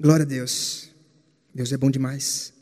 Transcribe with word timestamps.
Glória 0.00 0.22
a 0.22 0.26
Deus. 0.26 0.94
Deus 1.52 1.72
é 1.72 1.76
bom 1.76 1.90
demais. 1.90 2.52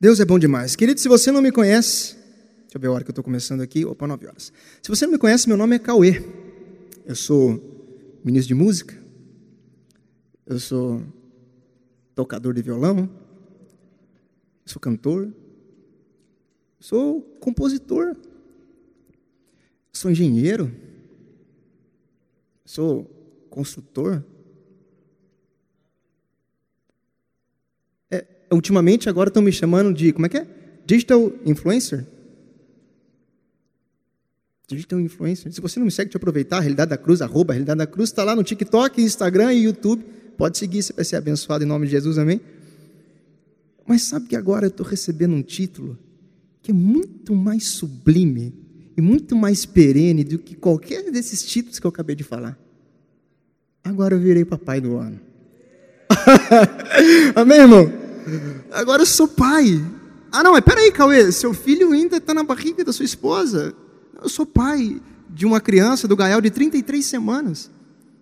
Deus 0.00 0.20
é 0.20 0.24
bom 0.24 0.38
demais. 0.38 0.74
Querido, 0.74 0.98
se 0.98 1.06
você 1.06 1.30
não 1.30 1.42
me 1.42 1.52
conhece, 1.52 2.14
deixa 2.62 2.76
eu 2.76 2.80
ver 2.80 2.86
a 2.86 2.92
hora 2.92 3.04
que 3.04 3.10
eu 3.10 3.12
estou 3.12 3.22
começando 3.22 3.60
aqui. 3.60 3.84
Opa, 3.84 4.06
nove 4.06 4.26
horas. 4.26 4.50
Se 4.82 4.88
você 4.88 5.04
não 5.04 5.12
me 5.12 5.18
conhece, 5.18 5.46
meu 5.46 5.58
nome 5.58 5.76
é 5.76 5.78
Cauê. 5.78 6.24
Eu 7.04 7.14
sou 7.14 7.60
ministro 8.24 8.48
de 8.48 8.54
música. 8.54 8.98
Eu 10.46 10.58
sou 10.58 11.02
tocador 12.14 12.54
de 12.54 12.62
violão. 12.62 13.06
Sou 14.64 14.80
cantor. 14.80 15.30
Sou 16.80 17.20
compositor. 17.38 18.16
Sou 19.92 20.10
engenheiro. 20.10 20.74
Sou 22.64 23.04
construtor. 23.50 24.24
Ultimamente 28.54 29.08
agora 29.08 29.28
estão 29.28 29.42
me 29.42 29.52
chamando 29.52 29.92
de, 29.92 30.12
como 30.12 30.26
é 30.26 30.28
que 30.28 30.38
é? 30.38 30.46
Digital 30.86 31.32
Influencer? 31.44 32.06
Digital 34.66 35.00
Influencer. 35.00 35.52
Se 35.52 35.60
você 35.60 35.78
não 35.78 35.86
me 35.86 35.92
segue, 35.92 36.10
te 36.10 36.16
aproveitar, 36.16 36.60
Realidade 36.60 36.90
da 36.90 36.96
Cruz, 36.96 37.20
arroba 37.20 37.52
Realidade 37.52 37.78
da 37.78 37.86
Cruz, 37.86 38.10
está 38.10 38.24
lá 38.24 38.34
no 38.34 38.42
TikTok, 38.42 39.00
Instagram 39.00 39.52
e 39.52 39.64
YouTube. 39.64 40.04
Pode 40.36 40.58
seguir, 40.58 40.82
você 40.82 40.92
vai 40.92 41.04
ser 41.04 41.16
abençoado 41.16 41.64
em 41.64 41.66
nome 41.66 41.86
de 41.86 41.92
Jesus, 41.92 42.18
amém? 42.18 42.40
Mas 43.86 44.02
sabe 44.02 44.26
que 44.26 44.36
agora 44.36 44.66
eu 44.66 44.70
estou 44.70 44.86
recebendo 44.86 45.34
um 45.34 45.42
título 45.42 45.98
que 46.62 46.70
é 46.70 46.74
muito 46.74 47.34
mais 47.34 47.64
sublime 47.64 48.54
e 48.96 49.02
muito 49.02 49.36
mais 49.36 49.66
perene 49.66 50.24
do 50.24 50.38
que 50.38 50.54
qualquer 50.54 51.10
desses 51.10 51.42
títulos 51.44 51.78
que 51.78 51.86
eu 51.86 51.90
acabei 51.90 52.16
de 52.16 52.24
falar. 52.24 52.58
Agora 53.82 54.14
eu 54.14 54.20
virei 54.20 54.46
papai 54.46 54.80
do 54.80 54.96
ano. 54.96 55.20
amém, 57.36 57.58
irmão? 57.58 58.03
Agora 58.72 59.02
eu 59.02 59.06
sou 59.06 59.28
pai. 59.28 59.84
Ah, 60.32 60.42
não, 60.42 60.52
mas 60.52 60.64
peraí, 60.64 60.90
Cauê, 60.90 61.30
seu 61.30 61.54
filho 61.54 61.92
ainda 61.92 62.16
está 62.16 62.34
na 62.34 62.42
barriga 62.42 62.84
da 62.84 62.92
sua 62.92 63.04
esposa. 63.04 63.74
Eu 64.22 64.28
sou 64.28 64.44
pai 64.44 65.00
de 65.28 65.46
uma 65.46 65.60
criança 65.60 66.08
do 66.08 66.16
Gael 66.16 66.40
de 66.40 66.50
33 66.50 67.04
semanas. 67.04 67.70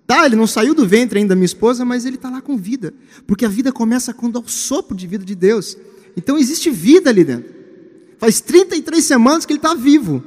Tá, 0.07 0.27
ele 0.27 0.37
não 0.37 0.47
saiu 0.47 0.75
do 0.75 0.87
ventre 0.87 1.19
ainda 1.19 1.31
da 1.31 1.35
minha 1.37 1.47
esposa, 1.47 1.85
mas 1.85 2.05
ele 2.05 2.17
está 2.17 2.29
lá 2.29 2.41
com 2.41 2.57
vida. 2.57 2.93
Porque 3.27 3.45
a 3.45 3.49
vida 3.49 3.73
começa 3.73 4.13
quando 4.13 4.37
há 4.37 4.41
o 4.41 4.49
sopro 4.49 4.97
de 4.97 5.07
vida 5.07 5.25
de 5.25 5.35
Deus. 5.35 5.77
Então 6.17 6.37
existe 6.37 6.71
vida 6.71 7.11
ali 7.11 7.25
dentro. 7.25 7.51
Faz 8.19 8.41
33 8.41 9.03
semanas 9.03 9.47
que 9.47 9.53
ele 9.53 9.59
está 9.59 9.75
vivo. 9.75 10.23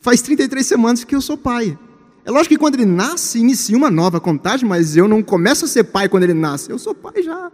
Faz 0.00 0.22
33 0.22 0.66
semanas 0.66 1.04
que 1.04 1.14
eu 1.14 1.20
sou 1.20 1.36
pai. 1.36 1.78
É 2.24 2.30
lógico 2.30 2.54
que 2.54 2.58
quando 2.58 2.74
ele 2.76 2.86
nasce, 2.86 3.38
inicia 3.38 3.76
uma 3.76 3.90
nova 3.90 4.18
contagem, 4.18 4.66
mas 4.66 4.96
eu 4.96 5.06
não 5.06 5.22
começo 5.22 5.66
a 5.66 5.68
ser 5.68 5.84
pai 5.84 6.08
quando 6.08 6.22
ele 6.22 6.34
nasce. 6.34 6.70
Eu 6.70 6.78
sou 6.78 6.94
pai 6.94 7.22
já. 7.22 7.52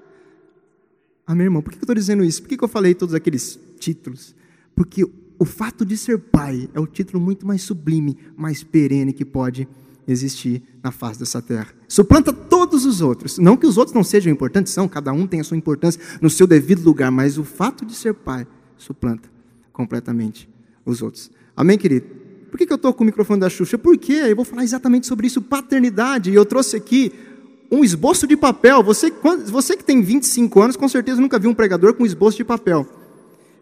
Ah, 1.30 1.34
meu 1.36 1.44
irmão, 1.44 1.62
por 1.62 1.70
que 1.70 1.78
eu 1.78 1.82
estou 1.82 1.94
dizendo 1.94 2.24
isso? 2.24 2.42
Por 2.42 2.48
que 2.48 2.64
eu 2.64 2.66
falei 2.66 2.92
todos 2.92 3.14
aqueles 3.14 3.56
títulos? 3.78 4.34
Porque 4.74 5.04
o 5.38 5.44
fato 5.44 5.84
de 5.84 5.96
ser 5.96 6.18
pai 6.18 6.68
é 6.74 6.80
o 6.80 6.88
título 6.88 7.22
muito 7.22 7.46
mais 7.46 7.62
sublime, 7.62 8.18
mais 8.36 8.64
perene 8.64 9.12
que 9.12 9.24
pode 9.24 9.68
existir 10.08 10.60
na 10.82 10.90
face 10.90 11.20
dessa 11.20 11.40
terra. 11.40 11.68
Suplanta 11.86 12.32
todos 12.32 12.84
os 12.84 13.00
outros. 13.00 13.38
Não 13.38 13.56
que 13.56 13.64
os 13.64 13.78
outros 13.78 13.94
não 13.94 14.02
sejam 14.02 14.32
importantes, 14.32 14.72
são, 14.72 14.88
cada 14.88 15.12
um 15.12 15.24
tem 15.24 15.38
a 15.38 15.44
sua 15.44 15.56
importância 15.56 16.00
no 16.20 16.28
seu 16.28 16.48
devido 16.48 16.82
lugar, 16.82 17.12
mas 17.12 17.38
o 17.38 17.44
fato 17.44 17.86
de 17.86 17.94
ser 17.94 18.12
pai 18.12 18.44
suplanta 18.76 19.30
completamente 19.72 20.48
os 20.84 21.00
outros. 21.00 21.30
Amém, 21.56 21.78
querido? 21.78 22.06
Por 22.50 22.58
que 22.58 22.72
eu 22.72 22.74
estou 22.74 22.92
com 22.92 23.04
o 23.04 23.06
microfone 23.06 23.38
da 23.38 23.48
Xuxa? 23.48 23.78
Porque 23.78 24.14
eu 24.14 24.34
vou 24.34 24.44
falar 24.44 24.64
exatamente 24.64 25.06
sobre 25.06 25.28
isso, 25.28 25.40
paternidade. 25.40 26.32
E 26.32 26.34
eu 26.34 26.44
trouxe 26.44 26.76
aqui 26.76 27.12
um 27.70 27.84
esboço 27.84 28.26
de 28.26 28.36
papel. 28.36 28.82
Você, 28.82 29.12
você 29.46 29.76
que 29.76 29.84
tem 29.84 30.02
25 30.02 30.60
anos, 30.60 30.76
com 30.76 30.88
certeza 30.88 31.20
nunca 31.20 31.38
viu 31.38 31.50
um 31.50 31.54
pregador 31.54 31.94
com 31.94 32.02
um 32.02 32.06
esboço 32.06 32.36
de 32.36 32.44
papel. 32.44 32.86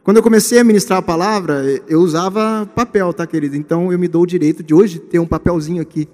Quando 0.02 0.16
eu 0.16 0.22
comecei 0.22 0.58
a 0.58 0.64
ministrar 0.64 1.00
a 1.00 1.02
palavra, 1.02 1.62
eu 1.86 2.00
usava 2.00 2.64
papel, 2.74 3.12
tá, 3.12 3.26
querido? 3.26 3.56
Então 3.56 3.92
eu 3.92 3.98
me 3.98 4.08
dou 4.08 4.22
o 4.22 4.26
direito 4.26 4.62
de 4.62 4.72
hoje 4.72 4.98
ter 4.98 5.18
um 5.18 5.26
papelzinho 5.26 5.82
aqui. 5.82 6.08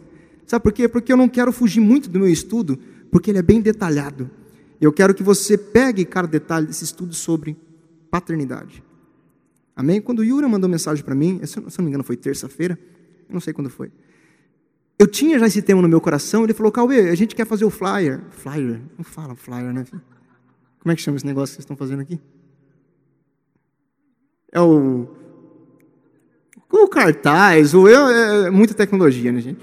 Sabe 0.47 0.62
por 0.62 0.72
quê? 0.72 0.88
Porque 0.88 1.12
eu 1.12 1.16
não 1.16 1.28
quero 1.28 1.53
fugir 1.53 1.81
muito 1.81 2.10
do 2.10 2.19
meu 2.19 2.28
estudo, 2.28 2.78
porque 3.10 3.31
ele 3.31 3.38
é 3.38 3.43
bem 3.43 3.60
detalhado. 3.60 4.28
Eu 4.81 4.93
quero 4.93 5.15
que 5.15 5.22
você 5.22 5.56
pegue 5.56 6.05
cada 6.05 6.26
detalhe 6.26 6.66
desse 6.66 6.82
estudo 6.82 7.15
sobre 7.15 7.56
paternidade. 8.11 8.82
Amém? 9.76 10.00
Quando 10.00 10.19
o 10.19 10.25
Yura 10.25 10.49
mandou 10.49 10.69
mensagem 10.69 11.05
para 11.05 11.15
mim, 11.15 11.41
se 11.44 11.59
eu 11.59 11.62
não 11.62 11.84
me 11.84 11.88
engano 11.88 12.05
foi 12.05 12.16
terça-feira, 12.16 12.78
não 13.28 13.41
sei 13.41 13.53
quando 13.53 13.71
foi 13.71 13.91
eu 14.99 15.06
tinha 15.06 15.38
já 15.38 15.47
esse 15.47 15.60
tema 15.60 15.82
no 15.82 15.88
meu 15.88 16.00
coração, 16.00 16.44
ele 16.44 16.55
falou, 16.55 16.71
Cauê, 16.71 17.09
a 17.09 17.15
gente 17.15 17.34
quer 17.34 17.47
fazer 17.47 17.65
o 17.65 17.71
flyer. 17.71 18.21
Flyer? 18.31 18.81
Não 18.97 19.05
fala 19.05 19.34
flyer, 19.34 19.72
né? 19.72 19.84
Como 20.78 20.93
é 20.93 20.94
que 20.94 21.03
chama 21.03 21.16
esse 21.16 21.27
negócio 21.27 21.53
que 21.53 21.56
vocês 21.56 21.65
estão 21.65 21.77
fazendo 21.77 22.00
aqui? 22.00 22.21
É 24.53 24.60
o... 24.60 25.09
O 26.71 26.88
cartaz, 26.88 27.72
o 27.75 27.88
eu, 27.88 28.09
é 28.09 28.50
muita 28.50 28.75
tecnologia, 28.75 29.31
né, 29.31 29.41
gente? 29.41 29.60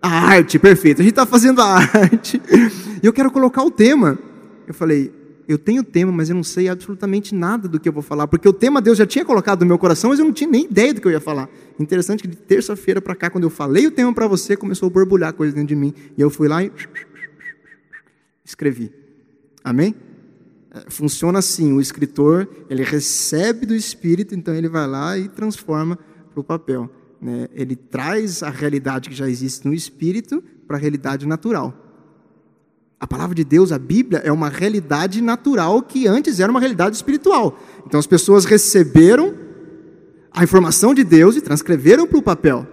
A 0.00 0.08
arte, 0.08 0.58
perfeito. 0.58 1.00
A 1.00 1.04
gente 1.04 1.12
está 1.12 1.26
fazendo 1.26 1.60
a 1.60 1.66
arte. 1.76 2.40
E 3.02 3.06
eu 3.06 3.12
quero 3.12 3.30
colocar 3.30 3.62
o 3.62 3.70
tema. 3.70 4.18
Eu 4.66 4.74
falei, 4.74 5.12
eu 5.48 5.58
tenho 5.58 5.84
tema, 5.84 6.10
mas 6.10 6.28
eu 6.28 6.34
não 6.34 6.42
sei 6.42 6.68
absolutamente 6.68 7.34
nada 7.34 7.68
do 7.68 7.78
que 7.78 7.88
eu 7.88 7.92
vou 7.92 8.02
falar, 8.02 8.26
porque 8.26 8.48
o 8.48 8.52
tema 8.52 8.80
Deus 8.80 8.98
já 8.98 9.06
tinha 9.06 9.24
colocado 9.24 9.60
no 9.60 9.66
meu 9.66 9.78
coração, 9.78 10.10
mas 10.10 10.18
eu 10.18 10.24
não 10.24 10.32
tinha 10.32 10.50
nem 10.50 10.64
ideia 10.64 10.92
do 10.92 11.00
que 11.00 11.06
eu 11.06 11.12
ia 11.12 11.20
falar. 11.20 11.48
Interessante 11.78 12.22
que 12.22 12.28
de 12.28 12.36
terça-feira 12.36 13.00
para 13.00 13.14
cá, 13.14 13.30
quando 13.30 13.44
eu 13.44 13.50
falei 13.50 13.86
o 13.86 13.90
tema 13.90 14.12
para 14.12 14.26
você, 14.26 14.56
começou 14.56 14.88
a 14.88 14.90
borbulhar 14.90 15.32
coisa 15.34 15.54
dentro 15.54 15.68
de 15.68 15.76
mim, 15.76 15.94
e 16.16 16.20
eu 16.20 16.30
fui 16.30 16.48
lá 16.48 16.64
e 16.64 16.72
escrevi. 18.44 18.92
Amém? 19.62 19.94
É, 20.72 20.90
funciona 20.90 21.38
assim, 21.38 21.72
o 21.72 21.80
escritor, 21.80 22.48
ele 22.68 22.82
recebe 22.82 23.66
do 23.66 23.74
Espírito, 23.74 24.34
então 24.34 24.54
ele 24.54 24.68
vai 24.68 24.86
lá 24.86 25.16
e 25.16 25.28
transforma 25.28 25.98
para 26.32 26.40
o 26.40 26.44
papel. 26.44 26.90
Né? 27.20 27.48
Ele 27.52 27.74
traz 27.74 28.42
a 28.42 28.50
realidade 28.50 29.08
que 29.08 29.14
já 29.14 29.28
existe 29.28 29.66
no 29.66 29.72
Espírito 29.72 30.42
para 30.66 30.76
a 30.76 30.80
realidade 30.80 31.26
natural. 31.26 31.85
A 32.98 33.06
palavra 33.06 33.34
de 33.34 33.44
Deus, 33.44 33.72
a 33.72 33.78
Bíblia, 33.78 34.20
é 34.24 34.32
uma 34.32 34.48
realidade 34.48 35.20
natural 35.20 35.82
que 35.82 36.06
antes 36.06 36.40
era 36.40 36.50
uma 36.50 36.60
realidade 36.60 36.96
espiritual. 36.96 37.58
Então 37.86 38.00
as 38.00 38.06
pessoas 38.06 38.44
receberam 38.44 39.34
a 40.32 40.42
informação 40.42 40.94
de 40.94 41.04
Deus 41.04 41.36
e 41.36 41.40
transcreveram 41.40 42.06
para 42.06 42.18
o 42.18 42.22
papel. 42.22 42.66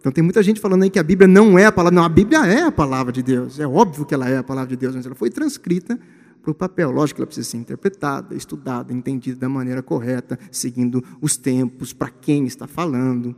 Então 0.00 0.10
tem 0.10 0.22
muita 0.22 0.42
gente 0.42 0.60
falando 0.60 0.82
aí 0.82 0.90
que 0.90 0.98
a 0.98 1.02
Bíblia 1.02 1.28
não 1.28 1.58
é 1.58 1.66
a 1.66 1.72
palavra. 1.72 1.94
Não, 1.94 2.04
a 2.04 2.08
Bíblia 2.08 2.46
é 2.46 2.62
a 2.62 2.72
palavra 2.72 3.12
de 3.12 3.22
Deus. 3.22 3.60
É 3.60 3.66
óbvio 3.66 4.04
que 4.04 4.14
ela 4.14 4.28
é 4.28 4.38
a 4.38 4.42
palavra 4.42 4.70
de 4.70 4.76
Deus, 4.76 4.94
mas 4.94 5.06
ela 5.06 5.14
foi 5.14 5.30
transcrita 5.30 5.98
para 6.42 6.50
o 6.50 6.54
papel. 6.54 6.90
Lógico 6.90 7.16
que 7.16 7.22
ela 7.22 7.26
precisa 7.26 7.48
ser 7.48 7.56
interpretada, 7.58 8.34
estudada, 8.34 8.92
entendida 8.92 9.38
da 9.38 9.48
maneira 9.48 9.82
correta, 9.82 10.38
seguindo 10.50 11.02
os 11.20 11.36
tempos, 11.36 11.92
para 11.92 12.10
quem 12.10 12.46
está 12.46 12.66
falando, 12.66 13.36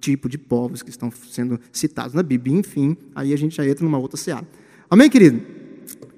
tipo 0.00 0.28
de 0.28 0.38
povos 0.38 0.82
que 0.82 0.90
estão 0.90 1.10
sendo 1.30 1.58
citados 1.72 2.14
na 2.14 2.22
Bíblia, 2.22 2.56
enfim, 2.56 2.96
aí 3.14 3.32
a 3.32 3.36
gente 3.36 3.56
já 3.56 3.66
entra 3.66 3.84
numa 3.84 3.98
outra 3.98 4.16
seara. 4.16 4.46
Amém, 4.90 5.10
querido? 5.10 5.42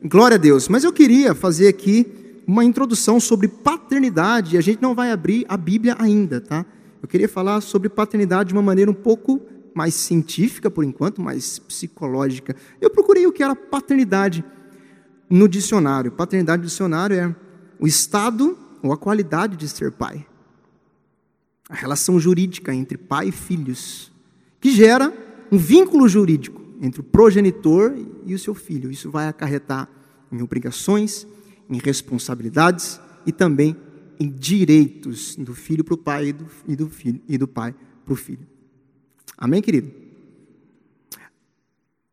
Glória 0.04 0.36
a 0.36 0.38
Deus. 0.38 0.69
Mas 0.69 0.84
eu 0.84 0.92
queria 0.92 1.34
fazer 1.34 1.66
aqui 1.66 2.06
uma 2.47 2.64
introdução 2.64 3.19
sobre 3.19 3.48
paternidade. 3.48 4.56
A 4.56 4.60
gente 4.60 4.81
não 4.81 4.94
vai 4.94 5.10
abrir 5.10 5.44
a 5.48 5.56
Bíblia 5.56 5.97
ainda, 5.98 6.41
tá? 6.41 6.64
Eu 7.03 7.09
queria 7.09 7.28
falar 7.28 7.60
sobre 7.62 7.88
paternidade 7.88 8.50
de 8.50 8.54
uma 8.54 8.62
maneira 8.62 8.88
um 8.88 8.94
pouco 8.94 9.41
mais 9.75 9.94
científica, 9.94 10.70
por 10.70 10.84
enquanto, 10.84 11.20
mais 11.20 11.59
psicológica. 11.59 12.54
Eu 12.80 12.91
procurei 12.91 13.26
o 13.26 13.32
que 13.32 13.42
era 13.42 13.56
paternidade 13.56 14.44
no 15.28 15.48
dicionário. 15.48 16.12
Paternidade 16.12 16.62
no 16.62 16.69
dicionário 16.69 17.16
é 17.16 17.34
o 17.80 17.88
estado 17.88 18.56
ou 18.84 18.92
a 18.92 18.97
qualidade 18.97 19.56
de 19.56 19.69
ser 19.69 19.91
pai. 19.91 20.25
A 21.69 21.75
relação 21.75 22.20
jurídica 22.20 22.72
entre 22.72 22.97
pai 22.97 23.28
e 23.28 23.32
filhos, 23.32 24.12
que 24.60 24.70
gera 24.70 25.12
um 25.50 25.59
vínculo 25.59 26.09
jurídico 26.09 26.59
entre 26.80 27.00
o 27.00 27.04
progenitor 27.04 27.94
e 28.24 28.34
o 28.34 28.38
seu 28.38 28.54
filho. 28.54 28.91
Isso 28.91 29.10
vai 29.10 29.28
acarretar 29.28 29.88
em 30.32 30.42
obrigações, 30.42 31.27
em 31.68 31.78
responsabilidades 31.78 33.00
e 33.27 33.32
também 33.32 33.77
em 34.18 34.28
direitos 34.28 35.36
do 35.36 35.54
filho 35.54 35.84
para 35.84 35.94
o 35.94 35.98
pai 35.98 36.28
e 36.28 36.32
do, 36.32 36.47
e 36.66 36.77
do 36.77 36.88
filho 36.88 37.21
e 37.28 37.38
do 37.38 37.47
pai 37.47 37.74
para 38.04 38.12
o 38.12 38.16
filho. 38.16 38.47
Amém, 39.36 39.62
querido? 39.62 39.91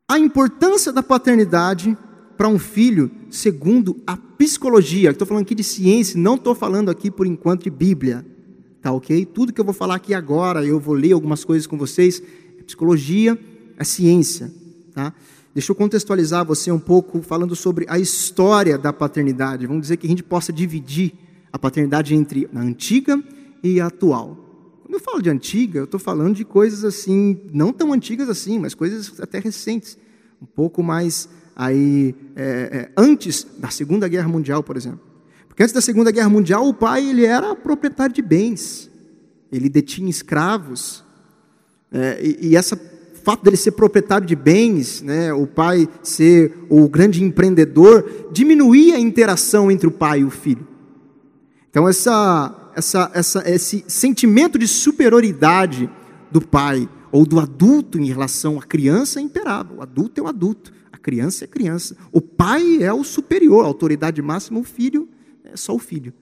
A 0.07 0.17
importância 0.17 0.91
da 0.93 1.03
paternidade 1.03 1.97
para 2.37 2.47
um 2.47 2.59
filho, 2.59 3.11
segundo 3.29 4.01
a 4.05 4.15
psicologia, 4.15 5.09
estou 5.09 5.27
falando 5.27 5.43
aqui 5.43 5.55
de 5.55 5.63
ciência, 5.63 6.19
não 6.19 6.35
estou 6.35 6.53
falando 6.53 6.89
aqui 6.89 7.09
por 7.09 7.25
enquanto 7.25 7.63
de 7.63 7.69
Bíblia, 7.69 8.25
tá 8.81 8.91
ok? 8.91 9.25
Tudo 9.25 9.51
que 9.51 9.59
eu 9.59 9.65
vou 9.65 9.73
falar 9.73 9.95
aqui 9.95 10.13
agora, 10.13 10.63
eu 10.63 10.79
vou 10.79 10.93
ler 10.93 11.11
algumas 11.11 11.43
coisas 11.43 11.67
com 11.67 11.77
vocês, 11.77 12.21
é 12.57 12.63
psicologia, 12.63 13.37
a 13.77 13.83
ciência. 13.83 14.51
Tá? 14.93 15.13
Deixa 15.53 15.71
eu 15.71 15.75
contextualizar 15.75 16.45
você 16.45 16.71
um 16.71 16.79
pouco 16.79 17.21
falando 17.21 17.55
sobre 17.55 17.85
a 17.89 17.97
história 17.97 18.77
da 18.77 18.93
paternidade. 18.93 19.65
Vamos 19.65 19.83
dizer 19.83 19.97
que 19.97 20.05
a 20.05 20.09
gente 20.09 20.23
possa 20.23 20.53
dividir 20.53 21.13
a 21.51 21.57
paternidade 21.57 22.13
entre 22.13 22.49
a 22.53 22.59
antiga 22.59 23.21
e 23.63 23.79
a 23.79 23.87
atual. 23.87 24.37
Quando 24.83 24.93
eu 24.93 24.99
falo 24.99 25.21
de 25.21 25.29
antiga, 25.29 25.79
eu 25.79 25.85
estou 25.85 25.99
falando 25.99 26.35
de 26.35 26.45
coisas 26.45 26.85
assim, 26.85 27.41
não 27.51 27.73
tão 27.73 27.91
antigas 27.91 28.29
assim, 28.29 28.59
mas 28.59 28.73
coisas 28.73 29.19
até 29.19 29.39
recentes, 29.39 29.97
um 30.41 30.45
pouco 30.45 30.83
mais 30.83 31.27
aí 31.55 32.15
é, 32.35 32.43
é, 32.43 32.91
antes 32.95 33.45
da 33.57 33.69
Segunda 33.69 34.07
Guerra 34.07 34.27
Mundial, 34.27 34.61
por 34.61 34.77
exemplo. 34.77 35.01
Porque 35.47 35.63
antes 35.63 35.73
da 35.73 35.81
Segunda 35.81 36.11
Guerra 36.11 36.29
Mundial, 36.29 36.67
o 36.67 36.73
pai 36.73 37.09
ele 37.09 37.25
era 37.25 37.55
proprietário 37.55 38.13
de 38.13 38.21
bens, 38.21 38.89
ele 39.51 39.67
detinha 39.69 40.09
escravos, 40.09 41.03
é, 41.91 42.19
e, 42.23 42.49
e 42.49 42.55
essa 42.55 42.79
fato 43.27 43.43
dele 43.43 43.57
ser 43.57 43.71
proprietário 43.71 44.25
de 44.25 44.37
bens, 44.37 45.01
né, 45.01 45.33
o 45.33 45.45
pai 45.45 45.89
ser 46.01 46.65
o 46.69 46.87
grande 46.87 47.21
empreendedor, 47.21 48.29
diminuía 48.31 48.95
a 48.95 48.99
interação 48.99 49.69
entre 49.69 49.85
o 49.85 49.91
pai 49.91 50.21
e 50.21 50.23
o 50.23 50.29
filho. 50.29 50.65
Então 51.69 51.89
essa, 51.89 52.71
essa, 52.73 53.11
essa, 53.13 53.49
esse 53.49 53.83
sentimento 53.85 54.57
de 54.57 54.65
superioridade 54.65 55.89
do 56.31 56.39
pai 56.39 56.87
ou 57.11 57.25
do 57.25 57.37
adulto 57.37 57.99
em 57.99 58.05
relação 58.05 58.57
à 58.57 58.63
criança 58.63 59.19
é 59.19 59.23
imperável. 59.23 59.79
O 59.79 59.81
adulto 59.81 60.21
é 60.21 60.23
o 60.23 60.27
adulto, 60.27 60.71
a 60.89 60.97
criança 60.97 61.43
é 61.43 61.45
a 61.47 61.49
criança. 61.49 61.97
O 62.13 62.21
pai 62.21 62.81
é 62.81 62.93
o 62.93 63.03
superior, 63.03 63.65
a 63.65 63.67
autoridade 63.67 64.21
máxima, 64.21 64.57
o 64.57 64.63
filho 64.63 65.09
é 65.43 65.57
só 65.57 65.75
o 65.75 65.79
filho. 65.79 66.13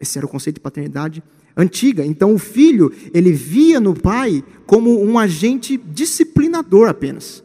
Esse 0.00 0.18
era 0.18 0.26
o 0.26 0.28
conceito 0.28 0.56
de 0.56 0.60
paternidade 0.60 1.22
antiga. 1.58 2.06
Então 2.06 2.32
o 2.32 2.38
filho, 2.38 2.94
ele 3.12 3.32
via 3.32 3.80
no 3.80 3.92
pai 3.92 4.44
como 4.64 5.02
um 5.02 5.18
agente 5.18 5.76
disciplinador 5.76 6.88
apenas. 6.88 7.42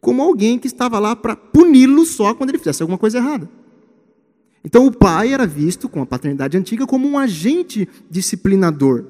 Como 0.00 0.22
alguém 0.22 0.60
que 0.60 0.68
estava 0.68 1.00
lá 1.00 1.16
para 1.16 1.34
puni-lo 1.34 2.06
só 2.06 2.32
quando 2.32 2.50
ele 2.50 2.58
fizesse 2.58 2.80
alguma 2.80 2.96
coisa 2.96 3.18
errada. 3.18 3.50
Então 4.64 4.86
o 4.86 4.96
pai 4.96 5.32
era 5.32 5.46
visto 5.46 5.88
com 5.88 6.00
a 6.00 6.06
paternidade 6.06 6.56
antiga 6.56 6.86
como 6.86 7.08
um 7.08 7.18
agente 7.18 7.88
disciplinador. 8.08 9.06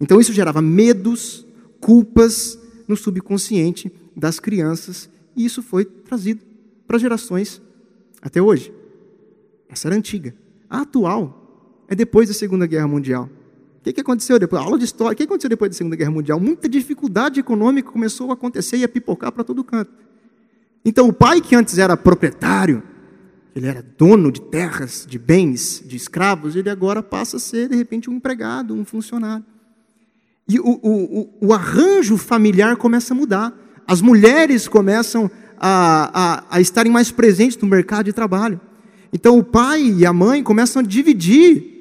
Então 0.00 0.18
isso 0.18 0.32
gerava 0.32 0.62
medos, 0.62 1.46
culpas 1.80 2.58
no 2.88 2.96
subconsciente 2.96 3.92
das 4.16 4.40
crianças, 4.40 5.08
e 5.36 5.44
isso 5.44 5.62
foi 5.62 5.84
trazido 5.84 6.40
para 6.86 6.98
gerações 6.98 7.60
até 8.22 8.40
hoje. 8.40 8.72
Essa 9.68 9.88
era 9.88 9.96
antiga. 9.96 10.34
A 10.68 10.80
atual 10.80 11.39
é 11.90 11.94
depois 11.96 12.28
da 12.28 12.34
Segunda 12.34 12.66
Guerra 12.66 12.86
Mundial. 12.86 13.28
O 13.80 13.82
que, 13.82 13.92
que 13.92 14.00
aconteceu 14.00 14.38
depois? 14.38 14.62
A 14.62 14.64
aula 14.64 14.78
de 14.78 14.84
história. 14.84 15.12
O 15.12 15.16
que 15.16 15.24
aconteceu 15.24 15.50
depois 15.50 15.72
da 15.72 15.76
Segunda 15.76 15.96
Guerra 15.96 16.12
Mundial? 16.12 16.38
Muita 16.38 16.68
dificuldade 16.68 17.40
econômica 17.40 17.90
começou 17.90 18.30
a 18.30 18.34
acontecer 18.34 18.76
e 18.76 18.84
a 18.84 18.88
pipocar 18.88 19.32
para 19.32 19.42
todo 19.42 19.64
canto. 19.64 19.90
Então, 20.84 21.08
o 21.08 21.12
pai 21.12 21.40
que 21.40 21.56
antes 21.56 21.78
era 21.78 21.96
proprietário, 21.96 22.80
ele 23.56 23.66
era 23.66 23.84
dono 23.98 24.30
de 24.30 24.40
terras, 24.40 25.04
de 25.08 25.18
bens, 25.18 25.82
de 25.84 25.96
escravos, 25.96 26.54
ele 26.54 26.70
agora 26.70 27.02
passa 27.02 27.38
a 27.38 27.40
ser, 27.40 27.68
de 27.68 27.74
repente, 27.74 28.08
um 28.08 28.14
empregado, 28.14 28.72
um 28.72 28.84
funcionário. 28.84 29.44
E 30.48 30.60
o, 30.60 30.80
o, 30.82 31.48
o, 31.48 31.52
arranjo 31.52 32.16
familiar 32.16 32.76
começa 32.76 33.12
a 33.12 33.16
mudar. 33.16 33.52
As 33.86 34.00
mulheres 34.00 34.68
começam 34.68 35.30
a, 35.58 36.10
a, 36.12 36.56
a 36.56 36.60
estarem 36.60 36.92
mais 36.92 37.10
presentes 37.10 37.56
no 37.58 37.68
mercado 37.68 38.06
de 38.06 38.12
trabalho. 38.12 38.60
Então 39.12 39.38
o 39.38 39.44
pai 39.44 39.82
e 39.82 40.06
a 40.06 40.12
mãe 40.12 40.42
começam 40.42 40.80
a 40.80 40.84
dividir 40.84 41.79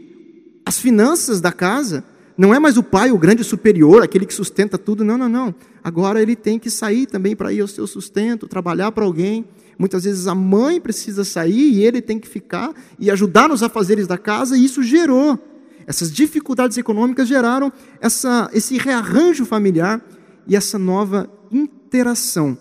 as 0.70 0.78
finanças 0.78 1.42
da 1.42 1.52
casa. 1.52 2.04
Não 2.38 2.54
é 2.54 2.60
mais 2.60 2.78
o 2.78 2.84
pai 2.84 3.10
o 3.10 3.18
grande 3.18 3.44
superior, 3.44 4.04
aquele 4.04 4.24
que 4.24 4.34
sustenta 4.34 4.78
tudo. 4.78 5.04
Não, 5.04 5.18
não, 5.18 5.28
não. 5.28 5.56
Agora 5.84 6.22
ele 6.22 6.36
tem 6.36 6.60
que 6.60 6.70
sair 6.70 7.08
também 7.08 7.36
para 7.36 7.52
ir 7.52 7.62
ao 7.62 7.68
seu 7.68 7.88
sustento, 7.88 8.48
trabalhar 8.48 8.92
para 8.92 9.04
alguém. 9.04 9.46
Muitas 9.80 10.04
vezes 10.04 10.28
a 10.28 10.36
mãe 10.36 10.80
precisa 10.80 11.24
sair 11.24 11.72
e 11.74 11.84
ele 11.84 12.04
tem 12.04 12.20
que 12.20 12.28
ficar 12.28 12.72
e 13.00 13.10
ajudar 13.10 13.50
nos 13.50 13.64
afazeres 13.64 14.06
da 14.06 14.16
casa, 14.16 14.56
e 14.56 14.64
isso 14.64 14.84
gerou. 14.84 15.40
Essas 15.88 16.12
dificuldades 16.12 16.78
econômicas 16.78 17.28
geraram 17.28 17.74
essa, 18.00 18.48
esse 18.54 18.78
rearranjo 18.78 19.46
familiar 19.46 20.00
e 20.46 20.56
essa 20.56 20.78
nova 20.78 21.28
interação 21.52 22.56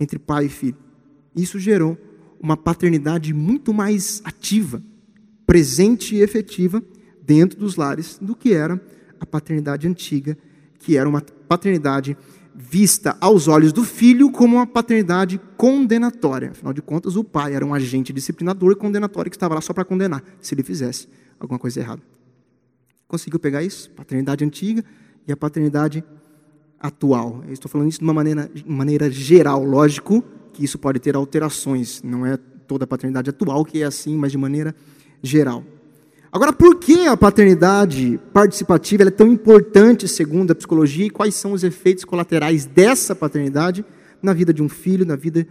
entre 0.00 0.18
pai 0.18 0.46
e 0.46 0.48
filho. 0.48 0.78
Isso 1.36 1.60
gerou 1.60 1.96
uma 2.40 2.56
paternidade 2.56 3.32
muito 3.32 3.72
mais 3.72 4.20
ativa, 4.24 4.82
presente 5.46 6.16
e 6.16 6.20
efetiva 6.20 6.82
dentro 7.24 7.58
dos 7.58 7.76
lares 7.76 8.18
do 8.20 8.34
que 8.34 8.52
era 8.52 8.80
a 9.18 9.26
paternidade 9.26 9.86
antiga, 9.86 10.36
que 10.78 10.96
era 10.96 11.08
uma 11.08 11.20
paternidade 11.20 12.16
vista 12.54 13.16
aos 13.20 13.48
olhos 13.48 13.72
do 13.72 13.82
filho 13.82 14.30
como 14.30 14.56
uma 14.56 14.66
paternidade 14.66 15.40
condenatória. 15.56 16.50
Afinal 16.50 16.72
de 16.72 16.80
contas, 16.80 17.16
o 17.16 17.24
pai 17.24 17.54
era 17.54 17.66
um 17.66 17.74
agente 17.74 18.12
disciplinador 18.12 18.72
e 18.72 18.76
condenatório 18.76 19.30
que 19.30 19.36
estava 19.36 19.54
lá 19.54 19.60
só 19.60 19.72
para 19.72 19.84
condenar, 19.84 20.22
se 20.40 20.54
ele 20.54 20.62
fizesse 20.62 21.08
alguma 21.40 21.58
coisa 21.58 21.80
errada. 21.80 22.02
Conseguiu 23.08 23.40
pegar 23.40 23.62
isso? 23.62 23.90
Paternidade 23.90 24.44
antiga 24.44 24.84
e 25.26 25.32
a 25.32 25.36
paternidade 25.36 26.04
atual. 26.78 27.42
Eu 27.46 27.52
estou 27.52 27.70
falando 27.70 27.88
isso 27.88 27.98
de 27.98 28.04
uma 28.04 28.14
maneira, 28.14 28.50
maneira 28.66 29.10
geral, 29.10 29.64
lógico 29.64 30.22
que 30.52 30.64
isso 30.64 30.78
pode 30.78 31.00
ter 31.00 31.16
alterações, 31.16 32.02
não 32.02 32.24
é 32.24 32.36
toda 32.36 32.84
a 32.84 32.86
paternidade 32.86 33.30
atual 33.30 33.64
que 33.64 33.82
é 33.82 33.86
assim, 33.86 34.16
mas 34.16 34.30
de 34.30 34.38
maneira 34.38 34.74
geral. 35.22 35.64
Agora, 36.34 36.52
por 36.52 36.80
que 36.80 37.06
a 37.06 37.16
paternidade 37.16 38.18
participativa 38.32 39.04
é 39.04 39.10
tão 39.10 39.28
importante 39.28 40.08
segundo 40.08 40.50
a 40.50 40.54
psicologia 40.56 41.06
e 41.06 41.10
quais 41.10 41.36
são 41.36 41.52
os 41.52 41.62
efeitos 41.62 42.04
colaterais 42.04 42.66
dessa 42.66 43.14
paternidade 43.14 43.84
na 44.20 44.32
vida 44.32 44.52
de 44.52 44.60
um 44.60 44.68
filho, 44.68 45.06
na 45.06 45.14
vida 45.14 45.46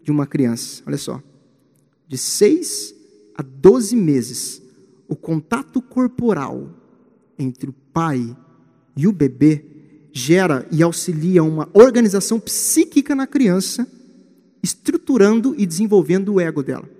de 0.00 0.12
uma 0.12 0.28
criança? 0.28 0.80
Olha 0.86 0.96
só, 0.96 1.20
de 2.06 2.16
6 2.16 2.94
a 3.34 3.42
12 3.42 3.96
meses, 3.96 4.62
o 5.08 5.16
contato 5.16 5.82
corporal 5.82 6.70
entre 7.36 7.70
o 7.70 7.74
pai 7.92 8.36
e 8.96 9.08
o 9.08 9.12
bebê 9.12 9.64
gera 10.12 10.68
e 10.70 10.84
auxilia 10.84 11.42
uma 11.42 11.68
organização 11.72 12.38
psíquica 12.38 13.12
na 13.12 13.26
criança 13.26 13.90
estruturando 14.62 15.56
e 15.58 15.66
desenvolvendo 15.66 16.34
o 16.34 16.40
ego 16.40 16.62
dela. 16.62 16.97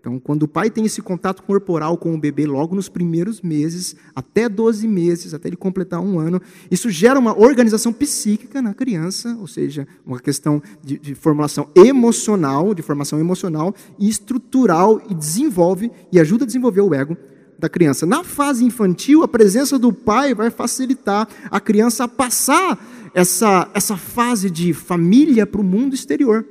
Então, 0.00 0.18
quando 0.18 0.44
o 0.44 0.48
pai 0.48 0.70
tem 0.70 0.86
esse 0.86 1.02
contato 1.02 1.42
corporal 1.42 1.96
com 1.98 2.14
o 2.14 2.18
bebê 2.18 2.46
logo 2.46 2.74
nos 2.74 2.88
primeiros 2.88 3.42
meses, 3.42 3.94
até 4.14 4.48
12 4.48 4.88
meses, 4.88 5.34
até 5.34 5.48
ele 5.48 5.56
completar 5.56 6.00
um 6.00 6.18
ano, 6.18 6.40
isso 6.70 6.88
gera 6.88 7.20
uma 7.20 7.38
organização 7.38 7.92
psíquica 7.92 8.62
na 8.62 8.72
criança, 8.72 9.36
ou 9.38 9.46
seja, 9.46 9.86
uma 10.04 10.18
questão 10.18 10.62
de, 10.82 10.98
de 10.98 11.14
formulação 11.14 11.68
emocional, 11.74 12.74
de 12.74 12.80
formação 12.80 13.20
emocional 13.20 13.74
e 13.98 14.08
estrutural, 14.08 15.02
e 15.08 15.14
desenvolve 15.14 15.90
e 16.10 16.18
ajuda 16.18 16.44
a 16.44 16.46
desenvolver 16.46 16.80
o 16.80 16.94
ego 16.94 17.16
da 17.58 17.68
criança. 17.68 18.06
Na 18.06 18.24
fase 18.24 18.64
infantil, 18.64 19.22
a 19.22 19.28
presença 19.28 19.78
do 19.78 19.92
pai 19.92 20.34
vai 20.34 20.50
facilitar 20.50 21.28
a 21.50 21.60
criança 21.60 22.04
a 22.04 22.08
passar 22.08 22.82
essa, 23.12 23.68
essa 23.74 23.98
fase 23.98 24.50
de 24.50 24.72
família 24.72 25.46
para 25.46 25.60
o 25.60 25.64
mundo 25.64 25.94
exterior. 25.94 26.46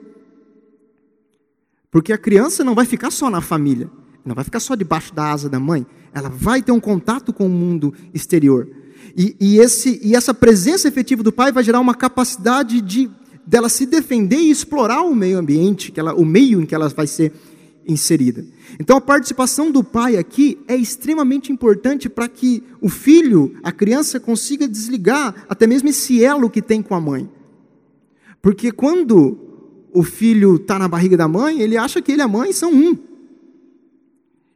Porque 1.92 2.14
a 2.14 2.18
criança 2.18 2.64
não 2.64 2.76
vai 2.76 2.86
ficar 2.86 3.12
só 3.12 3.30
na 3.30 3.42
família, 3.42 3.90
não 4.24 4.36
vai 4.36 4.44
ficar 4.44 4.60
só 4.60 4.76
debaixo 4.76 5.14
da 5.14 5.32
asa 5.32 5.50
da 5.50 5.60
mãe, 5.60 5.86
ela 6.14 6.30
vai 6.30 6.62
ter 6.62 6.72
um 6.72 6.80
contato 6.80 7.34
com 7.34 7.46
o 7.46 7.50
mundo 7.50 7.94
exterior. 8.14 8.70
E, 9.18 9.36
e, 9.40 9.58
esse, 9.60 10.00
e 10.04 10.16
essa 10.16 10.34
presença 10.34 10.88
efetiva 10.88 11.24
do 11.24 11.32
pai 11.32 11.52
vai 11.52 11.64
gerar 11.64 11.80
uma 11.80 11.96
capacidade 11.96 12.82
de 12.82 13.10
dela 13.46 13.68
se 13.68 13.88
defender 13.88 14.38
e 14.38 14.52
explorar 14.52 15.02
o 15.02 15.16
meio 15.16 15.40
ambiente, 15.40 15.92
que 15.92 16.00
ela, 16.00 16.14
o 16.14 16.24
meio 16.24 16.62
em 16.62 16.66
que 16.68 16.76
ela 16.76 16.88
vai 16.90 17.08
ser 17.08 17.34
inserida. 17.88 18.46
Então 18.80 18.96
a 18.96 19.02
participação 19.02 19.72
do 19.72 19.84
pai 19.84 20.18
aqui 20.18 20.60
é 20.68 20.76
extremamente 20.76 21.52
importante 21.52 22.08
para 22.08 22.28
que 22.28 22.62
o 22.80 22.88
filho, 22.88 23.56
a 23.64 23.72
criança, 23.72 24.20
consiga 24.20 24.68
desligar 24.68 25.48
até 25.50 25.66
mesmo 25.66 25.90
esse 25.90 26.24
elo 26.24 26.48
que 26.48 26.62
tem 26.62 26.84
com 26.84 26.94
a 26.94 27.02
mãe. 27.02 27.28
Porque 28.40 28.72
quando 28.72 29.49
o 29.94 30.04
filho 30.04 30.56
está 30.56 30.78
na 30.78 30.88
barriga 30.88 31.18
da 31.18 31.28
mãe, 31.28 31.62
ele 31.62 31.78
acha 31.78 32.02
que 32.02 32.12
ele 32.12 32.22
e 32.22 32.24
a 32.24 32.28
mãe 32.28 32.52
são 32.54 32.72
um. 32.72 32.98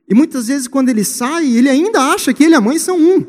E 0.07 0.13
muitas 0.13 0.47
vezes, 0.47 0.67
quando 0.67 0.89
ele 0.89 1.03
sai, 1.03 1.47
ele 1.47 1.69
ainda 1.69 1.99
acha 2.13 2.33
que 2.33 2.43
ele 2.43 2.53
e 2.53 2.57
a 2.57 2.61
mãe 2.61 2.77
são 2.77 2.97
um. 2.97 3.25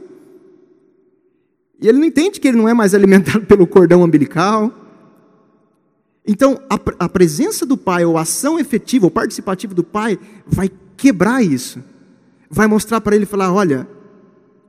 E 1.81 1.89
ele 1.89 1.99
não 1.99 2.05
entende 2.05 2.41
que 2.41 2.49
ele 2.49 2.57
não 2.57 2.69
é 2.69 2.75
mais 2.75 2.95
alimentado 2.95 3.45
pelo 3.47 3.67
cordão 3.67 4.03
umbilical. 4.03 4.73
Então, 6.27 6.61
a, 6.69 6.79
a 7.05 7.09
presença 7.09 7.67
do 7.67 7.77
pai, 7.77 8.05
ou 8.05 8.17
a 8.17 8.23
ação 8.23 8.59
efetiva, 8.59 9.07
ou 9.07 9.11
participativa 9.11 9.75
do 9.75 9.85
pai, 9.85 10.19
vai 10.47 10.71
quebrar 10.97 11.43
isso. 11.43 11.83
Vai 12.51 12.67
mostrar 12.67 13.01
para 13.01 13.15
ele 13.15 13.27
falar: 13.27 13.53
olha, 13.53 13.89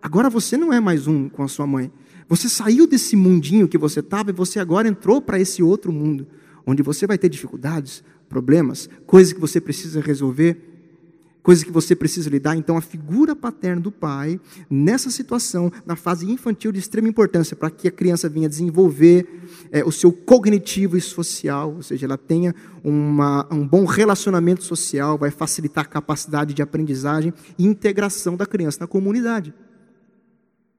agora 0.01 0.29
você 0.29 0.57
não 0.57 0.71
é 0.71 0.79
mais 0.79 1.07
um 1.07 1.29
com 1.29 1.43
a 1.43 1.47
sua 1.47 1.65
mãe. 1.65 1.91
Você 2.27 2.49
saiu 2.49 2.87
desse 2.87 3.15
mundinho 3.15 3.67
que 3.67 3.77
você 3.77 3.99
estava 3.99 4.31
e 4.31 4.33
você 4.33 4.59
agora 4.59 4.87
entrou 4.87 5.21
para 5.21 5.39
esse 5.39 5.61
outro 5.61 5.91
mundo 5.91 6.25
onde 6.65 6.81
você 6.81 7.05
vai 7.05 7.17
ter 7.17 7.29
dificuldades, 7.29 8.03
problemas, 8.27 8.89
coisas 9.05 9.33
que 9.33 9.39
você 9.39 9.61
precisa 9.61 10.01
resolver, 10.01 10.75
coisas 11.45 11.63
que 11.63 11.71
você 11.71 11.95
precisa 11.95 12.27
lidar. 12.27 12.55
Então, 12.55 12.75
a 12.75 12.81
figura 12.81 13.35
paterna 13.35 13.79
do 13.79 13.91
pai, 13.91 14.41
nessa 14.67 15.11
situação, 15.11 15.71
na 15.85 15.95
fase 15.95 16.25
infantil, 16.25 16.71
de 16.71 16.79
extrema 16.79 17.07
importância, 17.07 17.55
para 17.55 17.69
que 17.69 17.87
a 17.87 17.91
criança 17.91 18.27
venha 18.27 18.49
desenvolver 18.49 19.27
é, 19.71 19.85
o 19.85 19.91
seu 19.91 20.11
cognitivo 20.11 20.97
e 20.97 21.01
social, 21.01 21.75
ou 21.75 21.83
seja, 21.83 22.07
ela 22.07 22.17
tenha 22.17 22.55
uma, 22.83 23.47
um 23.53 23.67
bom 23.67 23.85
relacionamento 23.85 24.63
social, 24.63 25.19
vai 25.19 25.29
facilitar 25.29 25.85
a 25.85 25.87
capacidade 25.87 26.51
de 26.51 26.63
aprendizagem 26.63 27.31
e 27.59 27.63
integração 27.63 28.35
da 28.35 28.47
criança 28.47 28.79
na 28.81 28.87
comunidade. 28.87 29.53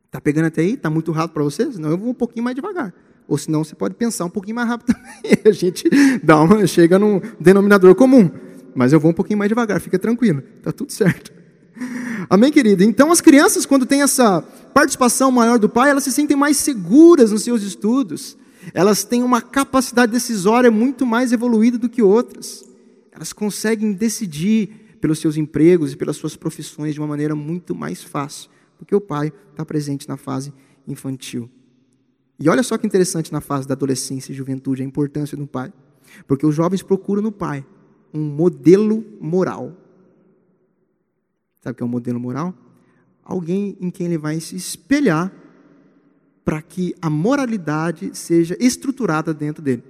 Está 0.07 0.21
pegando 0.21 0.47
até 0.47 0.62
aí? 0.62 0.75
Está 0.75 0.90
muito 0.90 1.12
rápido 1.12 1.35
para 1.35 1.45
vocês? 1.45 1.78
Não, 1.78 1.90
eu 1.90 1.99
vou 1.99 2.09
um 2.09 2.14
pouquinho 2.14 2.43
mais 2.43 2.57
devagar. 2.57 2.93
Ou 3.28 3.37
senão 3.37 3.64
você 3.64 3.75
pode 3.75 3.95
pensar 3.95 4.25
um 4.25 4.30
pouquinho 4.30 4.56
mais 4.56 4.68
rápido 4.68 4.95
também. 4.95 5.38
A 5.45 5.50
gente 5.50 5.88
dá 6.23 6.40
uma, 6.40 6.66
chega 6.66 6.99
num 6.99 7.21
denominador 7.40 7.95
comum. 7.95 8.30
Mas 8.75 8.92
eu 8.92 9.00
vou 9.00 9.11
um 9.11 9.14
pouquinho 9.14 9.38
mais 9.38 9.49
devagar, 9.49 9.80
fica 9.80 9.99
tranquilo. 9.99 10.42
Está 10.59 10.71
tudo 10.71 10.92
certo. 10.92 11.33
Amém, 12.28 12.52
querido? 12.52 12.83
Então, 12.83 13.11
as 13.11 13.21
crianças, 13.21 13.64
quando 13.64 13.87
têm 13.87 14.02
essa 14.02 14.42
participação 14.75 15.30
maior 15.30 15.59
do 15.59 15.68
pai, 15.68 15.90
elas 15.90 16.04
se 16.04 16.12
sentem 16.12 16.37
mais 16.37 16.59
seguras 16.59 17.33
nos 17.33 17.42
seus 17.42 17.62
estudos. 17.62 18.37
Elas 18.75 19.04
têm 19.04 19.23
uma 19.23 19.40
capacidade 19.40 20.12
decisória 20.12 20.71
muito 20.71 21.06
mais 21.06 21.33
evoluída 21.33 21.78
do 21.78 21.88
que 21.88 22.02
outras. 22.02 22.64
Elas 23.12 23.33
conseguem 23.33 23.92
decidir 23.92 24.99
pelos 25.00 25.18
seus 25.21 25.37
empregos 25.37 25.92
e 25.92 25.97
pelas 25.97 26.16
suas 26.16 26.37
profissões 26.37 26.95
de 26.95 27.00
uma 27.00 27.06
maneira 27.06 27.35
muito 27.35 27.75
mais 27.75 28.02
fácil, 28.02 28.50
porque 28.76 28.95
o 28.95 29.00
pai 29.00 29.33
está 29.50 29.64
presente 29.64 30.09
na 30.09 30.16
fase 30.16 30.52
infantil. 30.87 31.49
E 32.38 32.49
olha 32.49 32.62
só 32.62 32.76
que 32.76 32.87
interessante 32.87 33.33
na 33.33 33.40
fase 33.40 33.66
da 33.66 33.75
adolescência 33.75 34.33
e 34.33 34.35
juventude 34.35 34.83
a 34.83 34.85
importância 34.85 35.37
do 35.37 35.47
pai. 35.47 35.73
Porque 36.26 36.47
os 36.47 36.55
jovens 36.55 36.83
procuram 36.83 37.23
no 37.23 37.33
pai 37.33 37.64
um 38.12 38.21
modelo 38.21 39.05
moral. 39.21 39.76
Sabe 41.61 41.73
o 41.73 41.75
que 41.76 41.83
é 41.83 41.87
um 41.87 41.88
modelo 41.88 42.21
moral? 42.21 42.55
Alguém 43.25 43.76
em 43.81 43.90
quem 43.90 44.07
ele 44.07 44.19
vai 44.19 44.38
se 44.38 44.55
espelhar 44.55 45.33
para 46.45 46.62
que 46.62 46.95
a 47.02 47.11
moralidade 47.11 48.16
seja 48.16 48.57
estruturada 48.61 49.35
dentro 49.35 49.62
dele. 49.62 49.83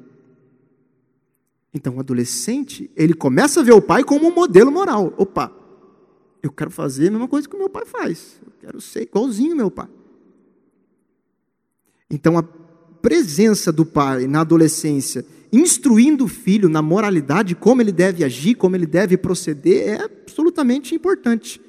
Então, 1.74 1.96
o 1.96 2.00
adolescente, 2.00 2.90
ele 2.96 3.12
começa 3.12 3.60
a 3.60 3.62
ver 3.62 3.72
o 3.72 3.82
pai 3.82 4.02
como 4.02 4.26
um 4.26 4.34
modelo 4.34 4.72
moral. 4.72 5.12
Opa, 5.18 5.52
eu 6.42 6.50
quero 6.50 6.70
fazer 6.70 7.08
a 7.08 7.10
mesma 7.10 7.28
coisa 7.28 7.46
que 7.46 7.54
o 7.54 7.58
meu 7.58 7.68
pai 7.68 7.84
faz. 7.84 8.40
Eu 8.42 8.52
quero 8.58 8.80
ser 8.80 9.02
igualzinho 9.02 9.50
ao 9.50 9.56
meu 9.56 9.70
pai. 9.70 9.88
Então, 12.10 12.38
a 12.38 12.42
presença 12.42 13.72
do 13.72 13.84
pai 13.84 14.26
na 14.26 14.40
adolescência, 14.40 15.24
instruindo 15.52 16.24
o 16.24 16.28
filho 16.28 16.68
na 16.68 16.82
moralidade, 16.82 17.54
como 17.54 17.80
ele 17.80 17.92
deve 17.92 18.24
agir, 18.24 18.54
como 18.54 18.76
ele 18.76 18.86
deve 18.86 19.16
proceder, 19.16 19.88
é 19.88 20.04
absolutamente 20.04 20.94
importante. 20.94 21.60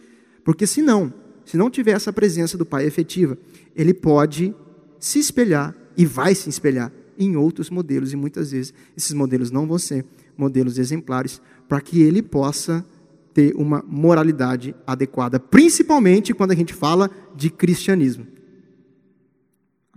Porque 0.43 0.65
se 0.65 0.81
não, 0.81 1.13
se 1.45 1.57
não 1.57 1.69
tiver 1.69 1.91
essa 1.91 2.13
presença 2.13 2.57
do 2.57 2.65
pai 2.65 2.85
efetiva, 2.85 3.37
ele 3.75 3.93
pode 3.93 4.53
se 4.99 5.19
espelhar 5.19 5.75
e 5.95 6.05
vai 6.05 6.33
se 6.33 6.49
espelhar 6.49 6.91
em 7.17 7.35
outros 7.35 7.69
modelos, 7.69 8.13
e 8.13 8.15
muitas 8.15 8.51
vezes 8.51 8.73
esses 8.95 9.13
modelos 9.13 9.49
não 9.49 9.67
vão 9.67 9.79
ser 9.79 10.05
modelos 10.37 10.77
exemplares, 10.77 11.41
para 11.67 11.81
que 11.81 12.01
ele 12.01 12.21
possa 12.21 12.85
ter 13.33 13.55
uma 13.55 13.83
moralidade 13.87 14.75
adequada, 14.85 15.39
principalmente 15.39 16.33
quando 16.33 16.51
a 16.51 16.55
gente 16.55 16.73
fala 16.73 17.09
de 17.35 17.49
cristianismo. 17.49 18.36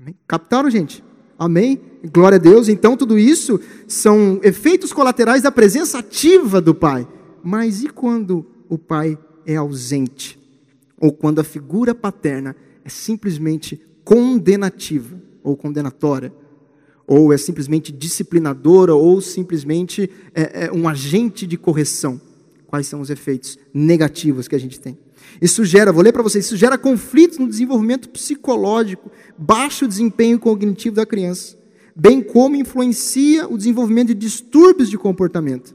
Amém? 0.01 0.17
Captaram, 0.27 0.71
gente? 0.71 1.05
Amém? 1.39 1.79
Glória 2.11 2.37
a 2.37 2.41
Deus. 2.41 2.69
Então, 2.69 2.97
tudo 2.97 3.19
isso 3.19 3.61
são 3.87 4.41
efeitos 4.43 4.95
colaterais 4.95 5.43
da 5.43 5.53
presença 5.53 5.99
ativa 5.99 6.59
do 6.59 6.75
Pai. 6.75 7.07
Mas 7.45 7.83
e 7.83 7.89
quando 7.89 8.47
o 8.67 8.79
Pai 8.79 9.19
é 9.45 9.57
ausente? 9.57 10.41
Ou 10.99 11.13
quando 11.13 11.39
a 11.39 11.45
figura 11.45 11.95
paterna 11.95 12.57
é 12.83 12.89
simplesmente 12.89 13.79
condenativa 14.03 15.21
ou 15.43 15.55
condenatória? 15.55 16.33
Ou 17.07 17.31
é 17.31 17.37
simplesmente 17.37 17.93
disciplinadora 17.93 18.95
ou 18.95 19.21
simplesmente 19.21 20.09
é, 20.35 20.65
é 20.67 20.73
um 20.73 20.89
agente 20.89 21.47
de 21.47 21.59
correção? 21.59 22.19
Quais 22.67 22.87
são 22.87 23.03
os 23.03 23.11
efeitos 23.11 23.59
negativos 23.75 24.49
que 24.49 24.55
a 24.55 24.61
gente 24.61 24.81
tem? 24.81 24.97
Isso 25.41 25.65
gera, 25.65 25.93
vou 25.93 26.03
ler 26.03 26.13
para 26.13 26.23
vocês, 26.23 26.45
isso 26.45 26.57
gera 26.57 26.77
conflitos 26.77 27.39
no 27.39 27.49
desenvolvimento 27.49 28.09
psicológico, 28.09 29.11
baixo 29.37 29.89
desempenho 29.89 30.39
cognitivo 30.39 30.97
da 30.97 31.07
criança, 31.07 31.57
bem 31.97 32.23
como 32.23 32.57
influencia 32.57 33.49
o 33.49 33.57
desenvolvimento 33.57 34.09
de 34.09 34.15
distúrbios 34.15 34.91
de 34.91 34.99
comportamento. 34.99 35.75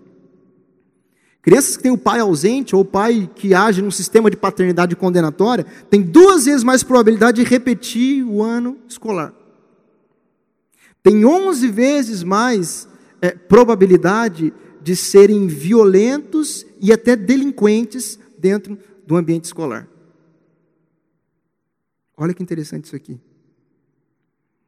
Crianças 1.41 1.77
que 1.77 1.83
têm 1.83 1.91
o 1.91 1.97
pai 1.97 2.19
ausente 2.19 2.75
ou 2.75 2.81
o 2.81 2.85
pai 2.85 3.29
que 3.35 3.53
age 3.53 3.79
num 3.79 3.91
sistema 3.91 4.31
de 4.31 4.37
paternidade 4.37 4.95
condenatória 4.95 5.63
têm 5.91 6.01
duas 6.01 6.45
vezes 6.45 6.63
mais 6.63 6.81
probabilidade 6.81 7.43
de 7.43 7.47
repetir 7.47 8.23
o 8.23 8.41
ano 8.41 8.77
escolar. 8.87 9.31
Tem 11.03 11.23
11 11.23 11.67
vezes 11.67 12.23
mais 12.23 12.87
é, 13.21 13.29
probabilidade 13.29 14.51
de 14.81 14.95
serem 14.95 15.45
violentos 15.45 16.65
e 16.81 16.91
até 16.91 17.15
delinquentes 17.15 18.17
dentro 18.39 18.77
do 19.05 19.15
ambiente 19.15 19.45
escolar. 19.45 19.87
Olha 22.17 22.33
que 22.33 22.41
interessante 22.41 22.85
isso 22.85 22.95
aqui. 22.95 23.19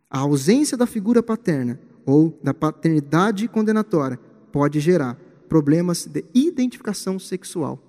A 0.09 0.19
ausência 0.19 0.77
da 0.77 0.85
figura 0.85 1.21
paterna 1.23 1.79
ou 2.05 2.37
da 2.43 2.53
paternidade 2.53 3.47
condenatória 3.47 4.17
pode 4.51 4.79
gerar 4.79 5.15
problemas 5.49 6.05
de 6.05 6.25
identificação 6.33 7.19
sexual 7.19 7.81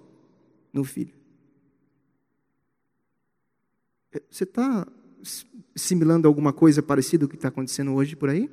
no 0.72 0.84
filho. 0.84 1.14
Você 4.30 4.44
está 4.44 4.86
simulando 5.76 6.26
alguma 6.26 6.52
coisa 6.52 6.82
parecida 6.82 7.24
com 7.24 7.26
o 7.26 7.30
que 7.30 7.36
está 7.36 7.48
acontecendo 7.48 7.94
hoje 7.94 8.16
por 8.16 8.28
aí? 8.28 8.50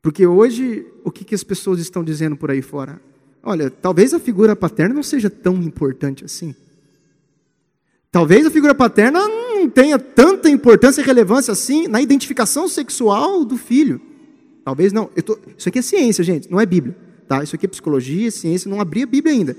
Porque 0.00 0.26
hoje, 0.26 0.84
o 1.04 1.10
que, 1.10 1.24
que 1.24 1.34
as 1.34 1.44
pessoas 1.44 1.78
estão 1.78 2.02
dizendo 2.02 2.36
por 2.36 2.50
aí 2.50 2.60
fora? 2.60 3.00
Olha, 3.42 3.70
talvez 3.70 4.14
a 4.14 4.20
figura 4.20 4.54
paterna 4.54 4.94
não 4.94 5.02
seja 5.02 5.28
tão 5.28 5.56
importante 5.56 6.24
assim. 6.24 6.54
Talvez 8.10 8.46
a 8.46 8.50
figura 8.50 8.74
paterna 8.74 9.26
não 9.26 9.68
tenha 9.68 9.98
tanta 9.98 10.48
importância 10.48 11.00
e 11.00 11.04
relevância 11.04 11.50
assim 11.50 11.88
na 11.88 12.00
identificação 12.00 12.68
sexual 12.68 13.44
do 13.44 13.56
filho. 13.56 14.00
Talvez 14.64 14.92
não. 14.92 15.06
Tô... 15.06 15.38
Isso 15.56 15.68
aqui 15.68 15.78
é 15.78 15.82
ciência, 15.82 16.22
gente, 16.22 16.50
não 16.50 16.60
é 16.60 16.66
Bíblia. 16.66 16.94
Tá? 17.26 17.42
Isso 17.42 17.56
aqui 17.56 17.66
é 17.66 17.68
psicologia, 17.68 18.30
ciência, 18.30 18.70
não 18.70 18.80
abri 18.80 19.02
a 19.02 19.06
Bíblia 19.06 19.34
ainda. 19.34 19.56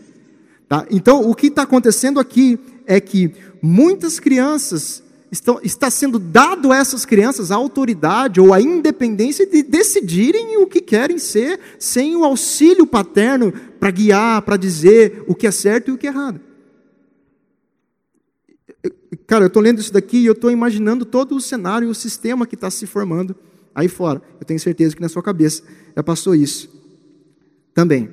Tá? 0.70 0.86
Então, 0.92 1.30
o 1.30 1.36
que 1.36 1.48
está 1.48 1.64
acontecendo 1.64 2.20
aqui 2.20 2.60
é 2.86 3.02
que 3.02 3.34
muitas 3.62 4.20
crianças 4.20 5.04
estão, 5.34 5.60
está 5.64 5.90
sendo 5.90 6.20
dado 6.20 6.72
a 6.72 6.78
essas 6.78 7.06
crianças 7.06 7.50
a 7.50 7.56
autoridade 7.56 8.40
ou 8.40 8.54
a 8.54 8.62
independência 8.62 9.48
de 9.48 9.64
decidirem 9.64 10.58
o 10.58 10.68
que 10.68 10.80
querem 10.80 11.18
ser, 11.18 11.60
sem 11.80 12.16
o 12.16 12.24
auxílio 12.24 12.86
paterno 12.86 13.52
para 13.80 13.90
guiar, 13.90 14.44
para 14.44 14.56
dizer 14.56 15.24
o 15.28 15.34
que 15.34 15.48
é 15.48 15.52
certo 15.52 15.90
e 15.90 15.92
o 15.92 15.98
que 15.98 16.06
é 16.06 16.12
errado. 16.12 16.40
Cara, 19.26 19.46
eu 19.46 19.48
estou 19.48 19.62
lendo 19.62 19.80
isso 19.80 19.92
daqui 19.92 20.18
e 20.18 20.26
eu 20.26 20.34
estou 20.34 20.52
imaginando 20.52 21.04
todo 21.04 21.36
o 21.36 21.42
cenário, 21.42 21.90
o 21.90 21.96
sistema 21.96 22.46
que 22.46 22.56
está 22.56 22.70
se 22.70 22.86
formando 22.86 23.36
aí 23.74 23.88
fora. 23.88 24.22
Eu 24.40 24.46
tenho 24.46 24.60
certeza 24.60 24.96
que 24.96 25.02
na 25.02 25.10
sua 25.10 25.24
cabeça 25.24 25.64
já 25.96 26.04
passou 26.04 26.36
isso 26.36 26.70
também. 27.74 28.10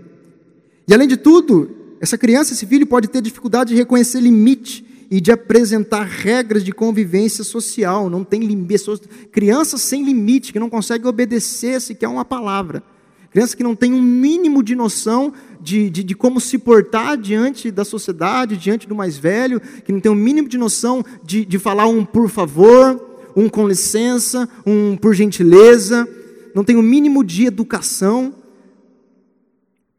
E 0.88 0.94
além 0.94 1.06
de 1.06 1.18
tudo, 1.18 1.70
essa 2.00 2.16
criança, 2.16 2.54
esse 2.54 2.64
filho, 2.64 2.86
pode 2.86 3.08
ter 3.08 3.20
dificuldade 3.20 3.70
de 3.70 3.76
reconhecer 3.76 4.20
limite 4.20 4.89
e 5.10 5.20
de 5.20 5.32
apresentar 5.32 6.04
regras 6.04 6.62
de 6.62 6.72
convivência 6.72 7.42
social. 7.42 8.08
Não 8.08 8.22
tem 8.22 8.40
limite. 8.40 8.84
Crianças 9.32 9.82
sem 9.82 10.04
limite, 10.04 10.52
que 10.52 10.60
não 10.60 10.70
conseguem 10.70 11.08
obedecer 11.08 11.80
sequer 11.80 12.08
uma 12.08 12.24
palavra. 12.24 12.82
Crianças 13.30 13.54
que 13.54 13.62
não 13.62 13.74
têm 13.74 13.92
um 13.92 14.02
mínimo 14.02 14.62
de 14.62 14.76
noção 14.76 15.32
de, 15.60 15.90
de, 15.90 16.04
de, 16.04 16.14
como 16.14 16.40
se 16.40 16.58
portar 16.58 17.16
diante 17.16 17.70
da 17.70 17.84
sociedade, 17.84 18.56
diante 18.56 18.88
do 18.88 18.94
mais 18.94 19.18
velho, 19.18 19.60
que 19.84 19.92
não 19.92 20.00
tem 20.00 20.10
um 20.10 20.16
mínimo 20.16 20.48
de 20.48 20.58
noção 20.58 21.04
de, 21.24 21.44
de 21.44 21.58
falar 21.58 21.86
um 21.86 22.04
por 22.04 22.28
favor, 22.28 23.00
um 23.36 23.48
com 23.48 23.68
licença, 23.68 24.48
um 24.66 24.96
por 24.96 25.14
gentileza, 25.14 26.08
não 26.54 26.64
tem 26.64 26.76
o 26.76 26.80
um 26.80 26.82
mínimo 26.82 27.24
de 27.24 27.46
educação. 27.46 28.34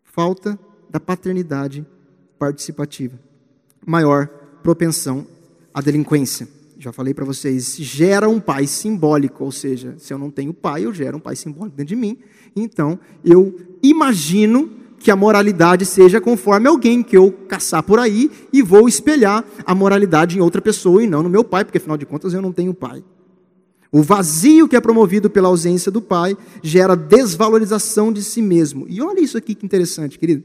Falta 0.04 0.60
da 0.90 1.00
paternidade 1.00 1.86
participativa. 2.38 3.18
Maior 3.86 4.41
propensão 4.62 5.26
à 5.74 5.82
delinquência. 5.82 6.48
Já 6.78 6.92
falei 6.92 7.14
para 7.14 7.24
vocês, 7.24 7.76
gera 7.78 8.28
um 8.28 8.40
pai 8.40 8.66
simbólico, 8.66 9.44
ou 9.44 9.52
seja, 9.52 9.96
se 10.00 10.12
eu 10.12 10.18
não 10.18 10.32
tenho 10.32 10.54
pai, 10.54 10.86
eu 10.86 10.94
gero 10.94 11.18
um 11.18 11.20
pai 11.20 11.36
simbólico 11.36 11.78
dentro 11.78 11.94
de 11.94 11.96
mim. 11.96 12.18
Então, 12.56 13.00
eu 13.24 13.56
imagino 13.84 14.70
que 14.98 15.12
a 15.12 15.16
moralidade 15.16 15.86
seja 15.86 16.22
conforme 16.22 16.68
alguém 16.68 17.04
que 17.04 17.18
eu 17.18 17.32
caçar 17.48 17.84
por 17.84 18.00
aí 18.00 18.32
e 18.54 18.62
vou 18.62 18.88
espelhar 18.88 19.44
a 19.66 19.76
moralidade 19.76 20.38
em 20.38 20.42
outra 20.42 20.62
pessoa 20.62 21.04
e 21.04 21.08
não 21.08 21.24
no 21.24 21.30
meu 21.30 21.44
pai, 21.44 21.66
porque 21.66 21.78
afinal 21.78 21.98
de 21.98 22.06
contas 22.06 22.34
eu 22.34 22.42
não 22.42 22.52
tenho 22.52 22.74
pai. 22.74 23.04
O 23.92 24.02
vazio 24.02 24.68
que 24.68 24.76
é 24.76 24.82
promovido 24.82 25.30
pela 25.30 25.50
ausência 25.50 25.92
do 25.92 26.02
pai 26.02 26.38
gera 26.64 26.96
desvalorização 26.96 28.12
de 28.12 28.24
si 28.24 28.42
mesmo. 28.42 28.86
E 28.88 29.02
olha 29.02 29.20
isso 29.20 29.38
aqui 29.38 29.54
que 29.54 29.66
interessante, 29.66 30.18
querido. 30.18 30.44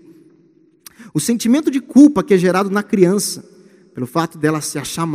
O 1.15 1.21
sentimento 1.21 1.71
de 1.71 1.81
culpa 1.81 2.25
que 2.25 2.35
é 2.35 2.39
gerado 2.39 2.69
na 2.71 2.83
criança 2.83 3.56
pelo 3.97 4.07
fato 4.07 4.37
dela 4.37 4.61
se 4.61 4.79
achar 4.79 5.07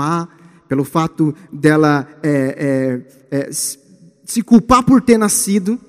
pelo 0.68 0.84
fato 0.84 1.36
dela 1.54 2.08
é, 2.24 3.04
é, 3.30 3.48
é, 3.48 3.52
se 3.52 4.42
culpar 4.42 4.82
por 4.84 5.04
ter 5.04 5.20
nascido, 5.20 5.80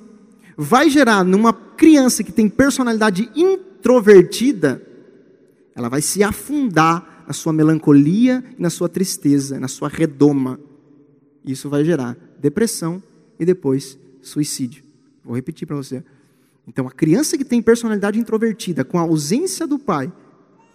vai 0.58 0.90
gerar 0.90 1.25
numa 1.25 1.54
criança 1.54 2.22
que 2.22 2.30
tem 2.30 2.50
personalidade 2.50 3.30
introvertida, 3.34 4.82
ela 5.75 5.88
vai 5.88 6.02
se 6.02 6.22
afundar 6.22 7.25
na 7.26 7.32
sua 7.32 7.50
melancolia 7.50 8.44
e 8.58 8.61
na 8.61 8.68
sua 8.68 8.90
tristeza, 8.90 9.58
na 9.58 9.68
sua 9.68 9.88
redoma. 9.88 10.61
Isso 11.46 11.70
vai 11.70 11.87
gerar 11.87 12.14
depressão 12.38 13.02
e 13.40 13.46
depois 13.46 13.99
suicídio. 14.20 14.84
Vou 15.25 15.34
repetir 15.34 15.66
para 15.66 15.76
você. 15.76 16.04
Então, 16.68 16.87
a 16.87 16.90
criança 16.90 17.38
que 17.38 17.44
tem 17.44 17.62
personalidade 17.62 18.18
introvertida, 18.18 18.84
com 18.84 18.99
a 18.99 19.02
ausência 19.02 19.66
do 19.66 19.78
pai, 19.78 20.12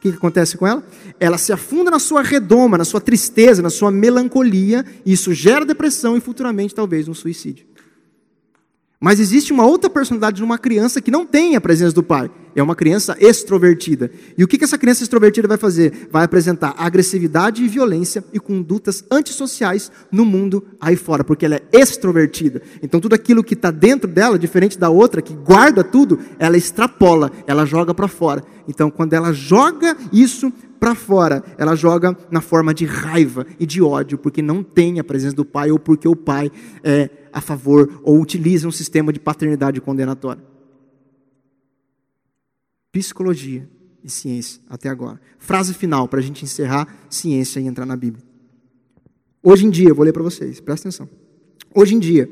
que, 0.08 0.14
que, 0.14 0.18
acontece 0.18 0.58
com 0.58 0.66
ela? 0.66 0.84
Ela 1.20 1.38
se 1.38 1.52
afunda 1.54 1.92
na 1.92 2.00
sua 2.00 2.22
redoma, 2.22 2.78
na 2.78 2.86
sua 2.86 3.02
tristeza, 3.02 3.62
na 3.62 3.70
sua 3.70 3.92
melancolia, 3.92 4.86
e 5.06 5.14
isso 5.14 5.34
gera 5.34 5.66
depressão 5.66 6.18
e 6.18 6.20
futuramente 6.20 6.74
talvez 6.74 7.08
um 7.08 7.14
suicídio. 7.14 7.66
Mas 9.00 9.20
existe 9.20 9.54
uma 9.54 9.64
outra 9.64 9.92
personalidade 9.92 10.42
numa 10.42 10.58
criança 10.58 11.00
que 11.00 11.12
não 11.12 11.24
tem 11.24 11.56
a 11.56 11.62
presença 11.62 11.94
do 11.94 12.02
pai. 12.02 12.32
É 12.56 12.64
uma 12.64 12.76
criança 12.76 13.16
extrovertida. 13.20 14.10
E 14.36 14.44
o 14.44 14.48
que 14.48 14.64
essa 14.64 14.80
criança 14.80 15.04
extrovertida 15.04 15.48
vai 15.48 15.58
fazer? 15.58 16.08
Vai 16.10 16.26
apresentar 16.26 16.74
agressividade 16.76 17.64
e 17.64 17.68
violência 17.68 18.24
e 18.34 18.40
condutas 18.40 19.04
antissociais 19.12 19.92
no 20.12 20.26
mundo 20.26 20.66
aí 20.82 20.96
fora, 20.96 21.24
porque 21.24 21.46
ela 21.46 21.58
é 21.58 21.62
extrovertida. 21.72 22.64
Então 22.82 23.00
tudo 23.00 23.14
aquilo 23.14 23.44
que 23.44 23.54
está 23.54 23.70
dentro 23.70 24.10
dela, 24.10 24.40
diferente 24.40 24.80
da 24.80 24.90
outra, 24.90 25.22
que 25.22 25.36
guarda 25.36 25.84
tudo, 25.84 26.18
ela 26.40 26.58
extrapola, 26.58 27.32
ela 27.46 27.66
joga 27.66 27.94
para 27.94 28.08
fora. 28.08 28.44
Então 28.68 28.90
quando 28.90 29.14
ela 29.14 29.32
joga 29.32 29.96
isso 30.12 30.52
para 30.80 30.96
fora, 30.96 31.44
ela 31.60 31.76
joga 31.76 32.18
na 32.32 32.42
forma 32.42 32.74
de 32.74 32.86
raiva 32.86 33.46
e 33.60 33.66
de 33.68 33.82
ódio, 33.82 34.18
porque 34.18 34.42
não 34.42 34.64
tem 34.64 35.00
a 35.00 35.04
presença 35.04 35.36
do 35.36 35.46
pai 35.46 35.70
ou 35.70 35.78
porque 35.78 36.08
o 36.08 36.16
pai 36.16 36.52
é 36.84 37.10
a 37.38 37.42
favor 37.42 38.02
ou 38.04 38.20
utiliza 38.20 38.68
um 38.68 38.72
sistema 38.72 39.14
de 39.14 39.20
paternidade 39.20 39.80
condenatória. 39.80 40.44
Psicologia 42.92 43.70
e 44.04 44.10
ciência 44.10 44.60
até 44.68 44.90
agora. 44.90 45.22
Frase 45.38 45.72
final 45.76 46.08
para 46.08 46.20
a 46.20 46.24
gente 46.24 46.44
encerrar 46.44 46.88
ciência 47.08 47.60
e 47.60 47.68
entrar 47.68 47.86
na 47.86 47.96
Bíblia. 47.96 48.26
Hoje 49.44 49.68
em 49.68 49.70
dia, 49.70 49.94
vou 49.94 50.04
ler 50.04 50.14
para 50.14 50.24
vocês, 50.24 50.60
presta 50.60 50.88
atenção. 50.88 51.08
Hoje 51.76 51.94
em 51.94 52.00
dia, 52.00 52.28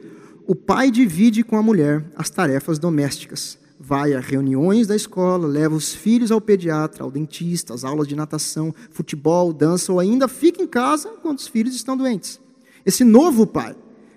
o 0.47 0.55
pai 0.55 0.89
divide 0.89 1.43
com 1.43 1.55
a 1.55 1.61
mulher 1.61 2.03
as 2.15 2.31
tarefas 2.31 2.79
domésticas. 2.79 3.59
Vai 3.79 4.15
a 4.15 4.19
reuniões 4.19 4.87
da 4.87 4.95
escola, 4.95 5.45
leva 5.45 5.75
os 5.75 5.93
filhos 5.93 6.31
ao 6.31 6.41
pediatra, 6.41 7.03
ao 7.03 7.11
dentista, 7.11 7.75
às 7.75 7.83
aulas 7.83 8.07
de 8.07 8.15
natação, 8.15 8.73
futebol, 8.89 9.53
dança 9.53 9.93
ou 9.93 9.99
ainda 9.99 10.27
fica 10.27 10.63
em 10.63 10.67
casa 10.67 11.09
quando 11.21 11.37
os 11.37 11.47
filhos 11.47 11.75
estão 11.75 11.95
doentes. 11.95 12.39
Esse 12.83 13.03
novo 13.03 13.45
pai 13.45 13.75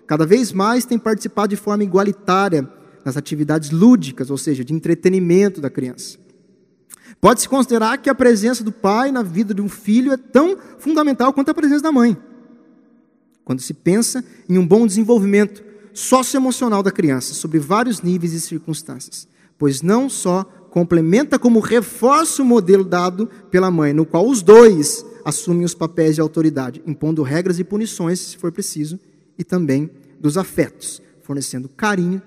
cada 0.09 0.25
vez 0.25 0.53
mais 0.53 0.87
tem 0.87 0.99
participado 0.99 1.50
de 1.50 1.57
forma 1.57 1.85
igualitária 1.85 2.67
nas 3.05 3.17
atividades 3.17 3.71
lúdicas, 3.71 4.31
ou 4.31 4.38
seja, 4.38 4.65
de 4.65 4.73
entretenimento 4.73 5.61
da 5.61 5.69
criança. 5.69 6.19
Pode-se 7.21 7.49
considerar 7.49 7.99
que 7.99 8.09
a 8.09 8.15
presença 8.15 8.65
do 8.65 8.73
pai 8.73 9.12
na 9.12 9.23
vida 9.23 9.53
de 9.53 9.61
um 9.61 9.69
filho 9.69 10.11
é 10.11 10.17
tão 10.17 10.57
fundamental 10.79 11.33
quanto 11.33 11.50
a 11.50 11.55
presença 11.55 11.83
da 11.83 11.93
mãe. 11.93 12.17
Quando 13.45 13.61
se 13.61 13.75
pensa 13.75 14.25
em 14.49 14.57
um 14.57 14.67
bom 14.67 14.87
desenvolvimento 14.87 15.62
socioemocional 15.93 16.83
da 16.83 16.91
criança, 16.91 17.35
sobre 17.35 17.59
vários 17.59 18.00
níveis 18.00 18.33
e 18.33 18.41
circunstâncias, 18.41 19.29
pois 19.59 19.83
não 19.83 20.09
só 20.09 20.45
complementa 20.71 21.38
como 21.38 21.61
reforça 21.61 22.43
o 22.43 22.47
modelo 22.47 22.85
dado 22.85 23.29
pela 23.50 23.71
mãe, 23.71 23.93
no 23.93 24.07
qual 24.07 24.27
os 24.27 24.41
dois 24.41 25.05
assumem 25.23 25.65
os 25.67 25.75
papéis 25.75 26.15
de 26.15 26.21
autoridade, 26.23 26.83
impondo 26.87 27.23
regras 27.23 27.59
e 27.59 27.65
punições, 27.65 28.21
se 28.21 28.37
for 28.38 28.50
preciso, 28.53 28.99
e 29.38 29.45
também 29.45 29.90
dos 30.18 30.37
afetos, 30.37 31.00
fornecendo 31.23 31.68
carinho 31.68 32.21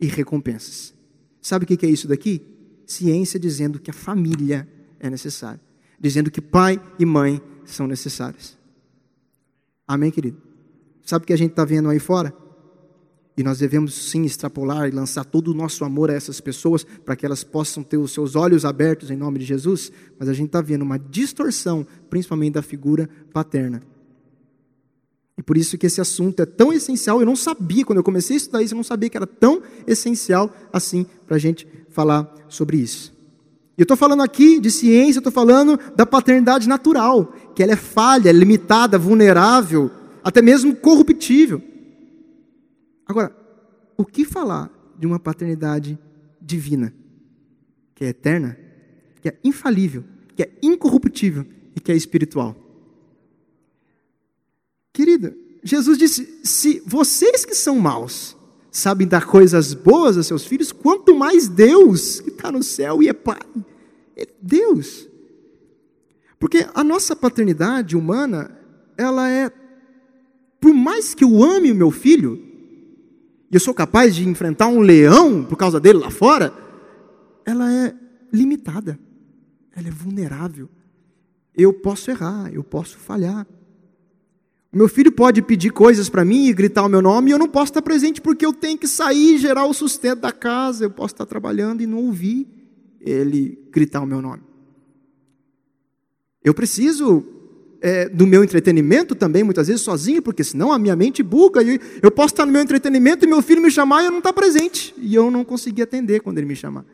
e 0.00 0.06
recompensas. 0.06 0.94
Sabe 1.40 1.64
o 1.64 1.66
que 1.66 1.86
é 1.86 1.88
isso 1.88 2.06
daqui? 2.06 2.42
Ciência 2.86 3.40
dizendo 3.40 3.78
que 3.78 3.90
a 3.90 3.94
família 3.94 4.68
é 4.98 5.08
necessária, 5.08 5.60
dizendo 5.98 6.30
que 6.30 6.40
pai 6.40 6.80
e 6.98 7.06
mãe 7.06 7.40
são 7.64 7.86
necessários. 7.86 8.58
Amém, 9.86 10.10
querido? 10.10 10.36
Sabe 11.02 11.24
o 11.24 11.26
que 11.26 11.32
a 11.32 11.38
gente 11.38 11.50
está 11.52 11.64
vendo 11.64 11.88
aí 11.88 11.98
fora? 11.98 12.34
E 13.36 13.42
nós 13.42 13.58
devemos 13.58 13.94
sim 13.94 14.24
extrapolar 14.24 14.88
e 14.88 14.90
lançar 14.90 15.24
todo 15.24 15.48
o 15.48 15.54
nosso 15.54 15.84
amor 15.84 16.10
a 16.10 16.14
essas 16.14 16.40
pessoas 16.40 16.84
para 16.84 17.16
que 17.16 17.24
elas 17.24 17.42
possam 17.42 17.82
ter 17.82 17.96
os 17.96 18.12
seus 18.12 18.36
olhos 18.36 18.64
abertos 18.64 19.10
em 19.10 19.16
nome 19.16 19.38
de 19.38 19.46
Jesus, 19.46 19.90
mas 20.18 20.28
a 20.28 20.34
gente 20.34 20.48
está 20.48 20.60
vendo 20.60 20.82
uma 20.82 20.98
distorção, 20.98 21.86
principalmente 22.10 22.54
da 22.54 22.62
figura 22.62 23.08
paterna. 23.32 23.82
E 25.40 25.42
por 25.42 25.56
isso 25.56 25.78
que 25.78 25.86
esse 25.86 26.02
assunto 26.02 26.40
é 26.40 26.44
tão 26.44 26.70
essencial. 26.70 27.18
Eu 27.18 27.24
não 27.24 27.34
sabia, 27.34 27.82
quando 27.82 27.96
eu 27.96 28.04
comecei 28.04 28.36
a 28.36 28.36
estudar 28.36 28.62
isso, 28.62 28.74
eu 28.74 28.76
não 28.76 28.84
sabia 28.84 29.08
que 29.08 29.16
era 29.16 29.26
tão 29.26 29.62
essencial 29.86 30.54
assim 30.70 31.06
para 31.26 31.36
a 31.36 31.38
gente 31.38 31.66
falar 31.88 32.30
sobre 32.46 32.76
isso. 32.76 33.10
E 33.78 33.80
eu 33.80 33.84
estou 33.84 33.96
falando 33.96 34.22
aqui 34.22 34.60
de 34.60 34.70
ciência, 34.70 35.18
estou 35.18 35.32
falando 35.32 35.80
da 35.96 36.04
paternidade 36.04 36.68
natural, 36.68 37.32
que 37.54 37.62
ela 37.62 37.72
é 37.72 37.76
falha, 37.76 38.28
é 38.28 38.32
limitada, 38.34 38.98
vulnerável, 38.98 39.90
até 40.22 40.42
mesmo 40.42 40.76
corruptível. 40.76 41.62
Agora, 43.06 43.34
o 43.96 44.04
que 44.04 44.26
falar 44.26 44.70
de 44.98 45.06
uma 45.06 45.18
paternidade 45.18 45.98
divina, 46.38 46.92
que 47.94 48.04
é 48.04 48.08
eterna, 48.08 48.58
que 49.22 49.30
é 49.30 49.38
infalível, 49.42 50.04
que 50.36 50.42
é 50.42 50.50
incorruptível 50.62 51.46
e 51.74 51.80
que 51.80 51.90
é 51.90 51.96
espiritual? 51.96 52.69
Querida, 54.92 55.36
Jesus 55.62 55.98
disse: 55.98 56.40
se 56.42 56.82
vocês 56.86 57.44
que 57.44 57.54
são 57.54 57.78
maus 57.78 58.36
sabem 58.70 59.06
dar 59.06 59.26
coisas 59.26 59.74
boas 59.74 60.16
a 60.16 60.22
seus 60.22 60.44
filhos, 60.44 60.72
quanto 60.72 61.14
mais 61.14 61.48
Deus, 61.48 62.20
que 62.20 62.30
está 62.30 62.50
no 62.52 62.62
céu 62.62 63.02
e 63.02 63.08
é 63.08 63.12
Pai, 63.12 63.40
é 64.16 64.26
Deus. 64.40 65.08
Porque 66.38 66.66
a 66.74 66.82
nossa 66.82 67.14
paternidade 67.14 67.96
humana, 67.96 68.56
ela 68.96 69.28
é, 69.28 69.50
por 70.60 70.72
mais 70.72 71.14
que 71.14 71.24
eu 71.24 71.42
ame 71.42 71.70
o 71.70 71.74
meu 71.74 71.90
filho, 71.90 72.42
e 73.50 73.54
eu 73.56 73.60
sou 73.60 73.74
capaz 73.74 74.14
de 74.14 74.26
enfrentar 74.26 74.68
um 74.68 74.80
leão 74.80 75.44
por 75.44 75.56
causa 75.56 75.80
dele 75.80 75.98
lá 75.98 76.10
fora, 76.10 76.54
ela 77.44 77.70
é 77.70 77.94
limitada, 78.32 78.98
ela 79.74 79.88
é 79.88 79.90
vulnerável. 79.90 80.68
Eu 81.54 81.72
posso 81.72 82.10
errar, 82.10 82.50
eu 82.52 82.62
posso 82.62 82.96
falhar. 82.96 83.46
Meu 84.72 84.88
filho 84.88 85.10
pode 85.10 85.42
pedir 85.42 85.70
coisas 85.70 86.08
para 86.08 86.24
mim 86.24 86.46
e 86.46 86.52
gritar 86.52 86.84
o 86.84 86.88
meu 86.88 87.02
nome 87.02 87.30
e 87.30 87.32
eu 87.32 87.38
não 87.38 87.48
posso 87.48 87.72
estar 87.72 87.82
presente 87.82 88.20
porque 88.20 88.46
eu 88.46 88.52
tenho 88.52 88.78
que 88.78 88.86
sair 88.86 89.34
e 89.34 89.38
gerar 89.38 89.66
o 89.66 89.74
sustento 89.74 90.20
da 90.20 90.30
casa. 90.30 90.84
Eu 90.84 90.90
posso 90.90 91.14
estar 91.14 91.26
trabalhando 91.26 91.82
e 91.82 91.86
não 91.86 91.98
ouvir 91.98 92.46
ele 93.00 93.58
gritar 93.72 94.00
o 94.00 94.06
meu 94.06 94.22
nome. 94.22 94.42
Eu 96.44 96.54
preciso 96.54 97.24
é, 97.80 98.08
do 98.08 98.26
meu 98.26 98.44
entretenimento 98.44 99.16
também, 99.16 99.42
muitas 99.42 99.66
vezes 99.66 99.82
sozinho, 99.82 100.22
porque 100.22 100.44
senão 100.44 100.72
a 100.72 100.78
minha 100.78 100.94
mente 100.94 101.20
buga. 101.20 101.62
E 101.64 101.80
eu 102.00 102.10
posso 102.12 102.34
estar 102.34 102.46
no 102.46 102.52
meu 102.52 102.62
entretenimento 102.62 103.24
e 103.24 103.28
meu 103.28 103.42
filho 103.42 103.60
me 103.60 103.72
chamar 103.72 104.02
e 104.02 104.06
eu 104.06 104.12
não 104.12 104.18
estar 104.18 104.32
presente. 104.32 104.94
E 104.98 105.16
eu 105.16 105.32
não 105.32 105.44
conseguir 105.44 105.82
atender 105.82 106.20
quando 106.20 106.38
ele 106.38 106.46
me 106.46 106.54
chamar. 106.54 106.84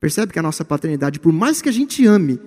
Percebe 0.00 0.32
que 0.32 0.38
a 0.38 0.42
nossa 0.42 0.64
paternidade, 0.64 1.20
por 1.20 1.32
mais 1.32 1.60
que 1.60 1.68
a 1.68 1.72
gente 1.72 2.06
ame, 2.06 2.40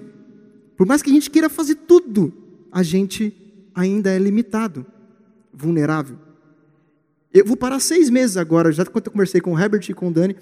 por 0.75 0.87
mais 0.87 1.03
que 1.03 1.11
a 1.11 1.13
gente 1.13 1.29
queira 1.29 1.47
fazer 1.47 1.75
tudo, 1.75 2.33
a 2.71 2.81
gente 2.81 3.44
ainda 3.75 4.09
é 4.09 4.17
limitado, 4.17 4.85
vulnerável. 5.53 6.17
Eu 7.33 7.45
vou 7.45 7.57
parar 7.57 7.79
seis 7.79 8.09
meses 8.09 8.37
agora, 8.37 8.71
já 8.71 8.85
quando 8.85 9.07
eu 9.07 9.11
conversei 9.11 9.41
com 9.41 9.53
o 9.53 9.59
Herbert 9.59 9.85
e 9.89 9.93
com 9.93 10.07
o 10.07 10.11
Dani, 10.11 10.37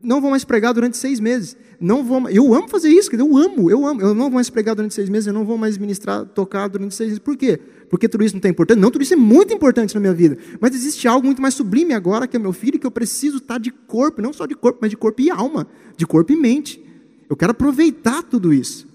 não 0.00 0.20
vou 0.20 0.30
mais 0.30 0.44
pregar 0.44 0.72
durante 0.72 0.96
seis 0.96 1.18
meses. 1.18 1.56
Não 1.80 2.04
vou, 2.04 2.28
eu 2.28 2.54
amo 2.54 2.68
fazer 2.68 2.88
isso, 2.88 3.14
eu 3.16 3.36
amo, 3.36 3.70
eu 3.70 3.84
amo. 3.86 4.00
Eu 4.00 4.14
não 4.14 4.24
vou 4.24 4.34
mais 4.34 4.48
pregar 4.48 4.74
durante 4.74 4.94
seis 4.94 5.08
meses, 5.08 5.26
eu 5.26 5.32
não 5.32 5.44
vou 5.44 5.58
mais 5.58 5.76
ministrar, 5.76 6.24
tocar 6.26 6.68
durante 6.68 6.94
seis 6.94 7.08
meses. 7.08 7.18
Por 7.18 7.36
quê? 7.36 7.58
Porque 7.90 8.08
tudo 8.08 8.22
isso 8.22 8.36
não 8.36 8.40
é 8.44 8.48
importante? 8.48 8.78
Não, 8.78 8.90
tudo 8.90 9.02
isso 9.02 9.14
é 9.14 9.16
muito 9.16 9.52
importante 9.52 9.94
na 9.94 10.00
minha 10.00 10.14
vida. 10.14 10.38
Mas 10.60 10.74
existe 10.74 11.08
algo 11.08 11.26
muito 11.26 11.42
mais 11.42 11.54
sublime 11.54 11.94
agora, 11.94 12.28
que 12.28 12.36
é 12.36 12.38
meu 12.38 12.52
filho, 12.52 12.78
que 12.78 12.86
eu 12.86 12.90
preciso 12.90 13.38
estar 13.38 13.58
de 13.58 13.70
corpo, 13.70 14.22
não 14.22 14.32
só 14.32 14.46
de 14.46 14.54
corpo, 14.54 14.78
mas 14.82 14.90
de 14.90 14.96
corpo 14.96 15.20
e 15.22 15.30
alma, 15.30 15.66
de 15.96 16.06
corpo 16.06 16.32
e 16.32 16.36
mente. 16.36 16.84
Eu 17.28 17.36
quero 17.36 17.52
aproveitar 17.52 18.22
tudo 18.22 18.52
isso. 18.52 18.86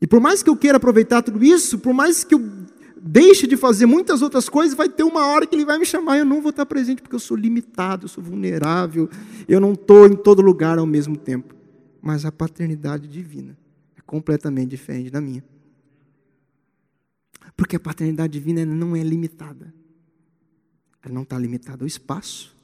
E 0.00 0.06
por 0.06 0.20
mais 0.20 0.42
que 0.42 0.50
eu 0.50 0.56
queira 0.56 0.76
aproveitar 0.76 1.22
tudo 1.22 1.42
isso, 1.42 1.78
por 1.78 1.92
mais 1.92 2.22
que 2.22 2.34
eu 2.34 2.38
deixe 3.10 3.46
de 3.46 3.56
fazer 3.56 3.86
muitas 3.86 4.20
outras 4.20 4.48
coisas, 4.50 4.76
vai 4.76 4.88
ter 4.88 5.02
uma 5.02 5.26
hora 5.26 5.46
que 5.46 5.54
ele 5.54 5.64
vai 5.64 5.78
me 5.78 5.86
chamar 5.86 6.16
e 6.16 6.20
eu 6.20 6.26
não 6.26 6.42
vou 6.42 6.50
estar 6.50 6.66
presente 6.66 7.00
porque 7.00 7.14
eu 7.14 7.20
sou 7.20 7.36
limitado, 7.36 8.04
eu 8.04 8.08
sou 8.08 8.22
vulnerável, 8.22 9.08
eu 9.48 9.58
não 9.58 9.72
estou 9.72 10.06
em 10.06 10.14
todo 10.14 10.42
lugar 10.42 10.78
ao 10.78 10.84
mesmo 10.84 11.16
tempo. 11.16 11.54
Mas 12.02 12.26
a 12.26 12.32
paternidade 12.32 13.08
divina 13.08 13.56
é 13.96 14.02
completamente 14.02 14.68
diferente 14.68 15.10
da 15.10 15.22
minha. 15.22 15.42
Porque 17.56 17.76
a 17.76 17.80
paternidade 17.80 18.32
divina 18.32 18.64
não 18.66 18.94
é 18.94 19.02
limitada. 19.02 19.72
Ela 21.02 21.14
não 21.14 21.22
está 21.22 21.38
limitada 21.38 21.84
ao 21.84 21.86
espaço, 21.86 22.54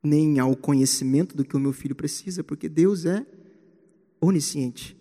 nem 0.00 0.38
ao 0.38 0.54
conhecimento 0.54 1.36
do 1.36 1.44
que 1.44 1.56
o 1.56 1.60
meu 1.60 1.72
filho 1.72 1.96
precisa, 1.96 2.44
porque 2.44 2.68
Deus 2.68 3.04
é 3.04 3.26
onisciente. 4.20 4.99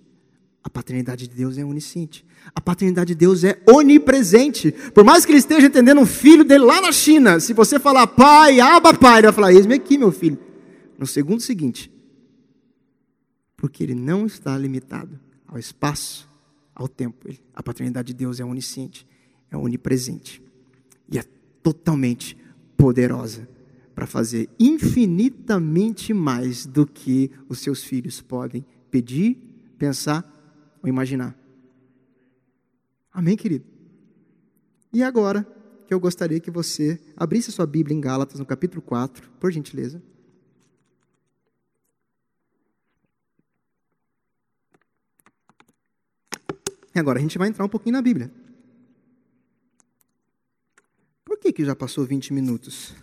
A 0.63 0.69
paternidade 0.69 1.27
de 1.27 1.35
Deus 1.35 1.57
é 1.57 1.63
onisciente. 1.63 2.25
A 2.53 2.59
paternidade 2.59 3.09
de 3.09 3.15
Deus 3.15 3.43
é 3.43 3.61
onipresente. 3.67 4.71
Por 4.93 5.03
mais 5.03 5.25
que 5.25 5.31
ele 5.31 5.39
esteja 5.39 5.67
entendendo 5.67 6.01
um 6.01 6.05
filho 6.05 6.43
dele 6.43 6.65
lá 6.65 6.81
na 6.81 6.91
China, 6.91 7.39
se 7.39 7.53
você 7.53 7.79
falar 7.79 8.07
pai, 8.07 8.59
aba 8.59 8.93
pai, 8.93 9.19
ele 9.19 9.27
vai 9.27 9.33
falar: 9.33 9.53
Eis-me 9.53 9.75
aqui, 9.75 9.97
meu 9.97 10.11
filho. 10.11 10.37
No 10.97 11.07
segundo 11.07 11.39
seguinte, 11.41 11.89
porque 13.55 13.83
ele 13.83 13.95
não 13.95 14.25
está 14.25 14.57
limitado 14.57 15.17
ao 15.47 15.57
espaço, 15.57 16.29
ao 16.75 16.87
tempo. 16.87 17.29
A 17.53 17.63
paternidade 17.63 18.07
de 18.07 18.13
Deus 18.13 18.39
é 18.39 18.45
onisciente, 18.45 19.07
é 19.49 19.55
onipresente 19.55 20.41
e 21.09 21.17
é 21.17 21.23
totalmente 21.63 22.37
poderosa 22.77 23.47
para 23.95 24.07
fazer 24.07 24.49
infinitamente 24.59 26.13
mais 26.13 26.65
do 26.65 26.85
que 26.85 27.31
os 27.49 27.59
seus 27.59 27.83
filhos 27.83 28.21
podem 28.21 28.65
pedir, 28.89 29.37
pensar 29.77 30.38
ou 30.81 30.89
imaginar. 30.89 31.35
Amém, 33.11 33.35
querido? 33.35 33.65
E 34.93 35.03
agora, 35.03 35.45
que 35.87 35.93
eu 35.93 35.99
gostaria 35.99 36.39
que 36.39 36.51
você 36.51 36.99
abrisse 37.17 37.51
sua 37.51 37.65
Bíblia 37.65 37.95
em 37.95 38.01
Gálatas, 38.01 38.39
no 38.39 38.45
capítulo 38.45 38.81
4, 38.81 39.29
por 39.39 39.51
gentileza. 39.51 40.01
E 46.93 46.99
agora 46.99 47.19
a 47.19 47.21
gente 47.21 47.37
vai 47.37 47.47
entrar 47.47 47.65
um 47.65 47.69
pouquinho 47.69 47.93
na 47.93 48.01
Bíblia. 48.01 48.31
Por 51.23 51.37
que, 51.37 51.51
que 51.53 51.65
já 51.65 51.75
passou 51.75 52.05
20 52.05 52.33
minutos? 52.33 52.93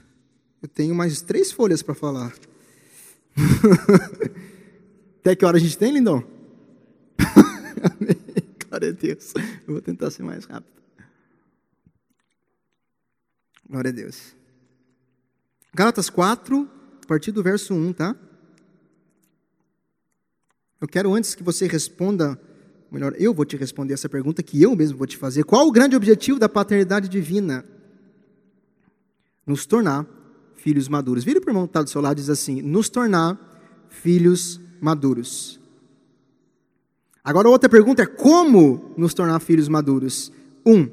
Eu 0.61 0.69
tenho 0.69 0.95
mais 0.95 1.21
três 1.21 1.53
folhas 1.53 1.83
para 1.83 1.95
falar. 1.95 2.35
Até 5.21 5.37
que 5.37 5.45
hora 5.45 5.57
a 5.57 5.61
gente 5.61 5.77
tem, 5.77 5.93
lindão? 5.93 6.36
Glória 8.68 8.90
a 8.90 8.92
Deus. 8.92 9.33
Eu 9.66 9.75
vou 9.75 9.81
tentar 9.81 10.11
ser 10.11 10.22
mais 10.22 10.44
rápido. 10.44 10.77
Glória 13.68 13.90
a 13.90 13.94
Deus. 13.94 14.35
Gálatas 15.75 16.09
4, 16.09 16.68
a 17.03 17.07
partir 17.07 17.33
do 17.33 17.42
verso 17.42 17.75
1, 17.75 17.92
tá? 17.92 18.16
Eu 20.81 20.87
quero 20.87 21.14
antes 21.14 21.35
que 21.35 21.42
você 21.42 21.66
responda, 21.66 22.38
melhor, 22.90 23.14
eu 23.18 23.35
vou 23.35 23.44
te 23.44 23.57
responder 23.57 23.94
essa 23.94 24.09
pergunta 24.09 24.42
que 24.42 24.62
eu 24.62 24.75
mesmo 24.77 24.99
vou 24.99 25.07
te 25.07 25.16
fazer. 25.16 25.44
Qual 25.44 25.66
o 25.66 25.72
grande 25.72 25.96
objetivo 25.96 26.38
da 26.38 26.49
paternidade 26.49 27.09
divina? 27.09 27.64
Nos 29.46 29.66
tornar 29.66 30.07
filhos 30.55 30.88
maduros. 30.88 31.25
Vira 31.25 31.40
para 31.40 31.49
o 31.49 31.51
irmão 31.51 31.66
que 31.66 31.70
está 31.70 31.83
do 31.83 31.90
seu 31.90 32.01
lado 32.01 32.18
e 32.18 32.20
diz 32.20 32.31
assim: 32.31 32.62
nos 32.62 32.88
tornar 32.88 33.38
filhos 33.88 34.61
maduros. 34.81 35.61
Agora, 37.27 37.49
outra 37.49 37.69
pergunta 37.69 38.05
é: 38.05 38.07
como 38.07 38.95
nos 38.97 39.12
tornar 39.12 39.41
filhos 39.41 39.69
maduros? 39.69 40.31
Um, 40.65 40.89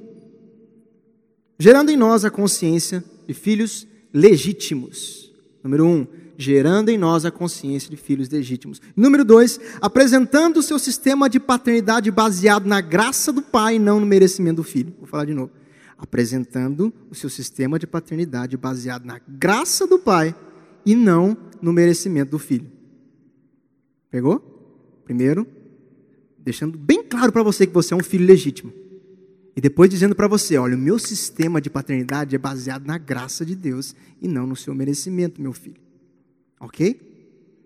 gerando 1.60 1.91
em 1.91 1.96
nós 1.96 2.26
a 2.26 2.32
consciência 2.32 3.04
de 3.28 3.36
filhos 3.36 3.88
legítimos. 4.12 5.32
Número 5.63 5.86
um, 5.86 6.08
gerando 6.36 6.89
em 6.89 6.98
nós 6.98 7.24
a 7.24 7.30
consciência 7.30 7.88
de 7.88 7.98
filhos 7.98 8.28
legítimos. 8.30 8.82
Número 8.96 9.24
dois, 9.24 9.60
apresentando 9.80 10.58
o 10.58 10.63
seu 10.63 10.80
sistema 10.80 11.30
de 11.30 11.39
paternidade 11.39 12.10
baseado 12.10 12.65
na 12.65 12.82
graça 12.82 13.32
do 13.32 13.43
pai 13.43 13.76
e 13.76 13.80
não 13.80 14.00
no 14.00 14.06
merecimento 14.08 14.56
do 14.56 14.63
filho. 14.63 14.91
Vou 14.98 15.08
falar 15.08 15.26
de 15.26 15.36
novo 15.36 15.52
apresentando 15.96 16.93
o 17.10 17.15
seu 17.15 17.30
sistema 17.30 17.80
de 17.80 17.88
paternidade 17.88 18.58
baseado 18.58 19.06
na 19.06 19.22
graça 19.26 19.88
do 19.88 19.98
pai 19.98 20.36
e 20.86 20.96
não 20.96 21.38
no 21.62 21.72
merecimento 21.72 22.32
do 22.32 22.39
filho. 22.39 22.69
Pegou? 24.12 24.41
Primeiro, 25.06 25.48
deixando 26.43 26.77
bem 26.77 27.03
claro 27.03 27.32
para 27.32 27.43
você 27.43 27.65
que 27.65 27.73
você 27.73 27.93
é 27.93 27.97
um 27.97 28.03
filho 28.03 28.25
legítimo. 28.25 28.73
E 29.56 29.62
depois 29.62 29.89
dizendo 29.89 30.15
para 30.15 30.27
você, 30.27 30.58
olha, 30.58 30.75
o 30.75 30.79
meu 30.79 30.97
sistema 30.97 31.62
de 31.62 31.69
paternidade 31.69 32.36
é 32.36 32.39
baseado 32.39 32.86
na 32.86 32.97
graça 32.97 33.45
de 33.45 33.56
Deus 33.56 33.95
e 34.21 34.27
não 34.27 34.47
no 34.47 34.56
seu 34.56 34.73
merecimento, 34.73 35.41
meu 35.41 35.53
filho. 35.53 35.82
OK? 36.60 37.13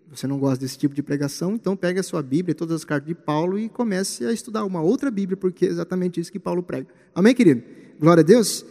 Você 0.09 0.27
não 0.27 0.37
gosta 0.37 0.59
desse 0.59 0.77
tipo 0.77 0.93
de 0.93 1.03
pregação, 1.03 1.53
então 1.53 1.75
pegue 1.75 1.99
a 1.99 2.03
sua 2.03 2.21
Bíblia, 2.21 2.55
todas 2.55 2.75
as 2.75 2.85
cartas 2.85 3.07
de 3.07 3.15
Paulo 3.15 3.59
e 3.59 3.67
comece 3.67 4.25
a 4.25 4.31
estudar 4.31 4.63
uma 4.63 4.81
outra 4.81 5.11
Bíblia, 5.11 5.35
porque 5.35 5.65
é 5.65 5.69
exatamente 5.69 6.19
isso 6.19 6.31
que 6.31 6.39
Paulo 6.39 6.63
prega. 6.63 6.87
Amém, 7.13 7.33
querido? 7.33 7.63
Glória 7.99 8.21
a 8.21 8.25
Deus. 8.25 8.65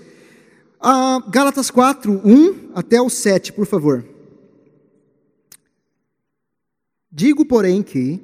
Ah, 0.81 1.23
Gálatas 1.31 1.71
4, 1.71 2.21
1 2.25 2.71
até 2.75 3.01
o 3.01 3.09
7, 3.09 3.53
por 3.53 3.67
favor. 3.67 4.05
Digo, 7.11 7.47
porém, 7.47 7.83
que, 7.83 8.21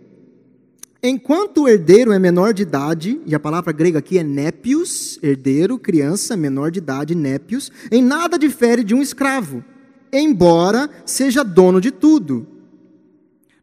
enquanto 1.03 1.63
o 1.63 1.69
herdeiro 1.69 2.13
é 2.13 2.19
menor 2.19 2.55
de 2.55 2.63
idade, 2.63 3.21
e 3.27 3.35
a 3.35 3.41
palavra 3.41 3.73
grega 3.73 3.99
aqui 3.99 4.19
é 4.19 4.23
népios, 4.23 5.19
herdeiro, 5.23 5.79
criança, 5.79 6.37
menor 6.37 6.71
de 6.71 6.79
idade, 6.79 7.15
népios, 7.15 7.73
em 7.91 8.01
nada 8.01 8.39
difere 8.39 8.85
de 8.85 8.95
um 8.95 9.03
escravo, 9.03 9.65
embora 10.13 10.89
seja 11.05 11.43
dono 11.43 11.81
de 11.81 11.91
tudo. 11.91 12.47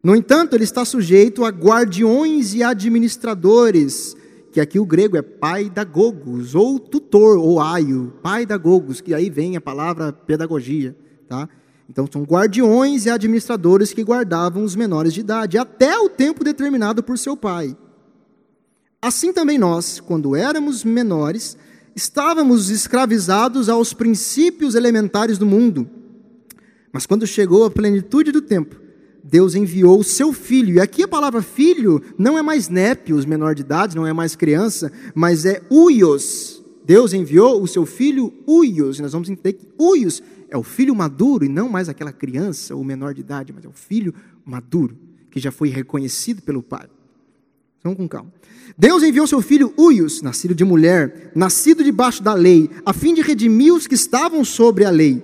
No 0.04 0.16
entanto, 0.16 0.56
ele 0.56 0.64
está 0.64 0.84
sujeito 0.86 1.44
a 1.46 1.50
guardiões 1.50 2.54
e 2.54 2.64
administradores, 2.64 4.16
que 4.52 4.60
aqui 4.60 4.80
o 4.80 4.86
grego 4.86 5.18
é 5.18 5.22
pai 5.22 5.70
da 5.70 5.84
gogos, 5.84 6.56
ou 6.56 6.80
tutor, 6.80 7.38
ou 7.38 7.60
aio, 7.60 8.14
pai 8.22 8.46
da 8.46 8.58
gogos, 8.58 9.02
que 9.02 9.14
aí 9.14 9.30
vem 9.30 9.56
a 9.56 9.62
palavra 9.62 10.12
pedagogia, 10.12 10.96
tá? 11.28 11.48
Então 11.90 12.08
são 12.12 12.22
guardiões 12.24 13.06
e 13.06 13.10
administradores 13.10 13.92
que 13.92 14.04
guardavam 14.04 14.64
os 14.64 14.76
menores 14.76 15.12
de 15.12 15.22
idade, 15.22 15.58
até 15.58 15.98
o 15.98 16.08
tempo 16.08 16.44
determinado 16.44 17.02
por 17.02 17.18
seu 17.18 17.36
pai. 17.36 17.76
Assim 19.02 19.34
também 19.34 19.58
nós, 19.58 20.00
quando 20.00 20.36
éramos 20.36 20.84
menores, 20.84 21.58
estávamos 21.96 22.70
escravizados 22.70 23.70
aos 23.70 23.92
princípios 23.92 24.76
elementares 24.76 25.38
do 25.38 25.46
mundo. 25.46 25.90
Mas 26.92 27.06
quando 27.06 27.26
chegou 27.26 27.66
a 27.66 27.72
plenitude 27.72 28.32
do 28.32 28.42
tempo, 28.42 28.76
Deus 29.24 29.56
enviou 29.56 30.00
o 30.00 30.04
seu 30.04 30.32
filho. 30.32 30.76
E 30.76 30.80
aqui 30.80 31.04
a 31.04 31.08
palavra 31.08 31.42
filho 31.42 32.02
não 32.18 32.38
é 32.38 32.42
mais 32.42 32.70
népios, 32.70 33.26
menor 33.26 33.56
de 33.56 33.62
idade, 33.62 33.96
não 33.96 34.06
é 34.06 34.14
mais 34.14 34.36
criança, 34.36 34.92
mas 35.16 35.46
é 35.46 35.62
uios. 35.72 36.64
Deus 36.86 37.14
enviou 37.14 37.62
o 37.62 37.68
seu 37.68 37.86
filho 37.86 38.34
uios. 38.48 39.00
Nós 39.00 39.14
vamos 39.14 39.30
entender 39.30 39.54
que 39.54 39.68
uios 39.80 40.22
é 40.50 40.58
o 40.58 40.64
filho 40.64 40.96
maduro 40.96 41.46
e 41.46 41.50
não 41.50 41.70
mais 41.70 41.90
aquela 41.90 42.12
criança 42.12 42.76
ou 42.76 42.84
menor 42.84 43.14
de 43.14 43.22
idade, 43.22 43.54
mas 43.54 43.66
é 43.66 43.68
o 43.68 43.74
filho 43.74 44.14
maduro, 44.46 44.98
que 45.30 45.40
já 45.40 45.52
foi 45.52 45.70
reconhecido 45.70 46.42
pelo 46.42 46.64
pai. 46.64 46.88
Vamos 47.84 47.98
com 47.98 48.08
calma. 48.08 48.34
Deus 48.78 49.04
enviou 49.04 49.26
seu 49.26 49.42
filho 49.42 49.74
Uios, 49.78 50.22
nascido 50.22 50.54
de 50.54 50.64
mulher, 50.64 51.32
nascido 51.36 51.84
debaixo 51.84 52.22
da 52.22 52.34
lei, 52.34 52.70
a 52.86 52.94
fim 52.94 53.14
de 53.14 53.22
redimir 53.22 53.74
os 53.74 53.88
que 53.88 53.96
estavam 53.96 54.44
sobre 54.44 54.86
a 54.86 54.90
lei 54.90 55.24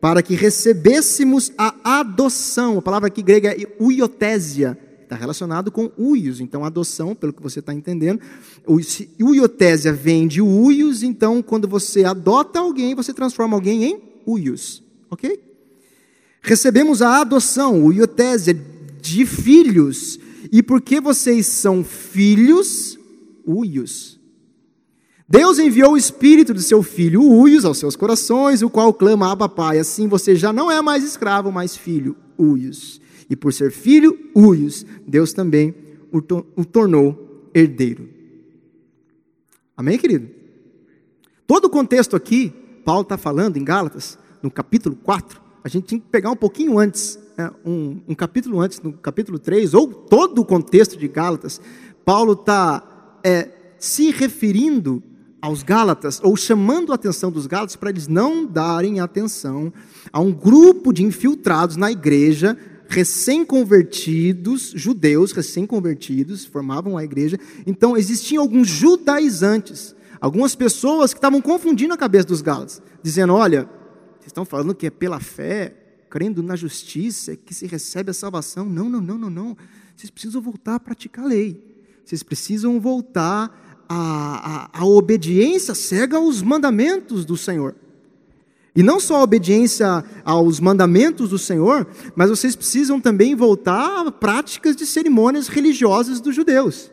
para 0.00 0.22
que 0.22 0.34
recebêssemos 0.34 1.52
a 1.58 2.00
adoção. 2.00 2.78
A 2.78 2.82
palavra 2.82 3.08
aqui 3.08 3.22
grega 3.22 3.52
é 3.52 3.66
uiotésia, 3.80 4.78
está 5.02 5.14
relacionado 5.14 5.70
com 5.70 5.90
uios. 5.98 6.40
Então, 6.40 6.64
adoção, 6.64 7.14
pelo 7.14 7.32
que 7.32 7.42
você 7.42 7.60
está 7.60 7.74
entendendo, 7.74 8.20
uiotésia 9.20 9.92
vem 9.92 10.26
de 10.26 10.40
uios, 10.40 11.02
então, 11.02 11.42
quando 11.42 11.68
você 11.68 12.04
adota 12.04 12.60
alguém, 12.60 12.94
você 12.94 13.12
transforma 13.12 13.56
alguém 13.56 13.84
em 13.84 14.09
uios. 14.32 14.82
Ok? 15.10 15.40
Recebemos 16.42 17.02
a 17.02 17.20
adoção, 17.20 17.84
uiotésia, 17.84 18.54
de 19.00 19.26
filhos. 19.26 20.18
E 20.50 20.62
porque 20.62 21.00
vocês 21.00 21.46
são 21.46 21.84
filhos, 21.84 22.98
uios. 23.46 24.18
Deus 25.28 25.60
enviou 25.60 25.92
o 25.92 25.96
espírito 25.96 26.52
do 26.52 26.60
seu 26.60 26.82
filho 26.82 27.22
Uios 27.22 27.64
aos 27.64 27.78
seus 27.78 27.94
corações, 27.94 28.62
o 28.62 28.68
qual 28.68 28.92
clama 28.92 29.30
Abba 29.30 29.48
Pai. 29.48 29.78
Assim 29.78 30.08
você 30.08 30.34
já 30.34 30.52
não 30.52 30.68
é 30.70 30.82
mais 30.82 31.04
escravo, 31.04 31.52
mas 31.52 31.76
filho 31.76 32.16
Uios. 32.36 33.00
E 33.28 33.36
por 33.36 33.52
ser 33.52 33.70
filho 33.70 34.18
Uios, 34.34 34.84
Deus 35.06 35.32
também 35.32 35.72
o, 36.12 36.18
o 36.56 36.64
tornou 36.64 37.48
herdeiro. 37.54 38.08
Amém, 39.76 39.96
querido? 39.96 40.28
Todo 41.46 41.66
o 41.66 41.70
contexto 41.70 42.16
aqui, 42.16 42.52
Paulo 42.84 43.02
está 43.02 43.16
falando 43.16 43.56
em 43.56 43.64
Gálatas, 43.64 44.18
no 44.42 44.50
capítulo 44.50 44.96
4, 44.96 45.40
a 45.62 45.68
gente 45.68 45.86
tinha 45.86 46.00
que 46.00 46.06
pegar 46.06 46.30
um 46.30 46.36
pouquinho 46.36 46.78
antes, 46.78 47.18
né, 47.36 47.50
um, 47.64 48.00
um 48.08 48.14
capítulo 48.14 48.60
antes, 48.60 48.80
no 48.80 48.92
capítulo 48.92 49.38
3, 49.38 49.74
ou 49.74 49.88
todo 49.88 50.40
o 50.40 50.44
contexto 50.44 50.96
de 50.96 51.06
Gálatas, 51.06 51.60
Paulo 52.04 52.32
está 52.32 53.18
é, 53.22 53.48
se 53.78 54.10
referindo 54.10 55.02
aos 55.40 55.62
Gálatas, 55.62 56.20
ou 56.22 56.36
chamando 56.36 56.92
a 56.92 56.94
atenção 56.94 57.30
dos 57.30 57.46
Gálatas 57.46 57.76
para 57.76 57.90
eles 57.90 58.08
não 58.08 58.46
darem 58.46 59.00
atenção 59.00 59.72
a 60.12 60.20
um 60.20 60.32
grupo 60.32 60.92
de 60.92 61.02
infiltrados 61.02 61.76
na 61.76 61.90
igreja, 61.90 62.56
recém-convertidos, 62.88 64.72
judeus 64.74 65.32
recém-convertidos, 65.32 66.44
formavam 66.44 66.98
a 66.98 67.04
igreja. 67.04 67.38
Então, 67.66 67.96
existiam 67.96 68.42
alguns 68.42 68.68
judaizantes, 68.68 69.94
algumas 70.20 70.54
pessoas 70.54 71.14
que 71.14 71.18
estavam 71.18 71.40
confundindo 71.40 71.94
a 71.94 71.98
cabeça 71.98 72.26
dos 72.26 72.42
Gálatas, 72.42 72.82
dizendo: 73.02 73.32
olha, 73.32 73.68
estão 74.30 74.44
falando 74.44 74.74
que 74.74 74.86
é 74.86 74.90
pela 74.90 75.20
fé, 75.20 75.74
crendo 76.08 76.42
na 76.42 76.56
justiça, 76.56 77.36
que 77.36 77.54
se 77.54 77.66
recebe 77.66 78.10
a 78.10 78.14
salvação. 78.14 78.64
Não, 78.64 78.88
não, 78.88 79.00
não, 79.00 79.18
não, 79.18 79.30
não. 79.30 79.56
Vocês 79.96 80.10
precisam 80.10 80.40
voltar 80.40 80.76
a 80.76 80.80
praticar 80.80 81.24
a 81.24 81.28
lei. 81.28 81.62
Vocês 82.04 82.22
precisam 82.22 82.80
voltar 82.80 83.84
a, 83.88 84.68
a, 84.74 84.80
a 84.80 84.84
obediência 84.84 85.74
cega 85.74 86.16
aos 86.16 86.42
mandamentos 86.42 87.24
do 87.24 87.36
Senhor. 87.36 87.74
E 88.74 88.82
não 88.82 89.00
só 89.00 89.16
a 89.16 89.22
obediência 89.22 90.04
aos 90.24 90.60
mandamentos 90.60 91.30
do 91.30 91.38
Senhor, 91.38 91.86
mas 92.14 92.30
vocês 92.30 92.54
precisam 92.54 93.00
também 93.00 93.34
voltar 93.34 94.06
a 94.06 94.12
práticas 94.12 94.76
de 94.76 94.86
cerimônias 94.86 95.48
religiosas 95.48 96.20
dos 96.20 96.34
judeus. 96.34 96.90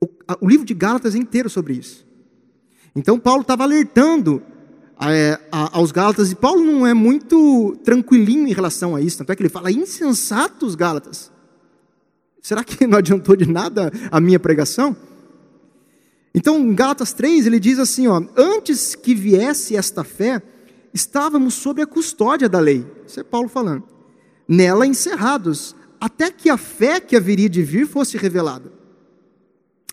O, 0.00 0.08
a, 0.26 0.36
o 0.40 0.48
livro 0.48 0.66
de 0.66 0.74
Gálatas 0.74 1.14
é 1.14 1.18
inteiro 1.18 1.48
sobre 1.48 1.74
isso. 1.74 2.04
Então 2.96 3.18
Paulo 3.18 3.42
estava 3.42 3.62
alertando 3.62 4.42
aos 5.50 5.92
Gálatas, 5.92 6.30
e 6.30 6.34
Paulo 6.34 6.64
não 6.64 6.86
é 6.86 6.94
muito 6.94 7.76
tranquilinho 7.84 8.46
em 8.46 8.52
relação 8.52 8.94
a 8.94 9.00
isso, 9.00 9.18
tanto 9.18 9.32
é 9.32 9.36
que 9.36 9.42
ele 9.42 9.48
fala 9.48 9.70
insensatos 9.70 10.74
Gálatas. 10.74 11.32
Será 12.40 12.62
que 12.62 12.84
não 12.86 12.98
adiantou 12.98 13.34
de 13.34 13.50
nada 13.50 13.90
a 14.10 14.20
minha 14.20 14.38
pregação? 14.38 14.96
Então, 16.34 16.58
em 16.58 16.74
Gálatas 16.74 17.12
3, 17.12 17.46
ele 17.46 17.60
diz 17.60 17.78
assim: 17.78 18.06
ó, 18.06 18.22
antes 18.36 18.94
que 18.94 19.14
viesse 19.14 19.76
esta 19.76 20.02
fé, 20.02 20.42
estávamos 20.92 21.54
sob 21.54 21.80
a 21.80 21.86
custódia 21.86 22.48
da 22.48 22.58
lei. 22.58 22.84
Isso 23.06 23.20
é 23.20 23.22
Paulo 23.22 23.48
falando. 23.48 23.84
Nela 24.46 24.86
encerrados, 24.86 25.74
até 26.00 26.30
que 26.30 26.50
a 26.50 26.56
fé 26.56 27.00
que 27.00 27.16
haveria 27.16 27.48
de 27.48 27.62
vir 27.62 27.86
fosse 27.86 28.16
revelada. 28.16 28.70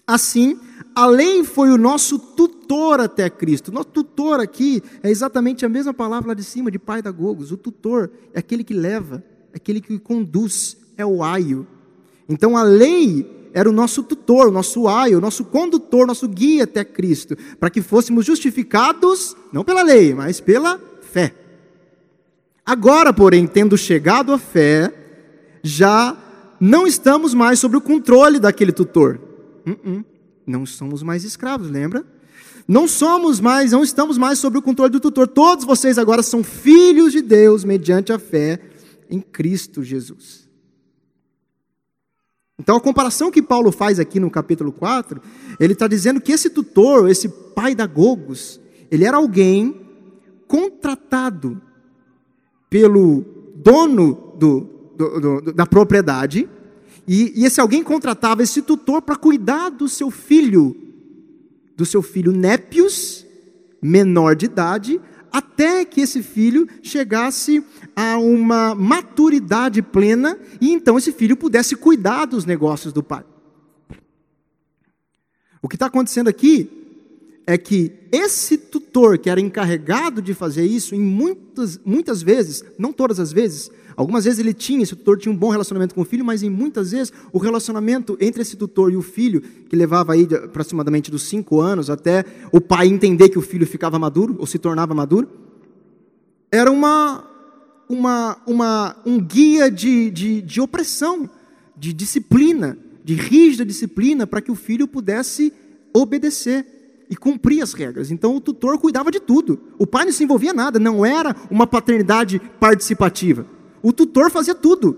Assim, 0.06 0.60
a 0.95 1.06
lei 1.06 1.43
foi 1.43 1.69
o 1.69 1.77
nosso 1.77 2.19
tutor 2.19 2.99
até 2.99 3.30
Cristo. 3.30 3.71
Nosso 3.71 3.89
tutor 3.89 4.39
aqui 4.39 4.82
é 5.01 5.10
exatamente 5.10 5.65
a 5.65 5.69
mesma 5.69 5.93
palavra 5.93 6.30
lá 6.30 6.34
de 6.34 6.43
cima, 6.43 6.71
de 6.71 6.80
pai 6.80 7.01
da 7.01 7.12
Gogos. 7.12 7.51
O 7.51 7.58
tutor 7.58 8.12
é 8.34 8.39
aquele 8.39 8.63
que 8.63 8.73
leva, 8.73 9.23
é 9.54 9.58
aquele 9.58 9.82
que 9.82 9.97
conduz, 9.99 10.77
é 10.97 11.06
o 11.06 11.23
aio. 11.23 11.65
Então 12.27 12.58
a 12.58 12.63
lei 12.63 13.49
era 13.54 13.69
o 13.69 13.73
nosso 13.73 14.04
tutor, 14.04 14.47
o 14.47 14.51
nosso 14.51 14.88
aio, 14.88 15.17
o 15.17 15.21
nosso 15.21 15.45
condutor, 15.45 16.08
nosso 16.08 16.27
guia 16.27 16.63
até 16.63 16.84
Cristo, 16.84 17.38
para 17.60 17.69
que 17.69 17.82
fôssemos 17.82 18.25
justificados, 18.25 19.36
não 19.51 19.63
pela 19.63 19.84
lei, 19.84 20.13
mas 20.13 20.39
pela 20.39 20.80
fé. 21.01 21.34
Agora, 22.65 23.12
porém, 23.12 23.47
tendo 23.47 23.77
chegado 23.77 24.32
à 24.32 24.38
fé, 24.38 24.93
já 25.63 26.15
não 26.60 26.86
estamos 26.86 27.34
mais 27.34 27.60
sob 27.60 27.75
o 27.75 27.82
controle 27.82 28.39
daquele 28.39 28.71
tutor. 28.71 29.19
Uh 29.65 29.71
-uh. 29.71 30.06
Não 30.45 30.65
somos 30.65 31.04
mais 31.04 31.23
escravos, 31.23 31.69
lembra? 31.69 32.06
Não 32.67 32.88
somos 32.88 33.39
mais, 33.39 33.71
não 33.71 33.84
estamos 33.84 34.17
mais 34.17 34.39
sob 34.39 34.58
o 34.58 34.62
controle 34.62 34.91
do 34.91 34.99
tutor. 34.99 35.27
Todos 35.27 35.65
vocês 35.65 35.97
agora 35.97 36.23
são 36.23 36.43
filhos 36.43 37.12
de 37.12 37.21
Deus 37.21 37.63
mediante 37.63 38.12
a 38.12 38.19
fé 38.19 38.60
em 39.10 39.19
Cristo 39.19 39.84
Jesus. 39.84 40.49
Então, 42.58 42.75
a 42.75 42.82
comparação 42.82 43.32
que 43.32 43.41
Paulo 43.41 43.71
faz 43.71 43.99
aqui 43.99 44.19
no 44.19 44.30
capítulo 44.30 44.71
4, 44.71 45.19
ele 45.60 45.73
está 45.73 45.88
dizendo 45.88 46.21
que 46.21 46.32
esse 46.32 46.49
tutor, 46.49 47.10
esse 47.10 47.27
pai 47.27 47.73
da 47.73 47.88
Gogos, 47.88 48.62
ele 48.91 49.04
era 49.04 49.17
alguém 49.17 49.82
contratado 50.47 51.60
pelo 52.69 53.25
dono 53.56 54.36
do, 54.38 54.69
do, 54.95 55.19
do, 55.41 55.54
da 55.54 55.65
propriedade 55.65 56.47
e, 57.13 57.41
e 57.41 57.45
esse 57.45 57.60
alguém 57.60 57.84
contratava 57.84 58.41
esse 58.41 58.62
tutor 58.62 59.02
para 59.02 59.17
cuidar 59.17 59.67
do 59.67 59.89
seu 59.89 60.10
filho, 60.10 60.74
do 61.76 61.86
seu 61.86 62.02
filho 62.02 62.32
Népios, 62.32 63.26
menor 63.82 64.34
de 64.34 64.45
idade, 64.45 65.02
até 65.30 65.84
que 65.84 66.00
esse 66.00 66.24
filho 66.24 66.65
chegasse 66.82 67.62
a 67.97 68.17
uma 68.17 68.74
maturidade 68.74 69.82
plena 69.82 70.39
e 70.62 70.71
então 70.71 70.97
esse 70.97 71.12
filho 71.12 71.36
pudesse 71.36 71.76
cuidar 71.76 72.24
dos 72.24 72.45
negócios 72.45 72.93
do 72.93 73.04
pai. 73.04 73.26
O 75.62 75.67
que 75.67 75.76
está 75.76 75.88
acontecendo 75.88 76.30
aqui 76.30 76.69
é 77.45 77.58
que 77.58 77.91
esse 78.10 78.58
tutor 78.58 79.17
que 79.17 79.30
era 79.30 79.41
encarregado 79.41 80.21
de 80.21 80.34
fazer 80.34 80.63
isso, 80.63 80.95
em 80.95 81.02
muitas, 81.02 81.78
muitas 81.84 82.21
vezes, 82.21 82.63
não 82.80 82.93
todas 82.93 83.19
as 83.19 83.34
vezes, 83.34 83.69
Algumas 83.95 84.25
vezes 84.25 84.39
ele 84.39 84.54
tinha, 84.54 84.84
esse 84.84 84.95
tutor 84.95 85.17
tinha 85.17 85.32
um 85.32 85.38
bom 85.38 85.49
relacionamento 85.49 85.93
com 85.93 86.01
o 86.01 86.06
filho, 86.06 86.23
mas 86.23 86.43
em 86.43 86.49
muitas 86.49 86.91
vezes 86.91 87.12
o 87.32 87.38
relacionamento 87.38 88.17
entre 88.19 88.41
esse 88.41 88.56
tutor 88.56 88.91
e 88.91 88.95
o 88.95 89.01
filho, 89.01 89.41
que 89.41 89.75
levava 89.75 90.13
aí 90.13 90.27
aproximadamente 90.43 91.12
dos 91.12 91.23
cinco 91.23 91.60
anos 91.60 91.89
até 91.89 92.25
o 92.51 92.62
pai 92.62 92.88
entender 92.88 93.30
que 93.30 93.39
o 93.39 93.41
filho 93.41 93.65
ficava 93.65 93.99
maduro 93.99 94.36
ou 94.39 94.45
se 94.45 94.58
tornava 94.58 94.93
maduro, 94.93 95.27
era 96.51 96.71
uma, 96.71 97.23
uma, 97.88 98.38
uma, 98.45 98.95
um 99.06 99.19
guia 99.19 99.71
de, 99.71 100.10
de, 100.12 100.41
de 100.41 100.62
opressão, 100.62 101.30
de 101.77 101.93
disciplina, 101.93 102.77
de 103.04 103.13
rígida 103.15 103.65
disciplina 103.65 104.27
para 104.27 104.41
que 104.41 104.51
o 104.51 104.56
filho 104.56 104.88
pudesse 104.88 105.54
obedecer 105.93 106.65
e 107.10 107.15
cumprir 107.15 107.62
as 107.62 107.73
regras. 107.73 108.10
Então 108.10 108.36
o 108.36 108.41
tutor 108.41 108.77
cuidava 108.77 109.12
de 109.12 109.19
tudo. 109.19 109.60
O 109.77 109.86
pai 109.86 110.06
não 110.06 110.12
se 110.13 110.23
envolvia 110.23 110.54
nada, 110.54 110.80
não 110.80 111.06
era 111.06 111.36
uma 111.49 111.67
paternidade 111.67 112.39
participativa. 112.60 113.45
O 113.82 113.91
tutor 113.91 114.30
fazia 114.30 114.56
tudo. 114.56 114.98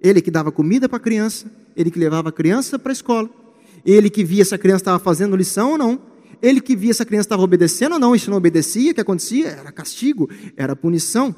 Ele 0.00 0.20
que 0.20 0.30
dava 0.30 0.50
comida 0.50 0.88
para 0.88 0.96
a 0.96 1.00
criança, 1.00 1.50
ele 1.76 1.90
que 1.90 1.98
levava 1.98 2.28
a 2.28 2.32
criança 2.32 2.78
para 2.78 2.92
a 2.92 2.94
escola, 2.94 3.30
ele 3.84 4.10
que 4.10 4.24
via 4.24 4.44
se 4.44 4.54
a 4.54 4.58
criança 4.58 4.82
estava 4.82 4.98
fazendo 4.98 5.36
lição 5.36 5.72
ou 5.72 5.78
não, 5.78 6.00
ele 6.40 6.60
que 6.60 6.74
via 6.74 6.92
se 6.92 7.02
a 7.02 7.06
criança 7.06 7.26
estava 7.26 7.42
obedecendo 7.42 7.92
ou 7.92 7.98
não, 7.98 8.14
e 8.14 8.18
se 8.18 8.28
não 8.28 8.36
obedecia, 8.36 8.90
o 8.90 8.94
que 8.94 9.00
acontecia? 9.00 9.48
Era 9.48 9.70
castigo, 9.70 10.28
era 10.56 10.74
punição. 10.74 11.34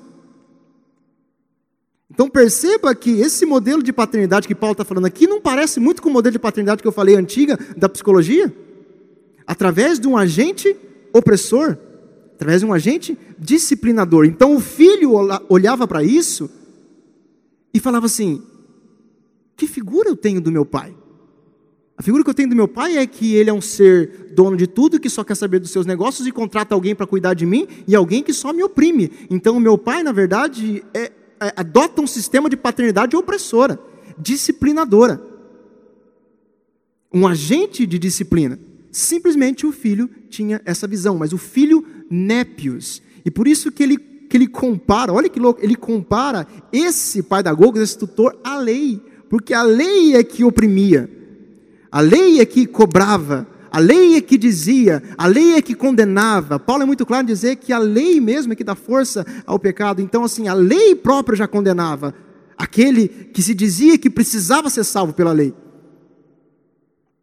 Então 2.11 2.29
perceba 2.29 2.95
que 2.95 3.21
esse 3.21 3.45
modelo 3.45 3.83
de 3.83 3.93
paternidade 3.93 4.47
que 4.47 4.55
Paulo 4.55 4.73
está 4.73 4.85
falando 4.85 5.07
aqui 5.07 5.27
não 5.27 5.41
parece 5.41 5.81
muito 5.81 6.01
com 6.01 6.09
o 6.09 6.13
modelo 6.13 6.33
de 6.33 6.39
paternidade 6.39 6.81
que 6.81 6.89
eu 6.89 6.93
falei 6.93 7.17
antiga 7.17 7.59
da 7.77 7.89
psicologia? 7.89 8.55
Através 9.47 9.99
de 9.99 10.09
um 10.09 10.17
agente 10.17 10.75
opressor, 11.13 11.77
através 12.35 12.61
de 12.61 12.67
um 12.67 12.73
agente 12.73 13.17
disciplinador. 13.39 14.25
Então 14.27 14.57
o 14.57 14.61
filho 14.61 15.13
olhava 15.49 15.87
para 15.87 16.03
isso 16.03 16.51
e 17.73 17.81
falava 17.81 18.07
assim: 18.07 18.43
que 19.57 19.67
figura 19.67 20.09
eu 20.09 20.17
tenho 20.17 20.41
do 20.41 20.53
meu 20.53 20.65
pai? 20.65 20.95
A 21.97 22.03
figura 22.03 22.25
que 22.25 22.31
eu 22.31 22.35
tenho 22.35 22.49
do 22.49 22.57
meu 22.57 22.67
pai 22.67 22.99
é 22.99 23.07
que 23.07 23.35
ele 23.35 23.51
é 23.51 23.53
um 23.53 23.61
ser 23.61 24.33
dono 24.35 24.57
de 24.57 24.67
tudo, 24.67 24.99
que 24.99 25.09
só 25.09 25.23
quer 25.23 25.37
saber 25.37 25.61
dos 25.61 25.71
seus 25.71 25.87
negócios 25.87 26.27
e 26.27 26.33
contrata 26.33 26.75
alguém 26.75 26.95
para 26.95 27.07
cuidar 27.07 27.35
de 27.35 27.47
mim 27.47 27.69
e 27.87 27.95
alguém 27.95 28.23
que 28.23 28.33
só 28.33 28.53
me 28.53 28.65
oprime. 28.65 29.13
Então, 29.31 29.57
o 29.57 29.61
meu 29.61 29.79
pai, 29.79 30.03
na 30.03 30.11
verdade, 30.11 30.85
é, 30.93 31.13
é, 31.41 31.53
adota 31.57 32.03
um 32.03 32.07
sistema 32.07 32.51
de 32.51 32.57
paternidade 32.57 33.15
opressora, 33.15 33.79
disciplinadora. 34.19 35.23
Um 37.13 37.29
agente 37.29 37.87
de 37.87 37.97
disciplina. 37.97 38.59
Simplesmente 38.91 39.65
o 39.65 39.71
filho 39.71 40.11
tinha 40.29 40.61
essa 40.65 40.89
visão, 40.89 41.17
mas 41.17 41.33
o 41.33 41.39
filho 41.39 41.87
népios. 42.11 43.03
E 43.25 43.31
por 43.31 43.49
isso 43.49 43.73
que 43.73 43.83
ele, 43.83 43.97
que 43.97 44.37
ele 44.37 44.47
compara, 44.47 45.13
olha 45.13 45.29
que 45.29 45.41
louco, 45.41 45.61
ele 45.63 45.77
compara 45.77 46.47
esse 46.73 47.23
pai 47.23 47.43
da 47.43 47.53
Gogos, 47.53 47.81
esse 47.81 47.99
tutor, 47.99 48.39
à 48.45 48.59
lei. 48.59 49.01
Porque 49.29 49.55
a 49.55 49.63
lei 49.63 50.15
é 50.15 50.23
que 50.23 50.45
oprimia, 50.45 51.11
a 51.91 52.01
lei 52.01 52.41
é 52.41 52.47
que 52.47 52.67
cobrava, 52.67 53.47
a 53.71 53.79
lei 53.79 54.17
é 54.17 54.21
que 54.21 54.39
dizia, 54.39 55.03
a 55.19 55.27
lei 55.27 55.55
é 55.55 55.63
que 55.63 55.75
condenava. 55.75 56.59
Paulo 56.59 56.83
é 56.83 56.87
muito 56.87 57.05
claro 57.05 57.25
em 57.25 57.27
dizer 57.27 57.57
que 57.57 57.73
a 57.73 57.79
lei 57.79 58.21
mesmo 58.21 58.53
é 58.53 58.57
que 58.57 58.63
dá 58.63 58.75
força 58.75 59.27
ao 59.47 59.59
pecado. 59.59 60.01
Então, 60.01 60.23
assim, 60.23 60.47
a 60.47 60.55
lei 60.55 60.95
própria 60.95 61.37
já 61.37 61.49
condenava 61.49 62.15
aquele 62.57 63.09
que 63.09 63.43
se 63.43 63.55
dizia 63.55 63.99
que 63.99 64.09
precisava 64.09 64.71
ser 64.71 64.85
salvo 64.85 65.13
pela 65.13 65.33
lei. 65.33 65.53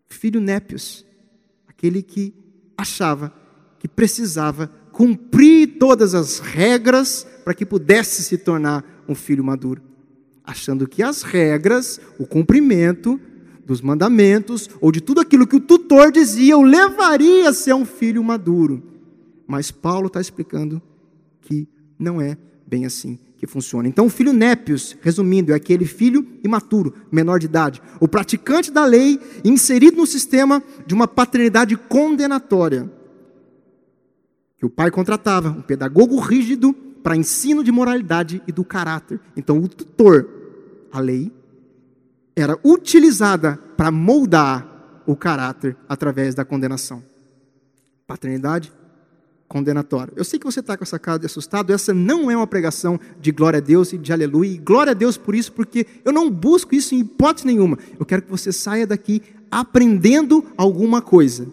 Filho 0.09 0.41
Népios 0.41 1.05
aquele 1.81 2.03
que 2.03 2.31
achava 2.77 3.33
que 3.81 3.87
precisava 3.87 4.69
cumprir 4.91 5.79
todas 5.79 6.13
as 6.13 6.37
regras 6.37 7.25
para 7.43 7.55
que 7.55 7.65
pudesse 7.65 8.21
se 8.21 8.37
tornar 8.37 8.85
um 9.09 9.15
filho 9.15 9.43
maduro, 9.43 9.81
achando 10.43 10.87
que 10.87 11.01
as 11.01 11.23
regras, 11.23 11.99
o 12.19 12.27
cumprimento 12.27 13.19
dos 13.65 13.81
mandamentos 13.81 14.69
ou 14.79 14.91
de 14.91 15.01
tudo 15.01 15.19
aquilo 15.19 15.47
que 15.47 15.55
o 15.55 15.59
tutor 15.59 16.11
dizia 16.11 16.55
o 16.55 16.61
levaria 16.61 17.49
a 17.49 17.53
ser 17.53 17.73
um 17.73 17.83
filho 17.83 18.23
maduro. 18.23 18.83
Mas 19.47 19.71
Paulo 19.71 20.05
está 20.05 20.21
explicando 20.21 20.79
que 21.41 21.67
não 21.97 22.21
é 22.21 22.37
bem 22.67 22.85
assim 22.85 23.17
que 23.35 23.47
funciona. 23.47 23.87
Então, 23.87 24.05
o 24.05 24.11
filho 24.11 24.31
népios, 24.31 24.95
resumindo, 25.01 25.53
é 25.53 25.55
aquele 25.55 25.85
filho 25.85 26.27
imaturo, 26.43 26.93
menor 27.11 27.39
de 27.39 27.47
idade, 27.47 27.81
o 27.99 28.07
praticante 28.07 28.69
da 28.71 28.85
lei, 28.85 29.19
inserido 29.43 29.97
no 29.97 30.05
sistema 30.05 30.61
de 30.85 30.93
uma 30.93 31.07
paternidade 31.07 31.75
condenatória, 31.75 33.00
que 34.61 34.65
o 34.67 34.69
pai 34.69 34.91
contratava, 34.91 35.49
um 35.49 35.63
pedagogo 35.63 36.19
rígido 36.19 36.71
para 37.01 37.15
ensino 37.15 37.63
de 37.63 37.71
moralidade 37.71 38.43
e 38.45 38.51
do 38.51 38.63
caráter. 38.63 39.19
Então, 39.35 39.57
o 39.57 39.67
tutor, 39.67 40.29
a 40.91 40.99
lei, 40.99 41.31
era 42.35 42.55
utilizada 42.63 43.57
para 43.75 43.89
moldar 43.89 45.01
o 45.07 45.15
caráter 45.15 45.75
através 45.89 46.35
da 46.35 46.45
condenação. 46.45 47.01
Paternidade 48.05 48.71
condenatório. 49.47 50.13
Eu 50.15 50.23
sei 50.23 50.37
que 50.37 50.45
você 50.45 50.59
está 50.59 50.77
com 50.77 50.83
essa 50.83 50.99
cara 50.99 51.17
de 51.17 51.25
assustado, 51.25 51.73
essa 51.73 51.91
não 51.91 52.29
é 52.29 52.37
uma 52.37 52.45
pregação 52.45 52.99
de 53.19 53.31
glória 53.31 53.57
a 53.57 53.61
Deus 53.61 53.91
e 53.93 53.97
de 53.97 54.13
aleluia, 54.13 54.51
e 54.51 54.57
glória 54.59 54.91
a 54.91 54.93
Deus 54.93 55.17
por 55.17 55.33
isso, 55.33 55.51
porque 55.53 55.87
eu 56.05 56.13
não 56.13 56.29
busco 56.29 56.75
isso 56.75 56.93
em 56.93 56.99
hipótese 56.99 57.47
nenhuma. 57.47 57.79
Eu 57.99 58.05
quero 58.05 58.21
que 58.21 58.29
você 58.29 58.51
saia 58.51 58.85
daqui 58.85 59.23
aprendendo 59.49 60.45
alguma 60.55 61.01
coisa. 61.01 61.47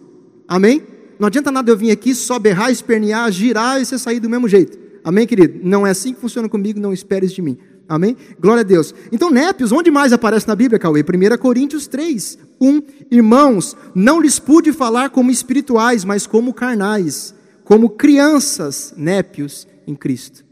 Amém? 0.47 0.98
Não 1.19 1.27
adianta 1.27 1.51
nada 1.51 1.69
eu 1.69 1.77
vir 1.77 1.91
aqui 1.91 2.15
só 2.15 2.39
berrar, 2.39 2.71
espernear, 2.71 3.31
girar 3.31 3.81
e 3.81 3.85
você 3.85 3.99
sair 3.99 4.19
do 4.19 4.29
mesmo 4.29 4.47
jeito. 4.47 4.79
Amém, 5.03 5.27
querido? 5.27 5.59
Não 5.61 5.85
é 5.85 5.91
assim 5.91 6.13
que 6.13 6.21
funciona 6.21 6.47
comigo, 6.47 6.79
não 6.79 6.93
esperes 6.93 7.31
de 7.31 7.41
mim. 7.41 7.57
Amém? 7.87 8.15
Glória 8.39 8.61
a 8.61 8.63
Deus. 8.63 8.93
Então, 9.11 9.29
népios, 9.29 9.71
onde 9.71 9.91
mais 9.91 10.13
aparece 10.13 10.47
na 10.47 10.55
Bíblia, 10.55 10.79
Cauê? 10.79 11.01
1 11.01 11.37
Coríntios 11.37 11.87
3, 11.87 12.37
1. 12.61 12.81
Irmãos, 13.11 13.75
não 13.93 14.21
lhes 14.21 14.39
pude 14.39 14.71
falar 14.71 15.09
como 15.09 15.31
espirituais, 15.31 16.05
mas 16.05 16.25
como 16.25 16.53
carnais 16.53 17.33
como 17.69 17.87
crianças, 17.91 18.95
népios 18.97 19.67
em 19.85 19.93
Cristo. 19.93 20.43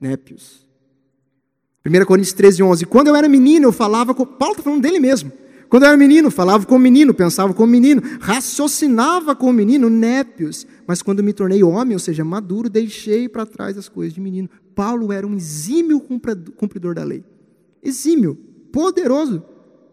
Népios. 0.00 0.66
1 1.84 2.04
Coríntios 2.06 2.32
13, 2.32 2.62
11. 2.62 2.86
Quando 2.86 3.08
eu 3.08 3.16
era 3.16 3.28
menino, 3.28 3.68
eu 3.68 3.72
falava 3.72 4.14
com. 4.14 4.24
Paulo 4.24 4.52
está 4.54 4.62
falando 4.62 4.80
dele 4.80 4.98
mesmo. 4.98 5.30
Quando 5.68 5.84
era 5.84 5.96
menino, 5.96 6.30
falava 6.30 6.64
como 6.66 6.80
menino, 6.80 7.12
pensava 7.12 7.52
como 7.52 7.70
menino, 7.70 8.02
raciocinava 8.20 9.34
como 9.34 9.52
menino, 9.52 9.90
népios. 9.90 10.66
Mas 10.86 11.02
quando 11.02 11.22
me 11.22 11.32
tornei 11.32 11.62
homem, 11.62 11.94
ou 11.94 11.98
seja, 11.98 12.24
maduro, 12.24 12.68
deixei 12.68 13.28
para 13.28 13.46
trás 13.46 13.76
as 13.76 13.88
coisas 13.88 14.14
de 14.14 14.20
menino. 14.20 14.48
Paulo 14.74 15.12
era 15.12 15.26
um 15.26 15.34
exímio 15.34 16.00
cumpridor 16.00 16.94
da 16.94 17.04
lei. 17.04 17.24
Exímio, 17.82 18.34
poderoso, 18.72 19.42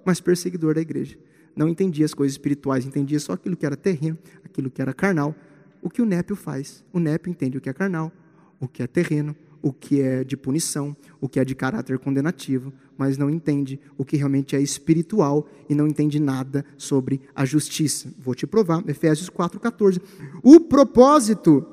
mas 0.05 0.19
perseguidor 0.19 0.75
da 0.75 0.81
igreja. 0.81 1.17
Não 1.55 1.67
entendia 1.67 2.05
as 2.05 2.13
coisas 2.13 2.34
espirituais, 2.34 2.86
entendia 2.86 3.19
só 3.19 3.34
aquilo 3.34 3.55
que 3.55 3.65
era 3.65 3.75
terreno, 3.75 4.17
aquilo 4.43 4.69
que 4.69 4.81
era 4.81 4.93
carnal. 4.93 5.36
O 5.81 5.89
que 5.89 6.01
o 6.01 6.05
népio 6.05 6.36
faz? 6.36 6.84
O 6.93 6.99
népio 6.99 7.29
entende 7.29 7.57
o 7.57 7.62
que 7.62 7.69
é 7.69 7.73
carnal, 7.73 8.12
o 8.60 8.67
que 8.67 8.81
é 8.81 8.88
terreno, 8.88 9.36
o 9.62 9.71
que 9.71 10.02
é 10.02 10.24
de 10.24 10.36
punição, 10.36 10.95
o 11.19 11.30
que 11.30 11.39
é 11.39 11.45
de 11.45 11.56
caráter 11.56 12.00
condenativo, 12.00 12.74
mas 12.97 13.17
não 13.17 13.30
entende 13.30 13.80
o 13.97 14.06
que 14.06 14.17
realmente 14.17 14.56
é 14.56 14.62
espiritual 14.62 15.47
e 15.69 15.76
não 15.76 15.88
entende 15.88 16.19
nada 16.19 16.65
sobre 16.78 17.21
a 17.36 17.45
justiça. 17.45 18.10
Vou 18.19 18.36
te 18.36 18.45
provar, 18.45 18.84
Efésios 18.88 19.30
4,14. 19.30 20.02
O 20.43 20.60
propósito 20.60 21.65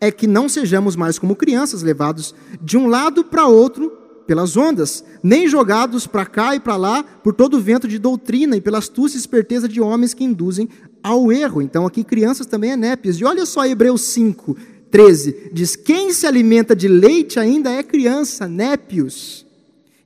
é 0.00 0.10
que 0.10 0.26
não 0.26 0.48
sejamos 0.48 0.96
mais 0.96 1.18
como 1.18 1.36
crianças, 1.36 1.82
levados 1.82 2.34
de 2.60 2.76
um 2.76 2.88
lado 2.88 3.24
para 3.24 3.46
outro 3.46 3.98
pelas 4.26 4.56
ondas, 4.56 5.04
nem 5.22 5.48
jogados 5.48 6.06
para 6.06 6.24
cá 6.24 6.54
e 6.54 6.60
para 6.60 6.76
lá 6.76 7.02
por 7.02 7.34
todo 7.34 7.56
o 7.56 7.60
vento 7.60 7.86
de 7.86 7.98
doutrina 7.98 8.56
e 8.56 8.60
pela 8.60 8.78
astúcia 8.78 9.16
e 9.16 9.20
esperteza 9.20 9.68
de 9.68 9.80
homens 9.80 10.14
que 10.14 10.24
induzem 10.24 10.68
ao 11.02 11.32
erro. 11.32 11.60
Então, 11.60 11.84
aqui, 11.86 12.02
crianças 12.04 12.46
também 12.46 12.72
é 12.72 12.76
népias. 12.76 13.16
E 13.16 13.24
olha 13.24 13.44
só 13.44 13.66
Hebreus 13.66 14.02
5, 14.02 14.56
13 14.92 15.50
diz: 15.52 15.74
Quem 15.74 16.12
se 16.12 16.26
alimenta 16.26 16.76
de 16.76 16.86
leite 16.86 17.40
ainda 17.40 17.72
é 17.72 17.82
criança, 17.82 18.46
népios, 18.46 19.44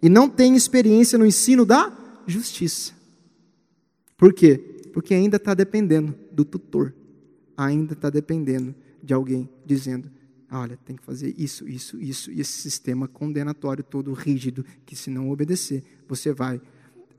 e 0.01 0.09
não 0.09 0.31
tem 0.31 0.55
experiência 0.55 1.19
no 1.19 1.27
ensino 1.27 1.67
da 1.67 1.93
justiça. 2.27 2.95
Por 4.17 4.33
quê? 4.33 4.57
Porque 4.95 5.13
ainda 5.13 5.37
está 5.37 5.53
dependendo 5.53 6.15
do 6.33 6.45
tutor, 6.45 6.95
ainda 7.57 7.93
está 7.93 8.09
dependendo 8.09 8.75
de 9.03 9.13
alguém 9.13 9.49
dizendo: 9.67 10.09
olha, 10.51 10.79
tem 10.85 10.95
que 10.95 11.03
fazer 11.03 11.35
isso, 11.37 11.69
isso, 11.69 12.01
isso, 12.01 12.31
e 12.31 12.41
esse 12.41 12.53
sistema 12.53 13.09
condenatório 13.09 13.83
todo 13.83 14.13
rígido, 14.13 14.65
que 14.87 14.95
se 14.95 15.11
não 15.11 15.31
obedecer, 15.31 15.83
você 16.09 16.33
vai 16.33 16.61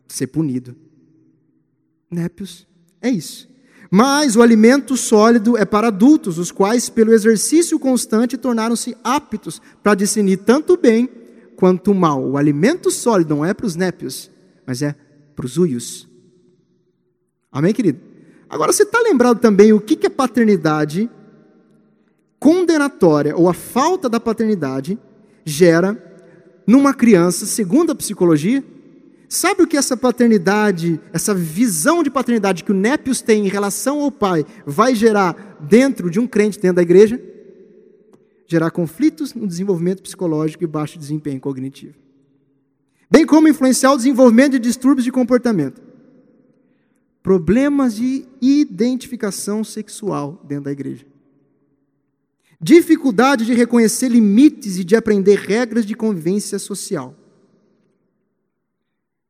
ser 0.07 0.27
punido. 0.27 0.73
Népios, 2.09 2.65
é 3.01 3.09
isso. 3.09 3.49
Mas 3.89 4.35
o 4.35 4.41
alimento 4.41 4.97
sólido 4.97 5.57
é 5.57 5.63
para 5.63 5.87
adultos, 5.87 6.37
os 6.37 6.51
quais, 6.51 6.89
pelo 6.89 7.13
exercício 7.13 7.79
constante, 7.79 8.37
tornaram-se 8.37 8.95
aptos 9.03 9.61
para 9.81 9.95
discernir 9.95 10.37
tanto 10.37 10.73
o 10.73 10.77
bem 10.77 11.09
quanto 11.55 11.91
o 11.91 11.95
mal. 11.95 12.23
O 12.23 12.37
alimento 12.37 12.91
sólido 12.91 13.35
não 13.35 13.45
é 13.45 13.53
para 13.53 13.65
os 13.65 13.75
népios, 13.75 14.29
mas 14.65 14.81
é 14.81 14.95
para 15.35 15.45
os 15.45 15.57
uios. 15.57 16.07
Amém, 17.51 17.73
querido? 17.73 17.99
Agora, 18.49 18.71
você 18.71 18.83
está 18.83 18.99
lembrado 18.99 19.39
também 19.39 19.73
o 19.73 19.79
que 19.79 20.05
é 20.05 20.09
paternidade 20.09 21.09
condenatória, 22.39 23.35
ou 23.35 23.49
a 23.49 23.53
falta 23.53 24.07
da 24.07 24.19
paternidade, 24.19 24.97
gera 25.43 25.97
numa 26.67 26.93
criança, 26.93 27.45
segundo 27.45 27.91
a 27.91 27.95
psicologia? 27.95 28.63
Sabe 29.29 29.63
o 29.63 29.67
que 29.67 29.75
essa 29.75 29.97
paternidade, 29.97 31.01
essa 31.11 31.33
visão 31.33 32.01
de 32.01 32.09
paternidade 32.09 32.63
que 32.63 32.71
o 32.71 32.75
Népios 32.75 33.21
tem 33.21 33.45
em 33.45 33.49
relação 33.49 33.99
ao 33.99 34.11
pai, 34.11 34.45
vai 34.65 34.95
gerar 34.95 35.57
dentro 35.59 36.09
de 36.09 36.19
um 36.19 36.25
crente, 36.25 36.59
dentro 36.59 36.77
da 36.77 36.81
igreja? 36.81 37.21
Gerar 38.45 38.71
conflitos 38.71 39.33
no 39.33 39.45
desenvolvimento 39.45 40.01
psicológico 40.01 40.63
e 40.63 40.67
baixo 40.67 40.97
desempenho 40.97 41.41
cognitivo. 41.41 41.95
Bem 43.11 43.25
como 43.25 43.49
influenciar 43.49 43.91
o 43.91 43.97
desenvolvimento 43.97 44.53
de 44.53 44.59
distúrbios 44.59 45.03
de 45.03 45.11
comportamento. 45.11 45.81
Problemas 47.21 47.97
de 47.97 48.25
identificação 48.41 49.61
sexual 49.61 50.41
dentro 50.47 50.65
da 50.65 50.71
igreja. 50.71 51.05
Dificuldade 52.61 53.45
de 53.45 53.53
reconhecer 53.53 54.07
limites 54.07 54.77
e 54.77 54.85
de 54.85 54.95
aprender 54.95 55.37
regras 55.37 55.85
de 55.85 55.95
convivência 55.95 56.57
social 56.57 57.13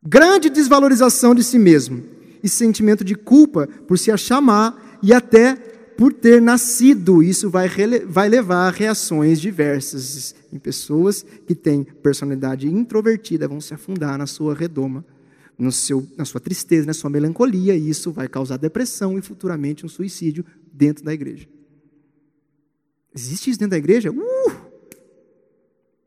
grande 0.08 0.50
desvalorização 0.50 1.36
de 1.36 1.43
si 1.43 1.60
mesmo 1.60 2.02
e 2.41 2.48
sentimento 2.48 3.04
de 3.04 3.13
culpa 3.13 3.67
por 3.88 4.00
se 4.00 4.10
achar 4.10 4.39
má 4.39 4.74
e 5.04 5.13
até 5.13 5.56
por 5.98 6.13
ter 6.13 6.41
nascido. 6.41 7.22
Isso 7.22 7.50
vai, 7.50 7.70
vai 8.06 8.30
levar 8.30 8.67
a 8.67 8.72
reações 8.72 9.41
diversas 9.41 10.34
em 10.54 10.58
pessoas 10.58 11.26
que 11.46 11.54
têm 11.54 11.84
personalidade 11.84 12.67
introvertida, 12.67 13.48
vão 13.48 13.60
se 13.60 13.74
afundar 13.74 14.17
na 14.17 14.26
sua 14.26 14.56
redoma, 14.56 15.04
no 15.58 15.72
seu, 15.72 16.08
na 16.15 16.24
sua 16.24 16.39
tristeza, 16.39 16.88
na 16.88 16.93
sua 16.93 17.10
melancolia, 17.10 17.76
e 17.76 17.89
isso 17.89 18.12
vai 18.12 18.30
causar 18.30 18.58
depressão 18.58 19.17
e 19.17 19.22
futuramente 19.22 19.86
um 19.86 19.89
suicídio 19.89 20.46
dentro 20.72 21.04
da 21.04 21.13
igreja. 21.13 21.48
Existe 23.13 23.50
isso 23.50 23.60
dentro 23.60 23.72
da 23.72 23.78
igreja? 23.78 24.12
Uh! 24.12 24.52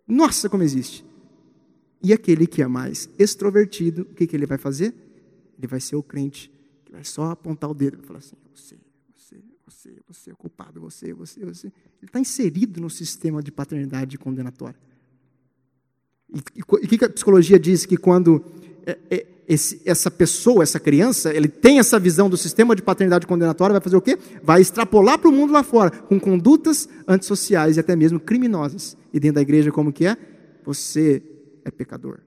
Nossa, 0.07 0.49
como 0.49 0.63
existe! 0.63 1.10
E 2.03 2.13
aquele 2.13 2.47
que 2.47 2.63
é 2.63 2.67
mais 2.67 3.09
extrovertido, 3.19 4.03
o 4.03 4.15
que, 4.15 4.27
que 4.27 4.37
ele 4.37 4.47
vai 4.47 4.59
fazer? 4.59 4.95
Ele 5.59 5.67
vai 5.67 5.81
ser 5.81 5.97
o 5.97 6.03
crente 6.03 6.51
que 6.91 6.93
vai 6.93 7.05
só 7.05 7.31
apontar 7.31 7.71
o 7.71 7.75
dedo 7.75 7.99
e 8.03 8.07
falar 8.07 8.19
assim: 8.19 8.37
você, 8.55 8.77
você, 9.17 9.37
você, 9.67 9.91
você 10.09 10.31
é 10.31 10.35
culpado, 10.35 10.81
você, 10.81 11.15
você, 11.15 11.45
você. 11.45 11.69
Ele 11.69 12.07
está 12.07 12.19
inserido 12.19 12.81
no 12.81 12.91
sistema 12.91 13.43
de 13.43 13.53
paternidade 13.53 14.19
condenatória. 14.19 14.79
E 16.55 16.63
o 16.63 16.79
que 16.79 17.05
a 17.05 17.11
psicologia 17.11 17.59
diz? 17.59 17.87
Que 17.87 17.97
quando 17.97 18.45
é, 18.87 18.99
é, 19.11 19.27
esse, 19.49 19.81
essa 19.85 20.11
pessoa, 20.11 20.63
essa 20.63 20.79
criança, 20.79 21.35
ele 21.35 21.49
tem 21.49 21.79
essa 21.79 21.99
visão 21.99 22.31
do 22.31 22.37
sistema 22.37 22.75
de 22.75 22.83
paternidade 22.83 23.27
condenatória, 23.27 23.73
vai 23.73 23.81
fazer 23.81 23.97
o 23.97 24.01
quê? 24.01 24.19
Vai 24.43 24.61
extrapolar 24.61 25.19
para 25.19 25.29
o 25.29 25.33
mundo 25.33 25.53
lá 25.53 25.63
fora, 25.63 25.91
com 25.91 26.21
condutas 26.21 26.89
antissociais 27.07 27.77
e 27.77 27.81
até 27.81 27.97
mesmo 27.97 28.21
criminosas. 28.21 28.97
E 29.13 29.19
dentro 29.19 29.37
da 29.37 29.43
igreja, 29.43 29.73
como 29.73 29.93
que 29.93 30.07
é? 30.07 30.17
Você 30.65 31.23
é 31.71 31.73
pecador. 31.73 32.21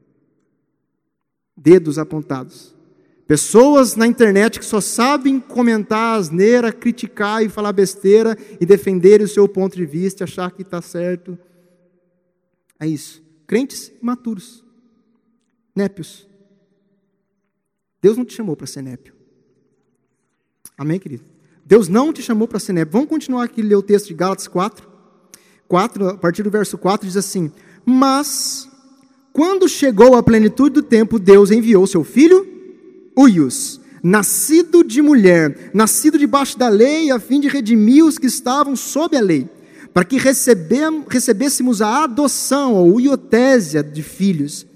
Dedos 1.55 1.99
apontados. 1.99 2.75
Pessoas 3.27 3.95
na 3.95 4.05
internet 4.05 4.59
que 4.59 4.65
só 4.65 4.81
sabem 4.81 5.39
comentar 5.39 6.19
asneira, 6.19 6.73
criticar 6.73 7.43
e 7.43 7.49
falar 7.49 7.71
besteira 7.71 8.37
e 8.59 8.65
defender 8.65 9.21
o 9.21 9.27
seu 9.27 9.47
ponto 9.47 9.75
de 9.75 9.85
vista, 9.85 10.25
achar 10.25 10.51
que 10.51 10.61
está 10.61 10.81
certo. 10.81 11.37
É 12.79 12.87
isso. 12.87 13.23
Crentes 13.47 13.91
imaturos. 14.01 14.63
Népios. 15.75 16.27
Deus 18.01 18.17
não 18.17 18.25
te 18.25 18.33
chamou 18.33 18.55
para 18.55 18.67
ser 18.67 18.81
népio. 18.81 19.15
Amém, 20.77 20.99
querido? 20.99 21.23
Deus 21.65 21.87
não 21.87 22.11
te 22.11 22.21
chamou 22.21 22.47
para 22.47 22.59
ser 22.59 22.73
népio. 22.73 22.91
Vamos 22.91 23.07
continuar 23.07 23.45
aqui 23.45 23.61
ler 23.61 23.75
o 23.75 23.81
texto 23.81 24.07
de 24.07 24.13
Gálatas 24.13 24.47
4. 24.47 24.91
4, 25.67 26.09
a 26.09 26.17
partir 26.17 26.43
do 26.43 26.51
verso 26.51 26.77
4, 26.77 27.07
diz 27.07 27.15
assim: 27.15 27.51
Mas 27.85 28.69
quando 29.33 29.67
chegou 29.67 30.15
a 30.15 30.21
plenitude 30.21 30.75
do 30.75 30.83
tempo, 30.83 31.17
Deus 31.17 31.49
enviou 31.49 31.87
seu 31.87 32.03
filho, 32.03 32.47
Uius, 33.17 33.81
nascido 34.03 34.83
de 34.83 35.01
mulher, 35.01 35.71
nascido 35.73 36.19
debaixo 36.19 36.57
da 36.57 36.69
lei, 36.69 37.09
a 37.09 37.19
fim 37.19 37.39
de 37.39 37.47
redimir 37.47 38.05
os 38.05 38.19
que 38.19 38.27
estavam 38.27 38.75
sob 38.75 39.17
a 39.17 39.21
lei, 39.21 39.49
para 39.91 40.05
que 40.05 40.17
recebêssemos 40.17 41.81
a 41.81 42.03
adoção, 42.03 42.75
ou 42.75 42.93
uiotésia 42.95 43.83
de 43.83 44.03
filhos. 44.03 44.67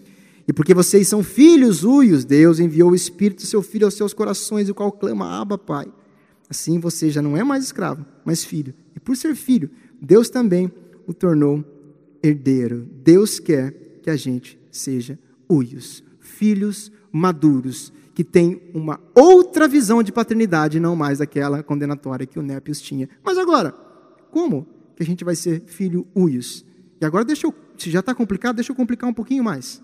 E 0.48 0.54
porque 0.54 0.74
vocês 0.74 1.08
são 1.08 1.24
filhos, 1.24 1.84
uios, 1.84 2.26
Deus 2.26 2.60
enviou 2.60 2.92
o 2.92 2.96
Espírito 2.96 3.44
do 3.44 3.48
seu 3.48 3.62
Filho 3.62 3.86
aos 3.86 3.94
seus 3.94 4.14
corações, 4.14 4.70
o 4.70 4.74
qual 4.74 4.92
clama, 4.92 5.40
Abba, 5.40 5.58
Pai. 5.58 5.88
Assim 6.50 6.80
você 6.80 7.12
já 7.12 7.22
não 7.22 7.38
é 7.38 7.44
mais 7.44 7.64
escravo, 7.64 8.04
mas 8.26 8.44
filho. 8.44 8.74
E 8.96 9.00
por 9.00 9.16
ser 9.16 9.36
filho, 9.36 9.70
Deus 10.02 10.30
também 10.30 10.72
o 11.06 11.14
tornou 11.14 11.64
herdeiro. 12.24 12.88
Deus 13.04 13.40
quer 13.40 13.87
que 14.08 14.12
a 14.12 14.16
gente 14.16 14.58
seja 14.72 15.20
uios, 15.52 16.02
filhos 16.22 16.90
maduros, 17.12 17.92
que 18.16 18.24
têm 18.24 18.62
uma 18.74 19.02
outra 19.14 19.68
visão 19.68 20.02
de 20.02 20.14
paternidade, 20.14 20.80
não 20.80 20.96
mais 20.96 21.20
aquela 21.20 21.62
condenatória 21.62 22.26
que 22.26 22.40
o 22.40 22.42
Népios 22.42 22.80
tinha. 22.80 23.10
Mas 23.22 23.38
agora, 23.38 23.74
como 24.32 24.66
que 24.96 25.04
a 25.04 25.06
gente 25.06 25.26
vai 25.26 25.36
ser 25.36 25.62
filho 25.66 26.08
uios? 26.16 26.66
E 27.02 27.06
agora 27.06 27.26
deixa 27.26 27.48
eu, 27.48 27.54
se 27.78 27.92
já 27.92 28.00
está 28.00 28.16
complicado, 28.16 28.56
deixa 28.56 28.72
eu 28.72 28.76
complicar 28.78 29.10
um 29.10 29.14
pouquinho 29.14 29.44
mais. 29.44 29.84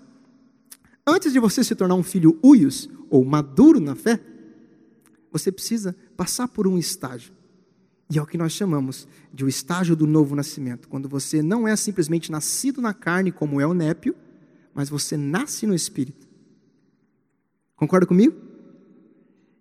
Antes 1.06 1.34
de 1.34 1.40
você 1.40 1.62
se 1.62 1.76
tornar 1.76 1.96
um 1.96 2.04
filho 2.04 2.40
uios, 2.42 2.90
ou 3.10 3.26
maduro 3.26 3.82
na 3.82 3.94
fé, 3.94 4.22
você 5.34 5.52
precisa 5.52 5.94
passar 6.16 6.48
por 6.48 6.66
um 6.66 6.78
estágio. 6.78 7.34
E 8.10 8.18
é 8.18 8.22
o 8.22 8.26
que 8.26 8.38
nós 8.38 8.52
chamamos 8.52 9.08
de 9.34 9.44
o 9.44 9.48
estágio 9.48 9.96
do 9.96 10.06
novo 10.06 10.36
nascimento, 10.36 10.88
quando 10.88 11.10
você 11.10 11.42
não 11.42 11.68
é 11.68 11.76
simplesmente 11.76 12.32
nascido 12.32 12.82
na 12.82 12.94
carne, 12.94 13.32
como 13.32 13.60
é 13.60 13.66
o 13.66 13.74
népio, 13.74 14.16
mas 14.74 14.90
você 14.90 15.16
nasce 15.18 15.66
no 15.66 15.74
espírito. 15.74 16.28
Concorda 17.76 18.06
comigo? 18.06 18.36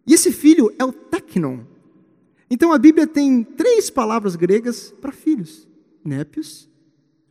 E 0.07 0.15
esse 0.15 0.33
filho 0.33 0.73
é 0.79 0.85
o 0.85 0.93
tecnon. 0.93 1.61
Então 2.51 2.73
a 2.73 2.79
Bíblia 2.79 3.07
tem 3.07 3.43
três 3.43 3.89
palavras 3.89 4.37
gregas 4.37 4.93
para 5.01 5.13
filhos: 5.13 5.67
népios, 6.05 6.69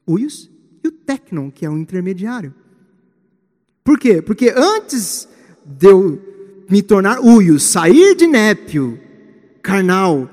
uios 0.07 0.49
e 0.83 0.87
o 0.87 0.91
tecnon, 0.91 1.51
que 1.51 1.65
é 1.65 1.69
o 1.69 1.77
intermediário. 1.77 2.53
Por 3.83 3.99
quê? 3.99 4.21
Porque 4.21 4.53
antes 4.55 5.27
de 5.65 5.87
eu 5.87 6.21
me 6.69 6.81
tornar 6.81 7.19
uios, 7.19 7.63
sair 7.63 8.15
de 8.15 8.25
népio, 8.25 8.99
carnal, 9.61 10.29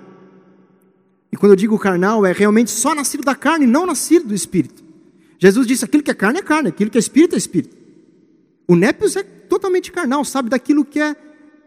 e 1.31 1.37
quando 1.37 1.53
eu 1.53 1.57
digo 1.57 1.79
carnal, 1.79 2.24
é 2.24 2.33
realmente 2.33 2.70
só 2.70 2.95
nascido 2.95 3.22
da 3.22 3.35
carne, 3.35 3.66
não 3.66 3.87
nascido 3.87 4.29
do 4.29 4.35
espírito. 4.35 4.83
Jesus 5.39 5.66
disse: 5.66 5.85
aquilo 5.85 6.03
que 6.03 6.11
é 6.11 6.14
carne 6.14 6.39
é 6.39 6.43
carne, 6.43 6.68
aquilo 6.68 6.91
que 6.91 6.99
é 6.99 7.01
espírito 7.01 7.35
é 7.35 7.39
espírito. 7.39 7.76
O 8.66 8.74
népios 8.74 9.16
é 9.16 9.22
totalmente 9.22 9.93
carnal, 9.93 10.24
sabe 10.24 10.49
daquilo 10.49 10.85
que 10.85 11.01
é 11.01 11.14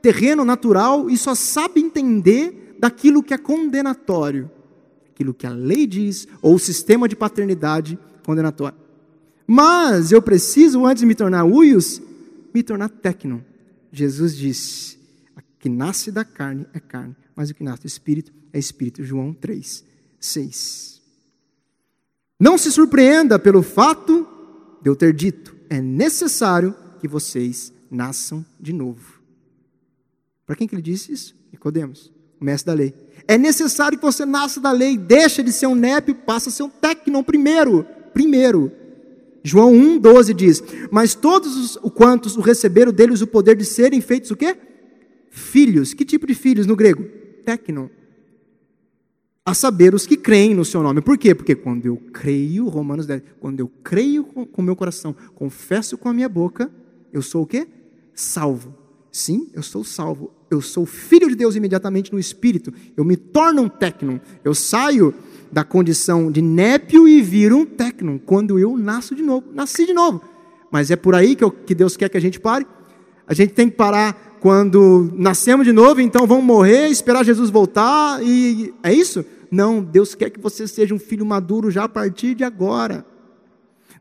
terreno, 0.02 0.44
natural, 0.44 1.10
e 1.10 1.18
só 1.18 1.36
sabe 1.36 1.80
entender 1.80 2.76
daquilo 2.80 3.22
que 3.22 3.34
é 3.34 3.38
condenatório, 3.38 4.50
aquilo 5.14 5.34
que 5.34 5.46
a 5.46 5.52
lei 5.52 5.86
diz, 5.86 6.28
ou 6.42 6.56
o 6.56 6.60
sistema 6.60 7.08
de 7.08 7.16
paternidade 7.16 7.98
condenatório. 8.26 8.78
Mas 9.46 10.12
eu 10.12 10.22
preciso, 10.22 10.86
antes 10.86 11.02
de 11.02 11.06
me 11.06 11.14
tornar 11.14 11.44
uios, 11.44 12.02
me 12.54 12.64
tornar 12.64 12.90
tecno. 12.90 13.44
Jesus 13.92 14.36
disse: 14.36 14.98
o 15.38 15.42
que 15.60 15.70
nasce 15.70 16.12
da 16.12 16.24
carne 16.24 16.66
é 16.74 16.80
carne, 16.80 17.16
mas 17.42 17.50
o 17.50 17.56
que 17.56 17.64
nasce 17.64 17.82
do 17.82 17.88
espírito 17.88 18.32
é 18.54 18.60
espírito. 18.60 19.04
João 19.04 19.34
3, 19.34 19.84
6. 20.20 21.02
Não 22.40 22.56
se 22.56 22.72
surpreenda 22.72 23.40
pelo 23.40 23.64
fato 23.64 24.28
de 24.80 24.88
eu 24.88 24.96
ter 24.96 25.12
dito: 25.12 25.56
é 25.68 25.82
necessário 25.82 26.76
que 27.00 27.08
vocês 27.08 27.74
nasçam 27.90 28.46
de 28.60 28.72
novo. 28.72 29.20
Para 30.46 30.56
quem 30.56 30.68
que 30.68 30.76
ele 30.76 30.84
disse 30.84 31.12
isso? 31.12 31.36
Nicodemos, 31.52 32.14
o 32.40 32.46
mestre 32.46 32.68
da 32.68 32.78
lei. 32.78 32.94
É 33.28 33.40
necessário 33.40 33.98
que 33.98 34.06
você 34.06 34.24
nasça 34.24 34.62
da 34.62 34.72
lei, 34.72 34.96
deixa 34.96 35.42
de 35.42 35.52
ser 35.52 35.66
um 35.66 35.74
népio, 35.74 36.14
passa 36.14 36.50
a 36.50 36.52
ser 36.52 36.62
um 36.62 36.70
tecnon 36.70 37.24
primeiro. 37.24 37.88
Primeiro. 38.14 38.72
João 39.44 39.74
1,12 39.74 40.34
diz: 40.36 40.64
Mas 40.92 41.16
todos 41.16 41.76
os 41.78 41.92
quantos 41.92 42.38
o 42.38 42.42
receberam 42.42 42.94
deles 42.94 43.20
o 43.20 43.26
poder 43.26 43.56
de 43.56 43.66
serem 43.66 44.00
feitos 44.00 44.30
o 44.30 44.36
quê? 44.36 44.56
Filhos. 45.32 45.96
Que 45.96 46.06
tipo 46.06 46.28
de 46.28 46.36
filhos 46.36 46.68
no 46.68 46.76
grego? 46.76 47.21
Tecnon. 47.44 47.88
A 49.44 49.54
saber, 49.54 49.96
os 49.96 50.06
que 50.06 50.16
creem 50.16 50.54
no 50.54 50.64
seu 50.64 50.84
nome. 50.84 51.02
Por 51.02 51.18
quê? 51.18 51.34
Porque 51.34 51.56
quando 51.56 51.86
eu 51.86 51.98
creio, 52.14 52.68
Romanos 52.68 53.06
10, 53.06 53.24
quando 53.40 53.60
eu 53.60 53.68
creio 53.84 54.24
com 54.24 54.62
o 54.62 54.64
meu 54.64 54.76
coração, 54.76 55.16
confesso 55.34 55.98
com 55.98 56.08
a 56.08 56.14
minha 56.14 56.30
boca, 56.30 56.72
eu 57.12 57.22
sou 57.22 57.44
o 57.44 57.48
quê? 57.48 57.68
Salvo. 58.14 58.76
Sim, 59.12 59.50
eu 59.54 59.64
sou 59.64 59.84
salvo. 59.84 60.32
Eu 60.50 60.62
sou 60.62 60.86
filho 60.86 61.28
de 61.28 61.36
Deus 61.36 61.56
imediatamente 61.56 62.14
no 62.14 62.20
espírito. 62.20 62.74
Eu 62.96 63.04
me 63.04 63.18
torno 63.18 63.64
um 63.64 63.70
tecnon. 63.70 64.20
Eu 64.44 64.54
saio 64.54 65.14
da 65.52 65.64
condição 65.64 66.32
de 66.32 66.42
népio 66.42 67.08
e 67.08 67.22
viro 67.22 67.58
um 67.58 67.66
tecnon 67.66 68.20
quando 68.20 68.58
eu 68.60 68.78
nasço 68.78 69.16
de 69.16 69.22
novo. 69.24 69.48
Nasci 69.54 69.86
de 69.86 69.94
novo. 69.94 70.22
Mas 70.72 70.92
é 70.92 70.96
por 70.96 71.16
aí 71.16 71.36
que, 71.36 71.44
eu, 71.44 71.52
que 71.52 71.76
Deus 71.76 71.98
quer 71.98 72.10
que 72.10 72.18
a 72.18 72.22
gente 72.22 72.40
pare. 72.40 72.66
A 73.28 73.34
gente 73.34 73.54
tem 73.54 73.70
que 73.70 73.76
parar 73.76 74.31
quando 74.42 75.14
nascemos 75.14 75.68
de 75.68 75.72
novo, 75.72 76.02
então 76.02 76.26
vamos 76.26 76.44
morrer, 76.44 76.88
esperar 76.88 77.24
Jesus 77.24 77.52
voltar 77.52 78.24
e 78.24 78.74
é 78.82 78.92
isso? 78.92 79.24
Não, 79.52 79.84
Deus 79.84 80.16
quer 80.16 80.32
que 80.32 80.40
você 80.40 80.68
seja 80.68 80.96
um 80.96 81.00
filho 81.00 81.24
maduro 81.24 81.70
já 81.70 81.84
a 81.84 81.88
partir 81.88 82.34
de 82.34 82.44
agora. 82.44 83.06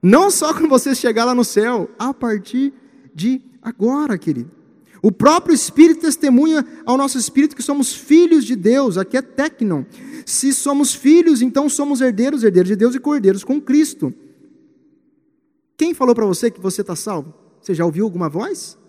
Não 0.02 0.30
só 0.30 0.54
quando 0.54 0.70
você 0.70 0.94
chegar 0.94 1.26
lá 1.26 1.34
no 1.34 1.44
céu, 1.44 1.90
a 1.98 2.14
partir 2.14 2.72
de 3.14 3.42
agora, 3.60 4.16
querido. 4.16 4.50
O 5.02 5.12
próprio 5.12 5.54
Espírito 5.54 6.00
testemunha 6.00 6.66
ao 6.86 6.96
nosso 6.96 7.18
espírito 7.18 7.54
que 7.54 7.62
somos 7.62 7.92
filhos 7.92 8.46
de 8.46 8.56
Deus, 8.56 8.96
aqui 8.96 9.18
é 9.18 9.22
tecnon. 9.22 9.84
Se 10.24 10.54
somos 10.54 10.94
filhos, 10.94 11.42
então 11.42 11.68
somos 11.68 12.00
herdeiros, 12.00 12.44
herdeiros 12.44 12.68
de 12.70 12.76
Deus 12.76 12.94
e 12.94 12.98
cordeiros 12.98 13.44
com 13.44 13.60
Cristo. 13.60 14.10
Quem 15.76 15.92
falou 15.92 16.14
para 16.14 16.24
você 16.24 16.50
que 16.50 16.60
você 16.60 16.80
está 16.80 16.96
salvo? 16.96 17.34
Você 17.60 17.74
já 17.74 17.84
ouviu 17.84 18.06
alguma 18.06 18.30
voz? 18.30 18.79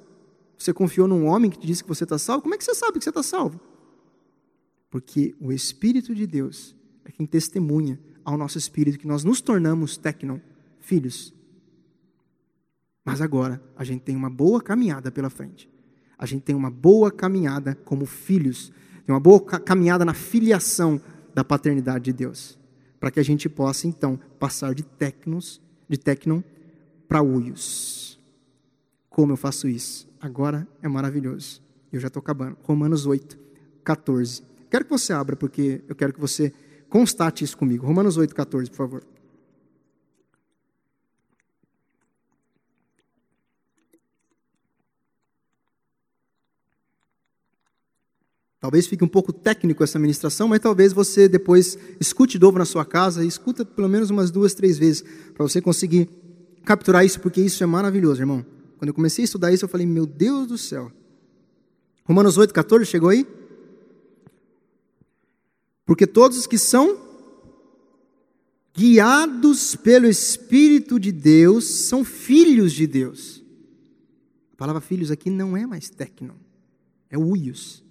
Você 0.62 0.74
confiou 0.74 1.08
num 1.08 1.26
homem 1.26 1.50
que 1.50 1.60
te 1.60 1.68
disse 1.68 1.84
que 1.84 1.90
você 1.90 2.04
está 2.04 2.18
salvo? 2.18 2.44
Como 2.44 2.54
é 2.54 2.58
que 2.58 2.64
você 2.64 2.76
sabe 2.76 2.98
que 2.98 3.04
você 3.04 3.10
está 3.10 3.24
salvo? 3.24 3.60
Porque 4.90 5.36
o 5.40 5.52
Espírito 5.52 6.14
de 6.14 6.28
Deus 6.28 6.76
é 7.06 7.12
quem 7.12 7.26
testemunha 7.26 8.00
ao 8.24 8.38
nosso 8.38 8.58
espírito 8.58 9.00
que 9.00 9.08
nós 9.08 9.24
nos 9.24 9.42
tornamos 9.42 9.98
tecnon, 9.98 10.40
filhos. 10.80 11.34
Mas 13.04 13.22
agora 13.22 13.62
a 13.76 13.84
gente 13.84 14.02
tem 14.02 14.16
uma 14.16 14.30
boa 14.30 14.62
caminhada 14.62 15.12
pela 15.12 15.30
frente 15.30 15.72
a 16.22 16.26
gente 16.28 16.44
tem 16.44 16.56
uma 16.56 16.70
boa 16.70 17.12
caminhada 17.12 17.74
como 17.84 18.06
filhos, 18.06 18.72
tem 19.04 19.12
uma 19.12 19.20
boa 19.20 19.42
caminhada 19.44 20.06
na 20.06 20.14
filiação 20.14 21.02
da 21.34 21.44
paternidade 21.44 22.06
de 22.06 22.14
Deus, 22.14 22.60
para 23.00 23.10
que 23.10 23.20
a 23.20 23.24
gente 23.24 23.50
possa 23.50 23.88
então 23.88 24.20
passar 24.40 24.76
de 24.76 24.84
tecnos, 24.84 25.60
de 25.90 25.98
tecnon 25.98 26.44
para 27.08 27.24
uios. 27.24 28.20
Como 29.10 29.32
eu 29.32 29.36
faço 29.36 29.68
isso? 29.68 30.08
Agora 30.22 30.68
é 30.84 30.88
maravilhoso. 30.88 31.62
Eu 31.92 32.00
já 32.00 32.08
estou 32.08 32.22
acabando. 32.22 32.56
Romanos 32.62 33.08
8, 33.08 33.38
14. 33.84 34.44
Quero 34.70 34.86
que 34.86 34.92
você 34.92 35.12
abra, 35.12 35.36
porque 35.36 35.82
eu 35.88 35.96
quero 35.96 36.14
que 36.14 36.20
você 36.20 36.54
constate 36.88 37.44
isso 37.44 37.58
comigo. 37.58 37.86
Romanos 37.88 38.18
8, 38.18 38.36
14, 38.36 38.70
por 38.70 38.78
favor. 38.78 39.04
Talvez 48.60 48.86
fique 48.86 49.04
um 49.04 49.08
pouco 49.08 49.34
técnico 49.34 49.84
essa 49.84 49.98
ministração, 49.98 50.48
mas 50.48 50.60
talvez 50.60 50.94
você 50.94 51.28
depois 51.28 51.76
escute 52.00 52.38
de 52.38 52.42
novo 52.46 52.60
na 52.60 52.66
sua 52.66 52.86
casa 52.86 53.26
e 53.26 53.28
escuta 53.28 53.66
pelo 53.66 53.90
menos 53.90 54.12
umas 54.12 54.30
duas, 54.30 54.54
três 54.54 54.78
vezes, 54.78 55.02
para 55.34 55.42
você 55.42 55.60
conseguir 55.60 56.08
capturar 56.64 57.04
isso, 57.04 57.20
porque 57.20 57.42
isso 57.42 57.64
é 57.64 57.66
maravilhoso, 57.66 58.22
irmão. 58.22 58.46
Quando 58.82 58.90
eu 58.90 58.96
comecei 58.96 59.22
a 59.22 59.26
estudar 59.26 59.54
isso, 59.54 59.64
eu 59.64 59.70
falei, 59.70 59.86
meu 59.86 60.08
Deus 60.08 60.48
do 60.48 60.58
céu. 60.58 60.92
Romanos 62.04 62.36
8, 62.36 62.52
14, 62.52 62.84
chegou 62.84 63.10
aí? 63.10 63.28
Porque 65.86 66.08
todos 66.08 66.36
os 66.36 66.48
que 66.48 66.58
são 66.58 67.00
guiados 68.76 69.76
pelo 69.76 70.08
Espírito 70.08 71.00
de 71.00 71.12
Deus 71.12 71.66
são 71.66 72.04
filhos 72.04 72.74
de 72.74 72.88
Deus. 72.88 73.44
A 74.54 74.56
palavra 74.56 74.82
filhos 74.82 75.12
aqui 75.12 75.30
não 75.30 75.56
é 75.56 75.68
mais 75.68 75.88
tecno, 75.88 76.36
é 77.08 77.16
uios. 77.16 77.84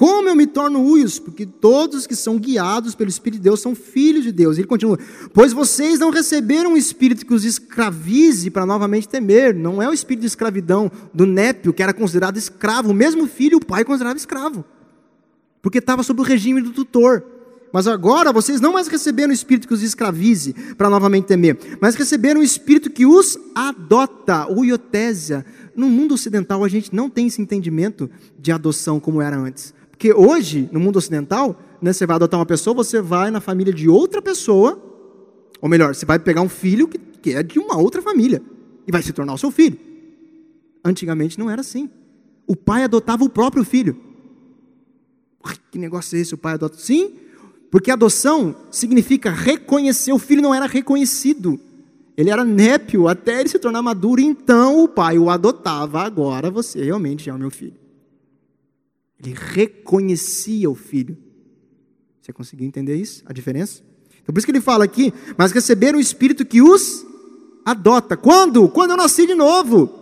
Como 0.00 0.30
eu 0.30 0.34
me 0.34 0.46
torno 0.46 0.82
uios? 0.82 1.18
Porque 1.18 1.44
todos 1.44 2.06
que 2.06 2.16
são 2.16 2.38
guiados 2.38 2.94
pelo 2.94 3.10
Espírito 3.10 3.38
de 3.38 3.44
Deus 3.44 3.60
são 3.60 3.74
filhos 3.74 4.24
de 4.24 4.32
Deus. 4.32 4.56
Ele 4.56 4.66
continua: 4.66 4.98
Pois 5.34 5.52
vocês 5.52 5.98
não 5.98 6.08
receberam 6.08 6.72
um 6.72 6.76
espírito 6.78 7.26
que 7.26 7.34
os 7.34 7.44
escravize 7.44 8.48
para 8.48 8.64
novamente 8.64 9.06
temer. 9.06 9.54
Não 9.54 9.82
é 9.82 9.86
o 9.86 9.92
espírito 9.92 10.22
de 10.22 10.28
escravidão 10.28 10.90
do 11.12 11.26
népio, 11.26 11.74
que 11.74 11.82
era 11.82 11.92
considerado 11.92 12.38
escravo. 12.38 12.92
O 12.92 12.94
mesmo 12.94 13.26
filho, 13.26 13.58
o 13.58 13.64
pai 13.66 13.84
considerava 13.84 14.16
escravo. 14.16 14.64
Porque 15.60 15.76
estava 15.76 16.02
sob 16.02 16.22
o 16.22 16.24
regime 16.24 16.62
do 16.62 16.70
tutor. 16.70 17.22
Mas 17.70 17.86
agora 17.86 18.32
vocês 18.32 18.58
não 18.58 18.72
mais 18.72 18.88
receberam 18.88 19.32
o 19.32 19.34
espírito 19.34 19.68
que 19.68 19.74
os 19.74 19.82
escravize 19.82 20.54
para 20.78 20.88
novamente 20.88 21.26
temer, 21.26 21.58
mas 21.78 21.94
receberam 21.94 22.40
o 22.40 22.42
espírito 22.42 22.88
que 22.88 23.04
os 23.04 23.38
adota, 23.54 24.50
o 24.50 24.64
iotésia. 24.64 25.44
No 25.76 25.90
mundo 25.90 26.14
ocidental 26.14 26.64
a 26.64 26.68
gente 26.68 26.96
não 26.96 27.10
tem 27.10 27.26
esse 27.26 27.42
entendimento 27.42 28.10
de 28.38 28.50
adoção 28.50 28.98
como 28.98 29.20
era 29.20 29.36
antes. 29.36 29.78
Porque 30.00 30.14
hoje, 30.14 30.66
no 30.72 30.80
mundo 30.80 30.96
ocidental, 30.96 31.60
né, 31.78 31.92
você 31.92 32.06
vai 32.06 32.16
adotar 32.16 32.40
uma 32.40 32.46
pessoa, 32.46 32.72
você 32.72 33.02
vai 33.02 33.30
na 33.30 33.38
família 33.38 33.70
de 33.70 33.86
outra 33.86 34.22
pessoa, 34.22 34.82
ou 35.60 35.68
melhor, 35.68 35.94
você 35.94 36.06
vai 36.06 36.18
pegar 36.18 36.40
um 36.40 36.48
filho 36.48 36.88
que, 36.88 36.96
que 36.96 37.34
é 37.34 37.42
de 37.42 37.58
uma 37.58 37.76
outra 37.76 38.00
família 38.00 38.42
e 38.86 38.90
vai 38.90 39.02
se 39.02 39.12
tornar 39.12 39.34
o 39.34 39.36
seu 39.36 39.50
filho. 39.50 39.78
Antigamente 40.82 41.38
não 41.38 41.50
era 41.50 41.60
assim. 41.60 41.90
O 42.46 42.56
pai 42.56 42.82
adotava 42.82 43.24
o 43.24 43.28
próprio 43.28 43.62
filho. 43.62 43.94
Que 45.70 45.78
negócio 45.78 46.16
é 46.16 46.20
esse? 46.22 46.32
O 46.32 46.38
pai 46.38 46.54
adota? 46.54 46.78
Sim, 46.78 47.12
porque 47.70 47.90
adoção 47.90 48.56
significa 48.70 49.30
reconhecer. 49.30 50.14
O 50.14 50.18
filho 50.18 50.40
não 50.40 50.54
era 50.54 50.64
reconhecido. 50.64 51.60
Ele 52.16 52.30
era 52.30 52.42
népio 52.42 53.06
até 53.06 53.40
ele 53.40 53.50
se 53.50 53.58
tornar 53.58 53.82
maduro, 53.82 54.22
então 54.22 54.82
o 54.82 54.88
pai 54.88 55.18
o 55.18 55.28
adotava. 55.28 56.00
Agora 56.00 56.50
você 56.50 56.82
realmente 56.82 57.28
é 57.28 57.34
o 57.34 57.38
meu 57.38 57.50
filho. 57.50 57.79
Ele 59.22 59.34
reconhecia 59.38 60.70
o 60.70 60.74
filho. 60.74 61.16
Você 62.20 62.32
conseguiu 62.32 62.66
entender 62.66 62.96
isso? 62.96 63.22
A 63.26 63.32
diferença? 63.32 63.82
Então 64.22 64.32
por 64.32 64.38
isso 64.38 64.46
que 64.46 64.52
ele 64.52 64.60
fala 64.60 64.84
aqui, 64.84 65.12
mas 65.36 65.52
receberam 65.52 65.98
o 65.98 66.02
Espírito 66.02 66.44
que 66.44 66.62
os 66.62 67.04
adota. 67.64 68.16
Quando? 68.16 68.68
Quando 68.68 68.92
eu 68.92 68.96
nasci 68.96 69.26
de 69.26 69.34
novo. 69.34 69.98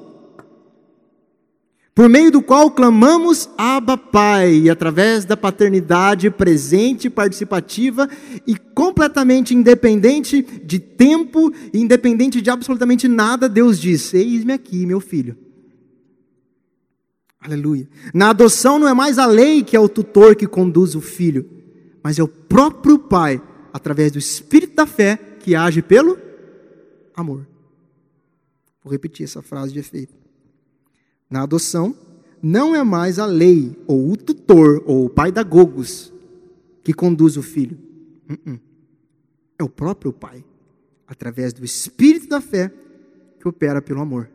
Por 1.95 2.09
meio 2.09 2.31
do 2.31 2.41
qual 2.41 2.71
clamamos 2.71 3.51
Abba 3.59 3.97
Pai, 3.99 4.55
e 4.55 4.71
através 4.71 5.25
da 5.25 5.37
paternidade 5.37 6.31
presente, 6.31 7.11
participativa 7.11 8.09
e 8.47 8.57
completamente 8.57 9.53
independente 9.53 10.43
de 10.43 10.79
tempo, 10.79 11.53
independente 11.75 12.41
de 12.41 12.51
absolutamente 12.51 13.09
nada, 13.09 13.49
Deus 13.49 13.81
diz: 13.81 14.15
Eis-me 14.15 14.53
aqui, 14.53 14.87
meu 14.87 15.01
filho. 15.01 15.37
Aleluia. 17.41 17.89
Na 18.13 18.31
adoção 18.31 18.79
não 18.79 18.89
é 18.89 18.95
mais 18.95 19.19
a 19.19 19.27
lei 19.27 19.63
que 19.63 19.77
é 19.77 19.81
o 19.81 19.89
tutor 19.89 20.35
que 20.35 20.47
conduz 20.47 20.95
o 20.95 21.01
filho, 21.01 21.49
mas 22.03 22.19
é 22.19 22.23
o 22.23 22.29
próprio 22.29 22.99
pai, 22.99 23.41
através 23.73 24.13
do 24.13 24.19
espírito 24.19 24.75
da 24.75 24.87
fé, 24.87 25.17
que 25.41 25.55
age 25.55 25.81
pelo 25.81 26.19
amor. 27.15 27.47
Vou 28.83 28.93
repetir 28.93 29.25
essa 29.25 29.43
frase 29.43 29.73
de 29.73 29.79
efeito. 29.79 30.15
Na 31.31 31.43
adoção, 31.43 31.95
não 32.43 32.75
é 32.75 32.83
mais 32.83 33.19
a 33.19 33.27
lei, 33.27 33.77
ou 33.87 34.11
o 34.11 34.17
tutor, 34.17 34.83
ou 34.87 35.05
o 35.05 35.11
pai 35.11 35.31
da 35.31 35.43
Gogos, 35.43 36.13
que 36.83 36.93
conduz 36.93 37.37
o 37.37 37.43
filho. 37.43 37.79
Uh 38.29 38.35
-uh. 38.35 38.61
É 39.59 39.65
o 39.65 39.69
próprio 39.69 40.13
pai, 40.13 40.45
através 41.07 41.53
do 41.53 41.65
espírito 41.65 42.29
da 42.29 42.41
fé, 42.41 42.73
que 43.39 43.49
opera 43.49 43.83
pelo 43.83 44.01
amor. 44.01 44.31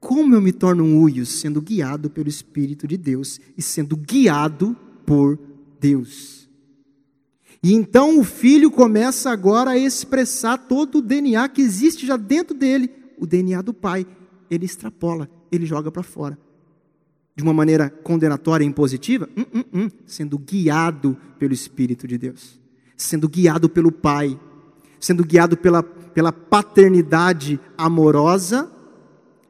Como 0.00 0.34
eu 0.34 0.40
me 0.40 0.52
torno 0.52 0.84
um 0.84 1.00
uio 1.02 1.26
sendo 1.26 1.60
guiado 1.60 2.08
pelo 2.08 2.28
Espírito 2.28 2.86
de 2.86 2.96
Deus 2.96 3.40
e 3.56 3.62
sendo 3.62 3.96
guiado 3.96 4.76
por 5.04 5.38
Deus? 5.80 6.48
E 7.62 7.74
então 7.74 8.20
o 8.20 8.24
filho 8.24 8.70
começa 8.70 9.30
agora 9.30 9.70
a 9.70 9.78
expressar 9.78 10.56
todo 10.56 10.98
o 10.98 11.02
DNA 11.02 11.48
que 11.48 11.60
existe 11.60 12.06
já 12.06 12.16
dentro 12.16 12.56
dele, 12.56 12.90
o 13.18 13.26
DNA 13.26 13.60
do 13.62 13.74
pai. 13.74 14.06
Ele 14.48 14.64
extrapola, 14.64 15.28
ele 15.50 15.66
joga 15.66 15.90
para 15.90 16.04
fora. 16.04 16.38
De 17.34 17.42
uma 17.42 17.52
maneira 17.52 17.90
condenatória 17.90 18.64
e 18.64 18.68
impositiva? 18.68 19.28
Hum, 19.36 19.44
hum, 19.52 19.64
hum. 19.74 19.88
Sendo 20.06 20.38
guiado 20.38 21.16
pelo 21.38 21.52
Espírito 21.52 22.06
de 22.06 22.16
Deus, 22.16 22.60
sendo 22.96 23.28
guiado 23.28 23.68
pelo 23.68 23.92
Pai, 23.92 24.38
sendo 24.98 25.24
guiado 25.24 25.56
pela, 25.56 25.82
pela 25.82 26.32
paternidade 26.32 27.60
amorosa 27.76 28.70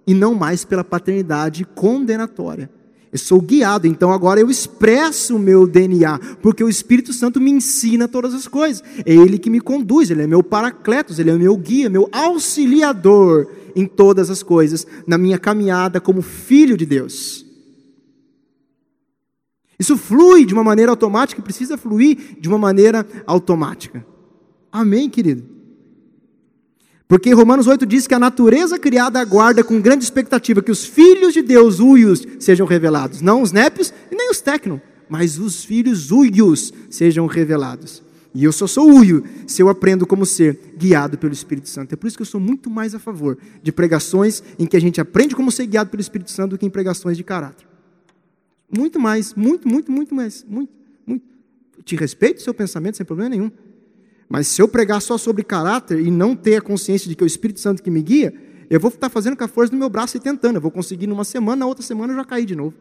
e 0.09 0.15
não 0.15 0.35
mais 0.35 0.65
pela 0.65 0.83
paternidade 0.83 1.67
condenatória. 1.67 2.71
Eu 3.13 3.19
sou 3.19 3.43
guiado, 3.43 3.87
então 3.87 4.11
agora 4.11 4.41
eu 4.41 4.49
expresso 4.51 5.37
o 5.37 5.39
meu 5.39 5.67
DNA, 5.67 6.19
porque 6.41 6.65
o 6.65 6.69
Espírito 6.69 7.13
Santo 7.13 7.39
me 7.39 7.51
ensina 7.51 8.09
todas 8.09 8.33
as 8.33 8.49
coisas. 8.49 8.83
É 9.05 9.13
Ele 9.13 9.39
que 9.39 9.51
me 9.51 9.61
conduz, 9.61 10.11
Ele 10.11 10.23
é 10.23 10.27
meu 10.27 10.43
paracletos, 10.43 11.19
Ele 11.19 11.29
é 11.29 11.35
meu 11.35 11.55
guia, 11.59 11.91
meu 11.91 12.09
auxiliador 12.11 13.49
em 13.77 13.85
todas 13.85 14.31
as 14.31 14.43
coisas, 14.43 14.87
na 15.07 15.19
minha 15.19 15.39
caminhada 15.39 16.01
como 16.01 16.23
filho 16.23 16.75
de 16.75 16.87
Deus. 16.87 17.45
Isso 19.79 19.95
flui 19.99 20.47
de 20.47 20.55
uma 20.55 20.65
maneira 20.65 20.91
automática, 20.91 21.43
precisa 21.43 21.77
fluir 21.77 22.39
de 22.41 22.49
uma 22.49 22.59
maneira 22.59 23.07
automática. 23.27 24.07
Amém, 24.73 25.11
querido? 25.11 25.58
Porque 27.09 27.33
Romanos 27.33 27.67
8 27.67 27.87
diz 27.87 28.07
que 28.07 28.15
a 28.15 28.19
natureza 28.19 28.79
criada 28.79 29.19
aguarda 29.19 29.65
com 29.65 29.81
grande 29.81 30.05
expectativa 30.05 30.61
que 30.61 30.71
os 30.71 30.85
filhos 30.85 31.33
de 31.33 31.41
Deus, 31.41 31.81
uios, 31.81 32.23
sejam 32.39 32.67
revelados. 32.67 33.23
Não 33.23 33.41
os 33.41 33.51
népios 33.51 33.95
e 34.13 34.15
nem 34.15 34.31
os 34.31 34.43
tecno, 34.43 34.81
mas 35.09 35.39
os 35.39 35.65
filhos 35.65 36.13
uios 36.13 36.71
sejam 36.91 37.27
revelados. 37.27 38.03
E 38.35 38.45
eu 38.45 38.53
só 38.53 38.67
sou 38.67 38.91
uio 38.93 39.25
se 39.47 39.63
eu 39.63 39.71
aprendo 39.71 40.07
como 40.07 40.27
ser 40.27 40.75
guiado 40.77 41.17
pelo 41.17 41.33
Espírito 41.33 41.71
Santo. 41.71 41.95
É 41.95 41.97
por 41.97 42.07
isso 42.07 42.17
que 42.17 42.23
eu 42.23 42.27
sou 42.27 42.39
muito 42.39 42.69
mais 42.69 42.95
a 42.95 42.99
favor 42.99 43.39
de 43.63 43.73
pregações 43.73 44.43
em 44.59 44.67
que 44.67 44.77
a 44.77 44.81
gente 44.81 45.01
aprende 45.01 45.35
como 45.35 45.51
ser 45.51 45.67
guiado 45.67 45.89
pelo 45.89 46.03
Espírito 46.03 46.31
Santo 46.31 46.51
do 46.51 46.59
que 46.59 46.67
em 46.67 46.71
pregações 46.71 47.17
de 47.17 47.25
caráter. 47.25 47.67
Muito 48.71 49.01
mais, 49.01 49.33
muito, 49.33 49.67
muito, 49.67 49.91
muito 49.91 50.15
mais. 50.15 50.45
Muito, 50.47 50.71
muito. 51.07 51.25
Te 51.83 51.97
respeito 51.97 52.37
o 52.37 52.43
seu 52.43 52.53
pensamento 52.53 52.99
sem 52.99 53.07
problema 53.07 53.31
nenhum. 53.31 53.51
Mas 54.29 54.47
se 54.47 54.61
eu 54.61 54.69
pregar 54.69 55.01
só 55.01 55.17
sobre 55.17 55.43
caráter 55.43 56.01
e 56.01 56.11
não 56.11 56.37
ter 56.37 56.57
a 56.57 56.61
consciência 56.61 57.09
de 57.09 57.15
que 57.15 57.23
é 57.23 57.27
o 57.27 57.27
Espírito 57.27 57.61
Santo 57.61 57.83
que 57.83 57.91
me 57.91 58.03
guia, 58.03 58.35
eu 58.69 58.79
vou 58.79 58.91
estar 58.91 59.09
fazendo 59.09 59.37
com 59.37 59.45
a 59.45 59.49
força 59.49 59.71
do 59.71 59.79
meu 59.79 59.89
braço 59.89 60.17
e 60.17 60.21
tentando. 60.21 60.57
Eu 60.57 60.61
vou 60.61 60.71
conseguir 60.71 61.07
numa 61.07 61.25
semana, 61.25 61.57
na 61.57 61.67
outra 61.67 61.83
semana 61.83 62.13
eu 62.13 62.17
já 62.17 62.25
caí 62.25 62.45
de 62.45 62.55
novo. 62.55 62.75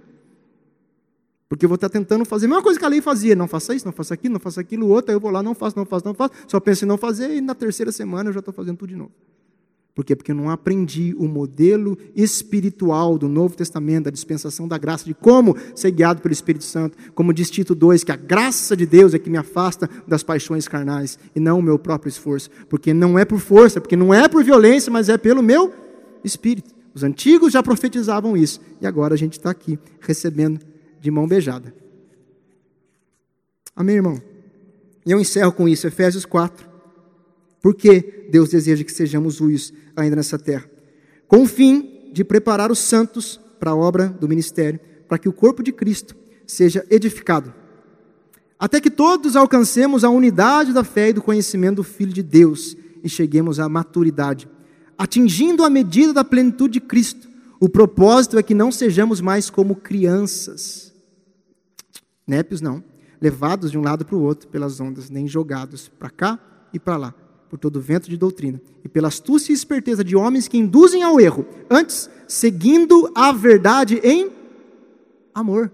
Porque 1.48 1.64
eu 1.64 1.70
vou 1.70 1.76
estar 1.76 1.88
tentando 1.88 2.26
fazer 2.26 2.46
a 2.46 2.50
mesma 2.50 2.62
coisa 2.62 2.78
que 2.78 2.84
a 2.84 2.90
lei 2.90 3.02
fazia. 3.02 3.34
Não 3.34 3.48
faça 3.48 3.74
isso, 3.74 3.86
não 3.86 3.94
faça 3.94 4.14
aquilo, 4.14 4.34
não 4.34 4.40
faça 4.40 4.60
aquilo, 4.60 4.90
outro. 4.90 5.12
Aí 5.12 5.16
eu 5.16 5.20
vou 5.22 5.32
lá, 5.32 5.42
não 5.42 5.56
faço, 5.56 5.78
não 5.78 5.86
faço, 5.86 6.06
não 6.06 6.14
faço. 6.14 6.34
Só 6.46 6.60
penso 6.60 6.84
em 6.84 6.88
não 6.88 6.98
fazer 6.98 7.34
e 7.34 7.40
na 7.40 7.56
terceira 7.56 7.92
semana 7.92 8.30
eu 8.30 8.34
já 8.34 8.40
estou 8.40 8.54
fazendo 8.54 8.78
tudo 8.78 8.90
de 8.90 8.98
novo. 8.98 9.12
Por 9.98 10.06
quê? 10.06 10.16
Porque 10.16 10.32
eu 10.32 10.36
não 10.36 10.52
aprendi 10.52 11.16
o 11.18 11.28
modelo 11.28 11.98
espiritual 12.16 13.18
do 13.18 13.28
Novo 13.28 13.56
Testamento, 13.56 14.04
da 14.04 14.12
dispensação 14.12 14.68
da 14.68 14.78
graça, 14.78 15.04
de 15.04 15.16
como 15.16 15.58
ser 15.74 15.90
guiado 15.90 16.22
pelo 16.22 16.32
Espírito 16.32 16.66
Santo. 16.66 16.96
Como 17.16 17.34
diz 17.34 17.50
Tito 17.50 17.74
2, 17.74 18.04
que 18.04 18.12
a 18.12 18.16
graça 18.16 18.78
de 18.78 18.86
Deus 18.86 19.16
é 19.16 19.18
que 19.18 19.28
me 19.28 19.40
afasta 19.40 19.90
das 20.08 20.22
paixões 20.22 20.68
carnais 20.68 21.18
e 21.36 21.40
não 21.40 21.58
o 21.58 21.64
meu 21.64 21.80
próprio 21.80 22.10
esforço. 22.10 22.52
Porque 22.70 22.94
não 22.94 23.18
é 23.18 23.26
por 23.26 23.40
força, 23.40 23.82
porque 23.82 23.96
não 23.96 24.14
é 24.14 24.28
por 24.28 24.44
violência, 24.44 24.92
mas 24.92 25.10
é 25.10 25.18
pelo 25.18 25.42
meu 25.42 25.74
Espírito. 26.24 26.76
Os 26.94 27.02
antigos 27.02 27.52
já 27.52 27.64
profetizavam 27.64 28.38
isso 28.38 28.62
e 28.80 28.86
agora 28.86 29.16
a 29.16 29.18
gente 29.18 29.40
está 29.40 29.50
aqui 29.50 29.80
recebendo 30.00 30.60
de 31.02 31.10
mão 31.10 31.28
beijada. 31.28 31.74
Amém, 33.76 33.96
irmão? 33.96 34.22
E 35.04 35.10
eu 35.10 35.20
encerro 35.20 35.52
com 35.54 35.68
isso, 35.68 35.88
Efésios 35.88 36.24
4. 36.24 36.67
Porque 37.62 38.28
Deus 38.32 38.50
deseja 38.50 38.84
que 38.84 38.92
sejamos 38.92 39.42
uios 39.42 39.74
ainda 39.96 40.16
nessa 40.16 40.38
terra. 40.38 40.70
Com 41.28 41.44
o 41.44 41.48
fim 41.48 42.10
de 42.14 42.24
preparar 42.24 42.72
os 42.72 42.80
santos 42.80 43.40
para 43.60 43.72
a 43.72 43.76
obra 43.76 44.08
do 44.08 44.28
ministério, 44.28 44.80
para 45.08 45.18
que 45.18 45.30
o 45.30 45.34
corpo 45.34 45.64
de 45.64 45.72
Cristo 45.72 46.16
seja 46.46 46.86
edificado. 46.90 47.54
Até 48.60 48.80
que 48.80 48.90
todos 48.90 49.36
alcancemos 49.36 50.04
a 50.04 50.10
unidade 50.10 50.74
da 50.74 50.84
fé 50.84 51.10
e 51.10 51.14
do 51.14 51.22
conhecimento 51.22 51.78
do 51.78 51.84
Filho 51.84 52.14
de 52.14 52.24
Deus 52.24 52.76
e 53.04 53.10
cheguemos 53.10 53.60
à 53.60 53.70
maturidade, 53.70 54.50
atingindo 54.98 55.64
a 55.64 55.70
medida 55.70 56.14
da 56.14 56.24
plenitude 56.24 56.74
de 56.74 56.82
Cristo. 56.82 57.28
O 57.60 57.70
propósito 57.70 58.38
é 58.38 58.44
que 58.44 58.54
não 58.54 58.72
sejamos 58.72 59.22
mais 59.22 59.50
como 59.50 59.76
crianças. 59.76 60.94
Népios 62.26 62.62
não, 62.62 62.84
levados 63.22 63.72
de 63.72 63.78
um 63.78 63.84
lado 63.84 64.06
para 64.06 64.16
o 64.16 64.22
outro 64.22 64.48
pelas 64.48 64.80
ondas, 64.80 65.10
nem 65.10 65.28
jogados 65.28 65.88
para 65.88 66.10
cá 66.10 66.40
e 66.74 66.80
para 66.80 66.98
lá 66.98 67.27
por 67.50 67.58
todo 67.58 67.82
vento 67.82 68.10
de 68.10 68.18
doutrina, 68.18 68.62
e 68.84 68.90
pela 68.90 69.08
astúcia 69.08 69.52
e 69.52 69.56
esperteza 69.56 70.04
de 70.04 70.16
homens 70.16 70.48
que 70.48 70.58
induzem 70.58 71.04
ao 71.04 71.20
erro, 71.20 71.46
antes 71.70 72.10
seguindo 72.28 73.10
a 73.16 73.32
verdade 73.32 74.00
em 74.04 74.30
amor, 75.34 75.72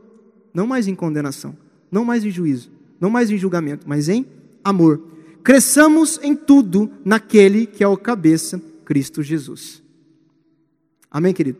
não 0.54 0.68
mais 0.68 0.88
em 0.88 0.96
condenação, 0.96 1.58
não 1.92 2.06
mais 2.06 2.24
em 2.24 2.30
juízo, 2.30 2.72
não 3.00 3.10
mais 3.10 3.32
em 3.32 3.38
julgamento, 3.38 3.88
mas 3.88 4.08
em 4.08 4.26
amor. 4.64 5.02
Cresçamos 5.44 6.20
em 6.22 6.36
tudo 6.36 6.90
naquele 7.04 7.66
que 7.66 7.84
é 7.84 7.88
o 7.88 7.98
cabeça, 7.98 8.62
Cristo 8.86 9.22
Jesus. 9.22 9.82
Amém, 11.10 11.34
querido? 11.34 11.58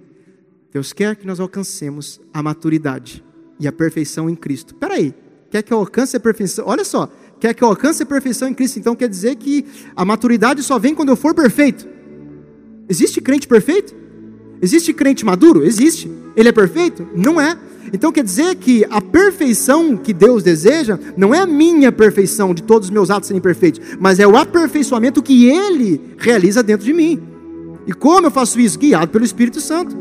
Deus 0.72 0.94
quer 0.94 1.16
que 1.16 1.28
nós 1.28 1.40
alcancemos 1.40 2.20
a 2.34 2.42
maturidade 2.42 3.24
e 3.60 3.68
a 3.68 3.72
perfeição 3.72 4.30
em 4.30 4.36
Cristo. 4.36 4.74
Espera 4.74 4.96
aí, 4.96 5.14
quer 5.52 5.62
que 5.62 5.72
eu 5.72 5.78
alcance 5.78 6.16
a 6.18 6.20
perfeição? 6.20 6.66
Olha 6.68 6.84
só, 6.84 7.12
quer 7.44 7.54
que 7.54 7.62
eu 7.62 7.68
alcance 7.68 8.02
a 8.02 8.06
perfeição 8.06 8.48
em 8.48 8.54
Cristo, 8.54 8.80
então 8.80 8.96
quer 8.96 9.10
dizer 9.10 9.36
que 9.36 9.66
a 9.94 10.06
maturidade 10.06 10.64
só 10.64 10.80
vem 10.80 10.96
quando 10.96 11.10
eu 11.10 11.16
for 11.18 11.34
perfeito. 11.34 11.86
Existe 12.88 13.20
crente 13.20 13.50
perfeito? 13.50 13.94
Existe 14.62 14.94
crente 14.94 15.26
maduro? 15.26 15.66
Existe. 15.66 16.10
Ele 16.38 16.48
é 16.48 16.54
perfeito? 16.54 17.06
Não 17.14 17.42
é. 17.42 17.58
Então 17.92 18.14
quer 18.14 18.24
dizer 18.24 18.56
que 18.56 18.86
a 18.90 19.02
perfeição 19.02 19.98
que 19.98 20.14
Deus 20.14 20.42
deseja 20.42 20.98
não 21.18 21.36
é 21.36 21.40
a 21.40 21.46
minha 21.46 21.92
perfeição 21.92 22.54
de 22.54 22.64
todos 22.64 22.88
os 22.88 22.94
meus 22.94 23.12
atos 23.12 23.28
serem 23.28 23.42
perfeitos, 23.42 23.82
mas 24.00 24.20
é 24.22 24.26
o 24.26 24.38
aperfeiçoamento 24.38 25.22
que 25.22 25.50
Ele 25.50 26.00
realiza 26.18 26.64
dentro 26.64 26.86
de 26.86 26.94
mim. 26.94 27.22
E 27.86 27.92
como 27.92 28.28
eu 28.28 28.32
faço 28.32 28.58
isso? 28.58 28.80
Guiado 28.80 29.12
pelo 29.12 29.26
Espírito 29.26 29.60
Santo. 29.60 29.98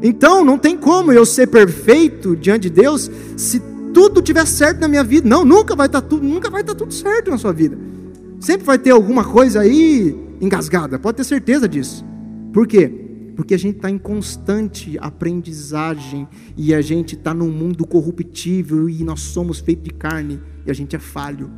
Então 0.00 0.42
não 0.42 0.56
tem 0.56 0.78
como 0.78 1.12
eu 1.12 1.26
ser 1.26 1.48
perfeito 1.48 2.34
diante 2.34 2.70
de 2.70 2.70
Deus 2.70 3.10
se 3.36 3.60
tudo 3.92 4.22
tiver 4.22 4.46
certo 4.46 4.80
na 4.80 4.88
minha 4.88 5.04
vida. 5.04 5.28
Não, 5.28 5.44
nunca 5.44 5.76
vai 5.76 5.86
estar 5.86 6.00
tá 6.00 6.08
tudo, 6.08 6.26
nunca 6.26 6.50
vai 6.50 6.62
estar 6.62 6.74
tá 6.74 6.78
tudo 6.78 6.92
certo 6.92 7.30
na 7.30 7.38
sua 7.38 7.52
vida. 7.52 7.78
Sempre 8.40 8.66
vai 8.66 8.78
ter 8.78 8.90
alguma 8.90 9.24
coisa 9.24 9.60
aí 9.60 10.16
engasgada, 10.40 10.98
pode 10.98 11.18
ter 11.18 11.24
certeza 11.24 11.68
disso. 11.68 12.04
Por 12.52 12.66
quê? 12.66 12.90
Porque 13.36 13.54
a 13.54 13.58
gente 13.58 13.76
está 13.76 13.88
em 13.88 13.98
constante 13.98 14.98
aprendizagem 14.98 16.28
e 16.56 16.74
a 16.74 16.82
gente 16.82 17.14
está 17.14 17.32
num 17.32 17.50
mundo 17.50 17.86
corruptível 17.86 18.88
e 18.88 19.04
nós 19.04 19.20
somos 19.20 19.60
feitos 19.60 19.84
de 19.84 19.90
carne 19.90 20.40
e 20.66 20.70
a 20.70 20.74
gente 20.74 20.96
é 20.96 20.98
falho. 20.98 21.50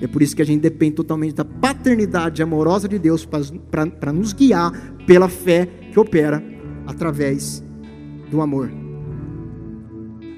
É 0.00 0.06
por 0.06 0.20
isso 0.20 0.36
que 0.36 0.42
a 0.42 0.44
gente 0.44 0.60
depende 0.60 0.96
totalmente 0.96 1.36
da 1.36 1.44
paternidade 1.44 2.42
amorosa 2.42 2.86
de 2.86 2.98
Deus 2.98 3.26
para 3.26 4.12
nos 4.12 4.32
guiar 4.32 4.72
pela 5.06 5.28
fé 5.28 5.66
que 5.90 5.98
opera 5.98 6.42
através 6.86 7.62
do 8.30 8.42
amor. 8.42 8.85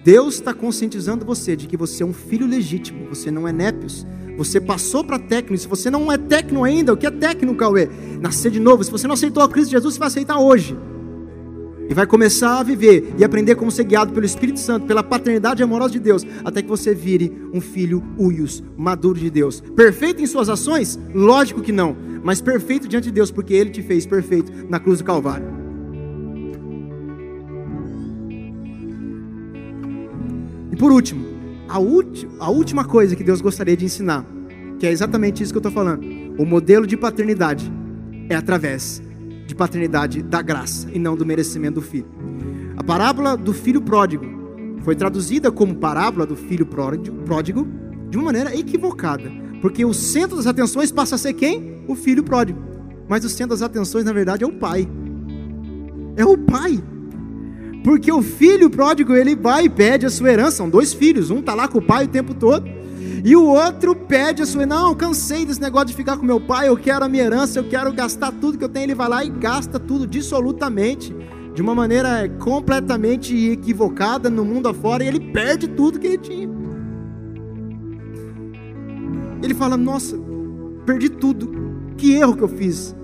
Deus 0.08 0.36
está 0.36 0.54
conscientizando 0.54 1.22
você 1.22 1.54
de 1.54 1.66
que 1.66 1.76
você 1.76 2.02
é 2.02 2.06
um 2.06 2.14
filho 2.14 2.46
legítimo, 2.46 3.10
você 3.10 3.30
não 3.30 3.46
é 3.46 3.52
népios. 3.52 4.06
Você 4.38 4.58
passou 4.58 5.04
para 5.04 5.18
técnico. 5.18 5.58
Se 5.58 5.68
você 5.68 5.90
não 5.90 6.10
é 6.10 6.16
técnico 6.16 6.64
ainda, 6.64 6.94
o 6.94 6.96
que 6.96 7.06
é 7.06 7.10
técnico, 7.10 7.54
Cauê? 7.54 7.90
Nascer 8.18 8.50
de 8.50 8.58
novo. 8.58 8.82
Se 8.82 8.90
você 8.90 9.06
não 9.06 9.12
aceitou 9.12 9.42
a 9.42 9.48
Cristo 9.50 9.70
Jesus, 9.70 9.92
você 9.92 10.00
vai 10.00 10.08
aceitar 10.08 10.38
hoje. 10.38 10.74
E 11.90 11.92
vai 11.92 12.06
começar 12.06 12.58
a 12.58 12.62
viver 12.62 13.12
e 13.18 13.22
aprender 13.22 13.54
como 13.56 13.70
ser 13.70 13.84
guiado 13.84 14.14
pelo 14.14 14.24
Espírito 14.24 14.60
Santo, 14.60 14.86
pela 14.86 15.02
paternidade 15.02 15.62
amorosa 15.62 15.92
de 15.92 16.00
Deus, 16.00 16.24
até 16.42 16.62
que 16.62 16.68
você 16.68 16.94
vire 16.94 17.30
um 17.52 17.60
filho 17.60 18.02
uios, 18.18 18.64
maduro 18.78 19.20
de 19.20 19.28
Deus. 19.28 19.60
Perfeito 19.76 20.22
em 20.22 20.26
suas 20.26 20.48
ações? 20.48 20.98
Lógico 21.14 21.60
que 21.60 21.70
não. 21.70 21.94
Mas 22.24 22.40
perfeito 22.40 22.88
diante 22.88 23.04
de 23.04 23.12
Deus, 23.12 23.30
porque 23.30 23.52
Ele 23.52 23.68
te 23.68 23.82
fez 23.82 24.06
perfeito 24.06 24.50
na 24.70 24.80
cruz 24.80 25.00
do 25.00 25.04
Calvário. 25.04 25.67
Por 30.76 30.92
último, 30.92 31.24
a, 31.68 31.76
a 32.44 32.50
última 32.50 32.84
coisa 32.84 33.14
que 33.14 33.24
Deus 33.24 33.40
gostaria 33.40 33.76
de 33.76 33.84
ensinar, 33.84 34.24
que 34.78 34.86
é 34.86 34.90
exatamente 34.90 35.42
isso 35.42 35.52
que 35.52 35.56
eu 35.56 35.60
estou 35.60 35.72
falando. 35.72 36.02
O 36.38 36.44
modelo 36.44 36.86
de 36.86 36.96
paternidade 36.96 37.70
é 38.28 38.34
através 38.34 39.02
de 39.46 39.54
paternidade 39.54 40.22
da 40.22 40.42
graça 40.42 40.88
e 40.92 40.98
não 40.98 41.16
do 41.16 41.24
merecimento 41.24 41.76
do 41.76 41.82
filho. 41.82 42.08
A 42.76 42.84
parábola 42.84 43.36
do 43.36 43.52
filho 43.52 43.80
pródigo 43.80 44.24
foi 44.82 44.94
traduzida 44.94 45.50
como 45.50 45.74
parábola 45.74 46.24
do 46.24 46.36
filho 46.36 46.66
pródigo 46.66 47.66
de 48.08 48.16
uma 48.16 48.26
maneira 48.26 48.54
equivocada, 48.56 49.30
porque 49.60 49.84
o 49.84 49.92
centro 49.92 50.36
das 50.36 50.46
atenções 50.46 50.92
passa 50.92 51.16
a 51.16 51.18
ser 51.18 51.32
quem? 51.32 51.82
O 51.88 51.94
filho 51.94 52.22
pródigo. 52.22 52.60
Mas 53.08 53.24
o 53.24 53.28
centro 53.28 53.50
das 53.50 53.62
atenções, 53.62 54.04
na 54.04 54.12
verdade, 54.12 54.44
é 54.44 54.46
o 54.46 54.52
pai. 54.52 54.86
É 56.16 56.24
o 56.24 56.36
pai. 56.36 56.82
Porque 57.84 58.10
o 58.10 58.22
filho 58.22 58.68
pródigo, 58.68 59.14
ele 59.14 59.36
vai 59.36 59.64
e 59.64 59.68
pede 59.68 60.06
a 60.06 60.10
sua 60.10 60.30
herança. 60.30 60.58
São 60.58 60.68
dois 60.68 60.92
filhos, 60.92 61.30
um 61.30 61.40
está 61.40 61.54
lá 61.54 61.68
com 61.68 61.78
o 61.78 61.82
pai 61.82 62.04
o 62.04 62.08
tempo 62.08 62.34
todo. 62.34 62.68
E 63.24 63.34
o 63.34 63.44
outro 63.44 63.94
pede 63.94 64.42
a 64.42 64.46
sua, 64.46 64.64
não, 64.64 64.94
cansei 64.94 65.44
desse 65.44 65.60
negócio 65.60 65.88
de 65.88 65.94
ficar 65.94 66.16
com 66.16 66.24
meu 66.24 66.40
pai, 66.40 66.68
eu 66.68 66.76
quero 66.76 67.04
a 67.04 67.08
minha 67.08 67.24
herança, 67.24 67.58
eu 67.58 67.64
quero 67.64 67.92
gastar 67.92 68.32
tudo 68.32 68.56
que 68.56 68.64
eu 68.64 68.68
tenho. 68.68 68.86
Ele 68.86 68.94
vai 68.94 69.08
lá 69.08 69.24
e 69.24 69.30
gasta 69.30 69.78
tudo 69.78 70.06
dissolutamente, 70.06 71.14
de 71.54 71.60
uma 71.60 71.74
maneira 71.74 72.28
completamente 72.38 73.34
equivocada 73.50 74.30
no 74.30 74.44
mundo 74.44 74.68
afora, 74.68 75.02
e 75.02 75.08
ele 75.08 75.20
perde 75.20 75.66
tudo 75.68 75.98
que 75.98 76.06
ele 76.06 76.18
tinha. 76.18 76.48
Ele 79.42 79.54
fala: 79.54 79.76
Nossa, 79.76 80.16
perdi 80.86 81.08
tudo, 81.08 81.50
que 81.96 82.12
erro 82.14 82.36
que 82.36 82.42
eu 82.42 82.48
fiz. 82.48 82.94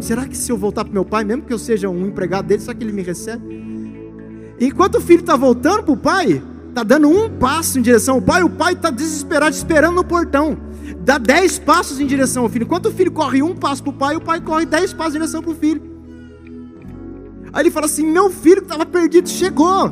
Será 0.00 0.26
que 0.26 0.36
se 0.36 0.50
eu 0.50 0.56
voltar 0.56 0.84
para 0.84 0.92
meu 0.92 1.04
pai, 1.04 1.24
mesmo 1.24 1.42
que 1.42 1.52
eu 1.52 1.58
seja 1.58 1.88
um 1.88 2.06
empregado 2.06 2.46
dele, 2.46 2.60
será 2.60 2.74
que 2.74 2.84
ele 2.84 2.92
me 2.92 3.02
recebe? 3.02 3.66
Enquanto 4.60 4.96
o 4.96 5.00
filho 5.00 5.20
está 5.20 5.36
voltando 5.36 5.82
para 5.82 5.92
o 5.92 5.96
pai, 5.96 6.42
está 6.68 6.82
dando 6.82 7.08
um 7.08 7.30
passo 7.30 7.78
em 7.78 7.82
direção 7.82 8.16
ao 8.16 8.22
pai, 8.22 8.42
o 8.42 8.50
pai 8.50 8.74
está 8.74 8.90
desesperado, 8.90 9.54
esperando 9.54 9.96
no 9.96 10.04
portão. 10.04 10.56
Dá 11.00 11.18
dez 11.18 11.58
passos 11.58 12.00
em 12.00 12.06
direção 12.06 12.44
ao 12.44 12.48
filho. 12.48 12.64
Enquanto 12.64 12.86
o 12.86 12.92
filho 12.92 13.10
corre 13.10 13.42
um 13.42 13.54
passo 13.54 13.82
para 13.82 13.90
o 13.90 13.94
pai, 13.94 14.16
o 14.16 14.20
pai 14.20 14.40
corre 14.40 14.66
dez 14.66 14.92
passos 14.92 15.14
em 15.14 15.18
direção 15.18 15.42
para 15.42 15.50
o 15.50 15.54
filho. 15.54 15.82
Aí 17.52 17.62
ele 17.62 17.70
fala 17.70 17.86
assim: 17.86 18.06
Meu 18.06 18.30
filho 18.30 18.56
que 18.56 18.64
estava 18.64 18.86
perdido 18.86 19.28
chegou. 19.28 19.90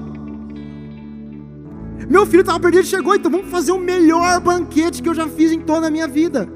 Meu 2.08 2.26
filho 2.26 2.40
estava 2.40 2.60
perdido 2.60 2.84
chegou, 2.84 3.14
então 3.14 3.30
vamos 3.30 3.48
fazer 3.48 3.72
o 3.72 3.78
melhor 3.78 4.38
banquete 4.40 5.02
que 5.02 5.08
eu 5.08 5.14
já 5.14 5.26
fiz 5.26 5.50
em 5.50 5.60
toda 5.60 5.86
a 5.86 5.90
minha 5.90 6.06
vida. 6.06 6.46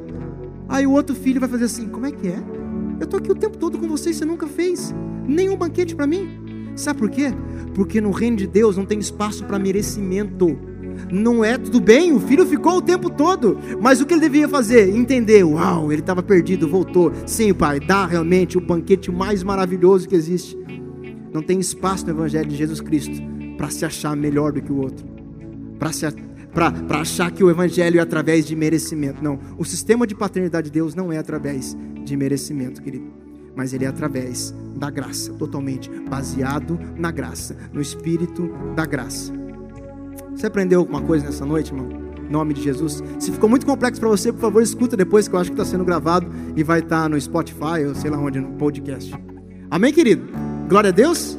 Aí 0.68 0.86
o 0.86 0.92
outro 0.92 1.16
filho 1.16 1.40
vai 1.40 1.48
fazer 1.48 1.64
assim: 1.64 1.88
Como 1.88 2.06
é 2.06 2.12
que 2.12 2.28
é? 2.28 2.57
Eu 2.98 3.04
estou 3.04 3.18
aqui 3.18 3.30
o 3.30 3.34
tempo 3.34 3.56
todo 3.56 3.78
com 3.78 3.86
você 3.86 4.10
e 4.10 4.14
você 4.14 4.24
nunca 4.24 4.46
fez 4.46 4.94
nenhum 5.26 5.56
banquete 5.56 5.94
para 5.94 6.06
mim. 6.06 6.72
Sabe 6.74 6.98
por 6.98 7.10
quê? 7.10 7.32
Porque 7.74 8.00
no 8.00 8.10
reino 8.10 8.36
de 8.36 8.46
Deus 8.46 8.76
não 8.76 8.84
tem 8.84 8.98
espaço 8.98 9.44
para 9.44 9.58
merecimento. 9.58 10.58
Não 11.12 11.44
é 11.44 11.56
tudo 11.56 11.80
bem, 11.80 12.12
o 12.12 12.18
filho 12.18 12.44
ficou 12.44 12.78
o 12.78 12.82
tempo 12.82 13.08
todo, 13.08 13.56
mas 13.80 14.00
o 14.00 14.06
que 14.06 14.14
ele 14.14 14.22
devia 14.22 14.48
fazer? 14.48 14.88
Entender, 14.88 15.44
uau, 15.44 15.92
ele 15.92 16.00
estava 16.00 16.24
perdido, 16.24 16.68
voltou. 16.68 17.12
Sim, 17.24 17.54
pai, 17.54 17.78
dá 17.78 18.04
realmente 18.04 18.58
o 18.58 18.60
banquete 18.60 19.10
mais 19.12 19.44
maravilhoso 19.44 20.08
que 20.08 20.16
existe. 20.16 20.58
Não 21.32 21.40
tem 21.40 21.60
espaço 21.60 22.04
no 22.04 22.10
Evangelho 22.10 22.48
de 22.48 22.56
Jesus 22.56 22.80
Cristo 22.80 23.14
para 23.56 23.70
se 23.70 23.84
achar 23.84 24.16
melhor 24.16 24.52
do 24.52 24.60
que 24.60 24.72
o 24.72 24.80
outro, 24.80 25.06
para 26.52 27.00
achar 27.00 27.30
que 27.30 27.44
o 27.44 27.50
Evangelho 27.50 27.98
é 27.98 28.02
através 28.02 28.46
de 28.46 28.56
merecimento. 28.56 29.22
Não, 29.22 29.38
o 29.56 29.64
sistema 29.64 30.06
de 30.06 30.14
paternidade 30.14 30.66
de 30.66 30.72
Deus 30.72 30.94
não 30.94 31.12
é 31.12 31.18
através 31.18 31.76
de 32.04 32.16
merecimento, 32.16 32.82
querido, 32.82 33.06
mas 33.54 33.72
ele 33.72 33.84
é 33.84 33.88
através 33.88 34.54
da 34.76 34.90
graça, 34.90 35.32
totalmente 35.34 35.90
baseado 36.08 36.78
na 36.96 37.10
graça, 37.10 37.56
no 37.72 37.80
espírito 37.80 38.50
da 38.74 38.86
graça. 38.86 39.32
Você 40.34 40.46
aprendeu 40.46 40.80
alguma 40.80 41.02
coisa 41.02 41.26
nessa 41.26 41.44
noite, 41.44 41.72
irmão? 41.72 41.88
Em 42.28 42.30
nome 42.30 42.54
de 42.54 42.62
Jesus. 42.62 43.02
Se 43.18 43.32
ficou 43.32 43.48
muito 43.48 43.66
complexo 43.66 44.00
para 44.00 44.08
você, 44.08 44.32
por 44.32 44.40
favor, 44.40 44.62
escuta 44.62 44.96
depois 44.96 45.26
que 45.26 45.34
eu 45.34 45.40
acho 45.40 45.50
que 45.50 45.60
está 45.60 45.64
sendo 45.64 45.84
gravado 45.84 46.30
e 46.54 46.62
vai 46.62 46.80
estar 46.80 47.02
tá 47.02 47.08
no 47.08 47.20
Spotify 47.20 47.84
ou 47.86 47.94
sei 47.94 48.10
lá 48.10 48.18
onde, 48.18 48.38
no 48.38 48.52
podcast. 48.52 49.12
Amém, 49.70 49.92
querido? 49.92 50.28
Glória 50.68 50.88
a 50.88 50.92
Deus. 50.92 51.38